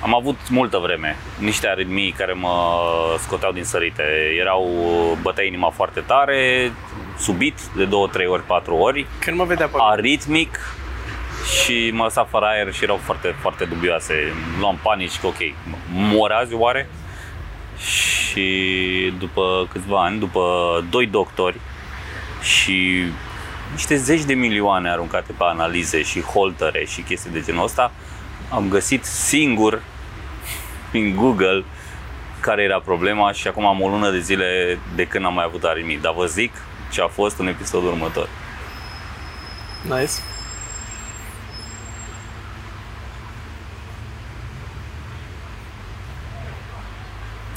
Am 0.02 0.16
avut 0.16 0.50
multă 0.50 0.78
vreme 0.78 1.16
niște 1.40 1.68
aritmii 1.68 2.12
care 2.12 2.34
mă 2.34 2.56
scoteau 3.20 3.52
din 3.52 3.64
sărite. 3.64 4.04
Erau 4.40 4.68
bătea 5.22 5.44
inima 5.44 5.70
foarte 5.70 6.00
tare, 6.00 6.72
subit 7.18 7.60
de 7.76 7.86
2, 7.86 8.10
3 8.12 8.28
ori, 8.28 8.44
4 8.44 8.76
ori, 8.76 9.08
Când 9.20 9.38
mă 9.38 9.44
vedea 9.44 9.68
pe 9.68 9.78
aritmic 9.80 10.60
și 11.46 11.92
mă 11.94 12.04
lăsa 12.04 12.24
fără 12.24 12.46
aer 12.46 12.74
și 12.74 12.84
erau 12.84 12.98
foarte, 12.98 13.36
foarte 13.42 13.66
dubioase. 13.66 14.34
Luam 14.60 14.80
panici 14.84 15.20
că 15.20 15.28
ok, 15.28 15.38
mor 15.92 16.32
azi 16.32 16.54
oare? 16.54 16.90
Și 17.78 19.14
după 19.20 19.68
câțiva 19.72 20.04
ani, 20.04 20.20
după 20.20 20.42
doi 20.90 21.06
doctori 21.06 21.60
și 22.42 23.04
niște 23.72 23.96
zeci 23.96 24.24
de 24.24 24.34
milioane 24.34 24.90
aruncate 24.90 25.32
pe 25.32 25.44
analize 25.44 26.04
și 26.04 26.22
holtere 26.22 26.86
și 26.86 27.02
chestii 27.02 27.32
de 27.32 27.42
genul 27.42 27.64
ăsta, 27.64 27.92
am 28.50 28.70
găsit 28.70 29.06
singur 29.06 29.82
prin 30.90 31.16
Google 31.16 31.64
care 32.40 32.64
era 32.64 32.80
problema 32.80 33.32
și 33.32 33.48
acum 33.48 33.66
am 33.66 33.82
o 33.82 33.88
lună 33.88 34.12
de 34.12 34.20
zile 34.20 34.80
de 34.96 35.06
când 35.06 35.26
am 35.26 35.34
mai 35.34 35.44
avut 35.44 35.64
aritmii. 35.64 35.98
Dar 35.98 36.14
vă 36.14 36.26
zic 36.26 36.52
ce 36.92 37.02
a 37.02 37.08
fost 37.08 37.40
în 37.40 37.48
episodul 37.48 37.88
următor. 37.88 38.30
Nice. 39.84 40.12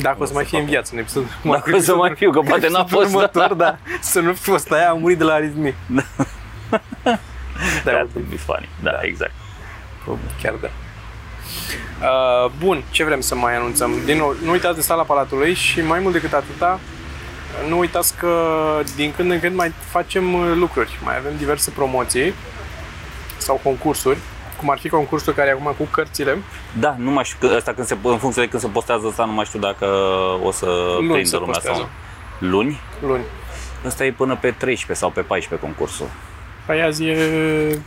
Dacă 0.01 0.17
o 0.23 0.25
să 0.25 0.33
mai 0.33 0.45
fie 0.45 0.59
în 0.59 0.65
viață 0.65 0.91
în 0.95 0.99
episodul 0.99 1.29
Dacă 1.43 1.75
o 1.75 1.79
să 1.79 1.95
mai 1.95 2.15
fiu, 2.17 2.31
că 2.31 2.41
poate 2.41 2.69
n-a 2.69 2.85
fost. 2.85 3.15
următor, 3.15 3.55
da. 3.55 3.79
Să 4.01 4.21
nu 4.21 4.33
fi 4.33 4.43
fost 4.43 4.71
aia, 4.73 4.91
am 4.91 4.99
murit 5.01 5.19
de 5.19 5.25
la 5.25 5.33
aritmie. 5.33 5.75
Da, 5.87 6.03
That 7.85 8.09
would 8.15 8.29
be 8.31 8.37
funny. 8.37 8.69
Da, 8.83 8.99
exact. 9.03 9.33
chiar 10.43 10.55
da. 10.61 10.69
Uh, 12.01 12.51
bun, 12.59 12.83
ce 12.91 13.05
vrem 13.05 13.21
să 13.21 13.35
mai 13.35 13.57
anunțăm? 13.57 13.93
Din 14.05 14.17
nou, 14.17 14.35
nu 14.45 14.51
uitați 14.51 14.75
de 14.77 14.81
sala 14.81 15.03
Palatului 15.03 15.55
și 15.55 15.81
mai 15.81 16.01
mult 16.01 16.13
decât 16.13 16.33
atâta, 16.33 16.81
nu 17.69 17.79
uitați 17.79 18.17
că 18.17 18.35
din 18.97 19.13
când 19.17 19.31
în 19.31 19.41
când 19.41 19.57
mai 19.57 19.73
facem 19.91 20.35
uh, 20.35 20.53
lucruri. 20.55 20.99
Mai 21.05 21.17
avem 21.17 21.33
diverse 21.39 21.71
promoții 21.71 22.35
sau 23.37 23.61
concursuri, 23.63 24.19
cum 24.61 24.71
ar 24.71 24.79
fi 24.79 24.89
concursul 24.89 25.33
care 25.33 25.49
e 25.49 25.53
acum 25.53 25.75
cu 25.79 25.85
cărțile. 25.91 26.39
Da, 26.79 26.95
nu 26.99 27.11
mai 27.11 27.25
știu, 27.25 27.49
că 27.49 27.55
asta 27.55 27.73
când 27.73 27.87
se, 27.87 27.97
în 28.03 28.19
funcție 28.19 28.43
de 28.43 28.49
când 28.49 28.63
se 28.63 28.69
postează 28.69 29.07
asta, 29.07 29.25
nu 29.25 29.33
mai 29.33 29.45
știu 29.45 29.59
dacă 29.61 29.87
o 30.43 30.51
să 30.51 30.67
Luni 30.97 31.11
prindă 31.13 31.29
se 31.29 31.37
lumea 31.37 31.53
sau 31.61 31.73
postează. 31.73 31.89
nu. 32.39 32.49
Luni? 32.49 32.81
Luni. 33.07 33.23
Ăsta 33.87 34.05
e 34.05 34.13
până 34.13 34.37
pe 34.41 34.51
13 34.51 34.93
sau 35.05 35.11
pe 35.11 35.21
14 35.21 35.67
concursul. 35.69 36.07
Păi 36.67 36.83
azi 36.83 37.05
e 37.05 37.79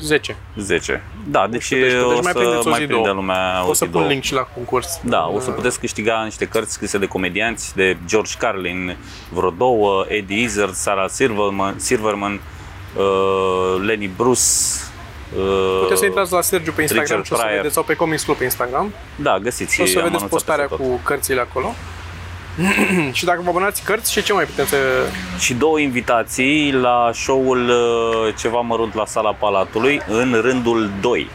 10. 0.00 0.36
10. 0.56 1.02
Da, 1.26 1.46
deci, 1.50 1.68
Deci, 1.68 1.80
deci 1.80 1.92
o 2.02 2.08
mai 2.22 2.32
să 2.32 2.38
prindeți 2.38 2.66
o 2.66 2.70
mai 2.70 2.78
zi, 2.80 2.84
prinde 2.86 3.02
două. 3.02 3.14
lumea 3.14 3.62
O 3.64 3.68
o 3.68 3.72
să 3.72 3.84
zi, 3.84 3.90
pun 3.90 4.00
două. 4.00 4.12
link 4.12 4.22
și 4.22 4.32
la 4.32 4.40
concurs. 4.54 5.00
Da, 5.04 5.28
o 5.34 5.40
să 5.40 5.50
puteți 5.50 5.80
câștiga 5.80 6.22
niște 6.24 6.44
cărți 6.46 6.72
scrise 6.72 6.98
de 6.98 7.06
comedianți, 7.06 7.76
de 7.76 7.96
George 8.06 8.32
Carlin, 8.38 8.96
vreo 9.30 9.50
două, 9.50 10.04
Eddie 10.08 10.42
Izzard, 10.42 10.72
Sarah 10.74 11.08
Silverman, 11.08 11.74
Silverman 11.78 12.40
uh, 12.96 13.82
Lenny 13.86 14.10
Bruce, 14.16 14.40
uh, 15.36 15.78
Puteți 15.82 16.00
să 16.00 16.06
intrați 16.06 16.32
la 16.32 16.40
Sergiu 16.40 16.72
pe 16.72 16.80
Instagram 16.82 17.04
Richard 17.20 17.26
și 17.26 17.32
o 17.32 17.36
să 17.36 17.42
Pryor. 17.42 17.56
vedeți, 17.56 17.74
sau 17.74 17.82
pe 17.82 17.94
Comics 17.94 18.22
Club 18.22 18.36
pe 18.36 18.44
Instagram 18.44 18.92
Da, 19.16 19.38
găsiți. 19.38 19.80
o 19.80 19.84
să 19.84 19.90
am 19.90 19.94
vedeți 19.94 20.06
anunțat 20.06 20.28
postarea 20.28 20.66
peste 20.66 20.82
tot. 20.82 20.92
cu 20.92 21.00
cărțile 21.04 21.40
acolo. 21.40 21.74
și 23.12 23.24
dacă 23.24 23.40
vă 23.42 23.48
abonați 23.48 23.82
cărți, 23.82 24.12
și 24.12 24.22
ce 24.22 24.32
mai 24.32 24.44
puteți 24.44 24.68
să... 24.68 24.76
Și 25.38 25.54
două 25.54 25.78
invitații 25.78 26.72
la 26.72 27.10
show-ul 27.12 27.68
uh, 27.68 28.34
Ceva 28.38 28.60
Mărunt 28.60 28.94
la 28.94 29.06
Sala 29.06 29.32
Palatului 29.32 30.00
în 30.08 30.38
rândul 30.40 30.90
2. 31.00 31.30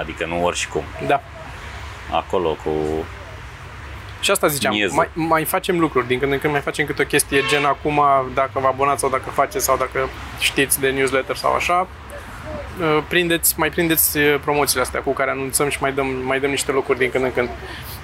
Adică 0.00 0.26
nu 0.26 0.44
oricum. 0.44 0.82
Da. 1.06 1.22
Acolo 2.12 2.48
cu... 2.64 2.70
Și 4.20 4.30
asta 4.30 4.46
ziceam, 4.46 4.72
Miezul. 4.72 4.96
mai, 4.96 5.08
mai 5.14 5.44
facem 5.44 5.80
lucruri, 5.80 6.06
din 6.06 6.18
când 6.18 6.32
în 6.32 6.38
când 6.38 6.52
mai 6.52 6.62
facem 6.62 6.86
câte 6.86 7.02
o 7.02 7.04
chestie 7.04 7.42
gen 7.48 7.64
acum, 7.64 8.00
dacă 8.34 8.50
vă 8.52 8.66
abonați 8.66 9.00
sau 9.00 9.10
dacă 9.10 9.30
faceți 9.30 9.64
sau 9.64 9.76
dacă 9.76 10.08
știți 10.38 10.80
de 10.80 10.90
newsletter 10.90 11.36
sau 11.36 11.54
așa, 11.54 11.86
uh, 12.80 13.02
prindeți, 13.08 13.54
mai 13.58 13.70
prindeți 13.70 14.18
uh, 14.18 14.40
promoțiile 14.40 14.82
astea 14.82 15.00
cu 15.00 15.12
care 15.12 15.30
anunțăm 15.30 15.68
și 15.68 15.78
mai 15.80 15.92
dăm, 15.92 16.06
mai 16.06 16.40
dăm 16.40 16.50
niște 16.50 16.72
locuri 16.72 16.98
din 16.98 17.10
când 17.10 17.24
în 17.24 17.32
când. 17.32 17.48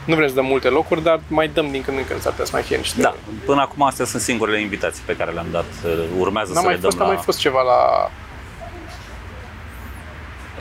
Nu 0.05 0.14
vrem 0.14 0.29
să 0.29 0.35
dăm 0.35 0.45
multe 0.45 0.69
locuri, 0.69 1.03
dar 1.03 1.21
mai 1.29 1.49
dăm 1.49 1.71
din 1.71 1.83
când 1.83 1.99
în 1.99 2.05
când, 2.07 2.21
s-ar 2.21 2.31
putea 2.31 2.47
să 2.47 2.51
mai 2.55 2.62
fie 2.62 2.77
niște... 2.77 3.01
Da, 3.01 3.14
până 3.45 3.61
acum 3.61 3.83
astea 3.83 4.05
sunt 4.05 4.23
singurele 4.23 4.61
invitații 4.61 5.03
pe 5.07 5.17
care 5.17 5.31
le-am 5.31 5.47
dat. 5.51 5.64
Uh, 5.85 6.05
Urmează 6.19 6.53
N-a 6.53 6.61
să 6.61 6.64
mai 6.64 6.75
le 6.75 6.81
dăm 6.81 6.91
fost, 6.91 6.99
la... 6.99 7.07
n-a 7.07 7.12
mai 7.12 7.23
fost 7.23 7.39
ceva 7.39 7.62
la... 7.62 8.11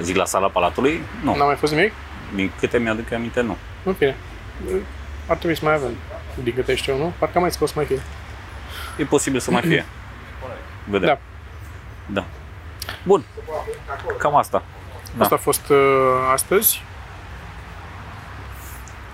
Zic 0.01 0.15
la 0.15 0.25
Sala 0.25 0.47
Palatului? 0.47 1.01
Nu. 1.23 1.35
N-a 1.35 1.45
mai 1.45 1.55
fost 1.55 1.73
nimic? 1.73 1.91
Din 2.35 2.51
câte 2.59 2.77
mi-aduc 2.77 3.09
eu 3.09 3.17
aminte, 3.17 3.41
nu. 3.41 3.57
În 3.83 3.93
fine. 3.93 4.15
Ar 5.27 5.35
trebui 5.37 5.55
să 5.55 5.65
mai 5.65 5.73
avem, 5.73 5.91
din 6.43 6.53
câte 6.53 6.75
știu, 6.75 6.97
nu? 6.97 7.13
Parcă 7.19 7.35
am 7.35 7.41
mai 7.41 7.51
scos 7.51 7.73
mai 7.73 7.85
fie. 7.85 8.01
E 8.97 9.03
posibil 9.03 9.39
să 9.39 9.51
mai 9.51 9.61
fie. 9.61 9.85
Vedem. 10.89 11.07
Da. 11.07 11.17
Da. 12.21 12.25
Bun. 13.03 13.23
Cam 14.17 14.35
asta. 14.35 14.63
Da. 15.17 15.23
Asta 15.23 15.35
a 15.35 15.37
fost 15.37 15.69
uh, 15.69 15.77
astăzi. 16.33 16.81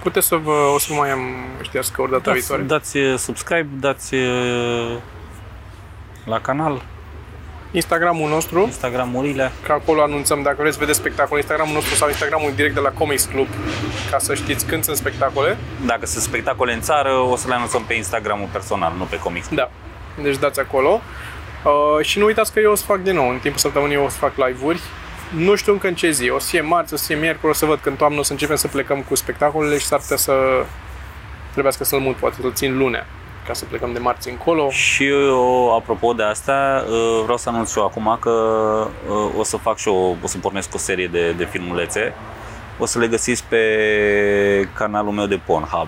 Puteți 0.04 0.28
să 0.28 0.36
vă, 0.36 0.52
o 0.52 0.78
să 0.78 0.94
mai 0.94 1.10
am 1.10 1.22
știască 1.62 2.02
ori 2.02 2.12
data 2.12 2.24
Dați, 2.24 2.38
viitoare. 2.40 2.62
dați 2.64 2.98
uh, 2.98 3.18
subscribe, 3.18 3.68
dați 3.80 4.14
uh, 4.14 4.98
la 6.26 6.40
canal, 6.42 6.82
Instagramul 7.72 8.30
nostru, 8.30 8.62
Instagramurile. 8.62 9.52
că 9.66 9.72
acolo 9.72 10.02
anunțăm, 10.02 10.42
dacă 10.42 10.56
vreți 10.60 10.74
să 10.74 10.80
vedeți 10.80 10.98
spectacol, 10.98 11.38
Instagramul 11.38 11.74
nostru 11.74 11.96
sau 11.96 12.08
Instagramul 12.08 12.52
direct 12.56 12.74
de 12.74 12.80
la 12.80 12.90
Comics 12.90 13.24
Club, 13.24 13.48
ca 14.12 14.18
să 14.18 14.34
știți 14.34 14.66
când 14.66 14.84
sunt 14.84 14.98
spectacole. 14.98 15.58
Dacă 15.86 16.06
sunt 16.06 16.24
spectacole 16.24 16.74
în 16.74 16.82
țară, 16.82 17.14
o 17.14 17.36
să 17.36 17.48
le 17.48 17.54
anunțăm 17.54 17.84
pe 17.84 17.94
Instagramul 17.94 18.48
personal, 18.52 18.94
nu 18.98 19.04
pe 19.04 19.20
comics. 19.20 19.48
Da. 19.48 19.72
Deci 20.22 20.38
dați 20.38 20.60
acolo. 20.60 21.02
Uh, 21.64 22.06
și 22.06 22.20
nu 22.20 22.26
uitați 22.26 22.54
că 22.54 22.60
eu 22.60 22.72
o 22.72 22.76
să 22.76 22.84
fac 22.86 23.02
din 23.02 23.16
nou, 23.16 23.30
în 23.30 23.38
timpul 23.38 23.60
săptămânii 23.60 23.96
eu 23.96 24.04
o 24.04 24.10
să 24.10 24.18
fac 24.18 24.32
live-uri. 24.36 24.80
Nu 25.36 25.56
știu 25.56 25.72
încă 25.72 25.88
în 25.88 25.96
ce 25.96 26.12
zi, 26.12 26.30
o 26.30 26.40
să 26.40 26.48
fie 26.50 26.62
marți, 26.62 26.94
o 26.94 26.98
să 26.98 27.06
fie 27.06 27.16
miercuri, 27.16 27.52
o 27.52 27.56
să 27.56 27.66
văd 27.66 27.80
când 27.80 27.98
toamnă 27.98 28.20
o 28.20 28.24
să 28.24 28.32
începem 28.32 28.56
să 28.56 28.68
plecăm 28.68 29.02
cu 29.02 29.16
spectacolele 29.16 29.78
și 29.78 29.86
s-ar 29.86 30.00
putea 30.00 30.18
să 30.18 30.34
trebuiască 31.52 31.84
să-l 31.84 32.00
mut, 32.00 32.16
poate 32.16 32.36
să-l 32.42 32.54
țin 32.54 32.78
lunea, 32.78 33.06
ca 33.46 33.54
să 33.54 33.66
plecăm 33.66 33.94
de 33.94 34.00
marți 34.00 34.30
încolo. 34.30 34.70
Și 34.70 35.08
eu, 35.08 35.76
apropo 35.76 36.14
de 36.14 36.24
asta, 36.24 36.86
uh, 36.88 37.22
vreau 37.24 37.38
să 37.38 37.50
anunț 37.50 37.72
și 37.72 37.78
eu 37.78 37.86
acum 37.86 38.18
că 38.20 38.30
uh, 39.10 39.32
o 39.38 39.44
să 39.44 39.58
fac 39.58 39.78
și 39.78 39.88
eu, 39.88 40.18
o 40.24 40.28
să 40.28 40.38
pornesc 40.38 40.74
o 40.74 40.78
serie 40.78 41.08
de, 41.08 41.32
de 41.32 41.46
filmulețe. 41.46 42.14
O 42.80 42.86
să 42.86 43.00
le 43.00 43.08
găsiți 43.08 43.44
pe 43.44 44.68
canalul 44.74 45.12
meu 45.12 45.26
de 45.26 45.40
Pornhub. 45.46 45.88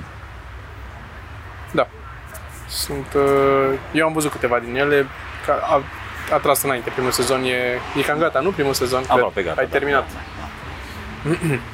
Da. 1.71 1.87
Sunt, 2.67 3.13
uh, 3.15 3.79
eu 3.91 4.05
am 4.05 4.13
văzut 4.13 4.31
câteva 4.31 4.59
din 4.59 4.75
ele, 4.75 5.07
ca, 5.45 5.53
a, 5.53 5.81
a 6.33 6.37
tras 6.37 6.63
înainte, 6.63 6.89
primul 6.89 7.11
sezon 7.11 7.43
e, 7.43 7.79
e 7.97 8.01
cam 8.01 8.17
gata, 8.17 8.39
nu? 8.39 8.49
Primul 8.49 8.73
sezon, 8.73 9.01
cred. 9.01 9.11
Aproape 9.11 9.41
gata. 9.41 9.59
Ai 9.61 9.67
da, 9.67 9.77
terminat. 9.77 10.05
da, 10.13 10.19
da. 11.29 11.71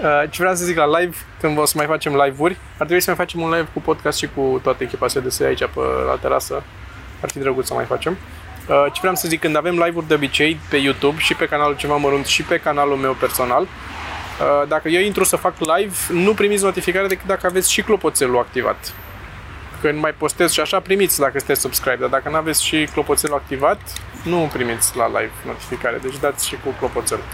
Uh, 0.00 0.22
ce 0.30 0.36
vreau 0.38 0.54
să 0.54 0.64
zic 0.64 0.76
la 0.76 0.98
live, 0.98 1.16
când 1.40 1.58
o 1.58 1.64
să 1.64 1.72
mai 1.76 1.86
facem 1.86 2.12
live-uri, 2.24 2.52
ar 2.52 2.86
trebui 2.86 3.00
să 3.00 3.10
mai 3.10 3.18
facem 3.18 3.40
un 3.40 3.50
live 3.50 3.68
cu 3.72 3.80
podcast 3.80 4.18
și 4.18 4.28
cu 4.34 4.60
toată 4.62 4.82
echipa 4.82 5.08
SDS 5.08 5.40
aici 5.40 5.58
pe, 5.58 5.80
la 6.06 6.18
terasă. 6.20 6.62
Ar 7.22 7.30
fi 7.30 7.38
drăguț 7.38 7.66
să 7.66 7.74
mai 7.74 7.84
facem. 7.84 8.16
Uh, 8.68 8.84
ce 8.92 8.98
vreau 9.00 9.14
să 9.14 9.28
zic, 9.28 9.40
când 9.40 9.56
avem 9.56 9.82
live-uri 9.84 10.08
de 10.08 10.14
obicei 10.14 10.60
pe 10.70 10.76
YouTube 10.76 11.18
și 11.18 11.34
pe 11.34 11.46
canalul 11.46 11.76
Ceva 11.76 11.96
Mărunt 11.96 12.26
și 12.26 12.42
pe 12.42 12.56
canalul 12.56 12.96
meu 12.96 13.12
personal, 13.12 13.62
uh, 13.62 14.68
dacă 14.68 14.88
eu 14.88 15.00
intru 15.00 15.24
să 15.24 15.36
fac 15.36 15.54
live, 15.58 15.96
nu 16.12 16.34
primiți 16.34 16.64
notificare 16.64 17.06
decât 17.06 17.26
dacă 17.26 17.46
aveți 17.46 17.72
și 17.72 17.82
clopoțelul 17.82 18.38
activat. 18.38 18.92
Când 19.80 20.00
mai 20.00 20.12
postez 20.12 20.52
și 20.52 20.60
așa, 20.60 20.80
primiți 20.80 21.18
dacă 21.18 21.38
sunteți 21.38 21.60
subscribe, 21.60 21.96
dar 22.00 22.08
dacă 22.08 22.28
nu 22.28 22.36
aveți 22.36 22.64
și 22.64 22.88
clopoțelul 22.92 23.36
activat, 23.36 23.80
nu 24.22 24.50
primiți 24.52 24.96
la 24.96 25.06
live 25.06 25.32
notificare, 25.46 25.98
deci 26.02 26.18
dați 26.18 26.46
și 26.48 26.56
cu 26.64 26.74
clopoțelul. 26.78 27.24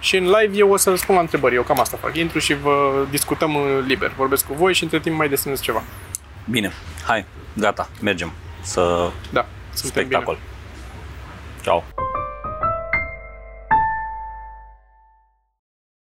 Și 0.00 0.16
în 0.16 0.24
live 0.24 0.56
eu 0.56 0.70
o 0.70 0.76
să 0.76 0.90
răspund 0.90 1.16
la 1.16 1.22
întrebări, 1.24 1.54
eu 1.54 1.62
cam 1.62 1.80
asta 1.80 1.96
fac. 1.96 2.16
Intru 2.16 2.38
și 2.38 2.54
vă 2.54 3.06
discutăm 3.10 3.54
uh, 3.54 3.62
liber, 3.86 4.12
vorbesc 4.16 4.46
cu 4.46 4.54
voi 4.54 4.74
și 4.74 4.82
între 4.82 5.00
timp 5.00 5.16
mai 5.16 5.28
desenez 5.28 5.60
ceva. 5.60 5.82
Bine, 6.50 6.72
hai, 7.06 7.24
gata, 7.52 7.88
mergem 8.00 8.32
să 8.60 9.10
Da, 9.32 9.46
suntem 9.74 10.02
spectacol. 10.04 10.38
Ciao. 11.62 11.84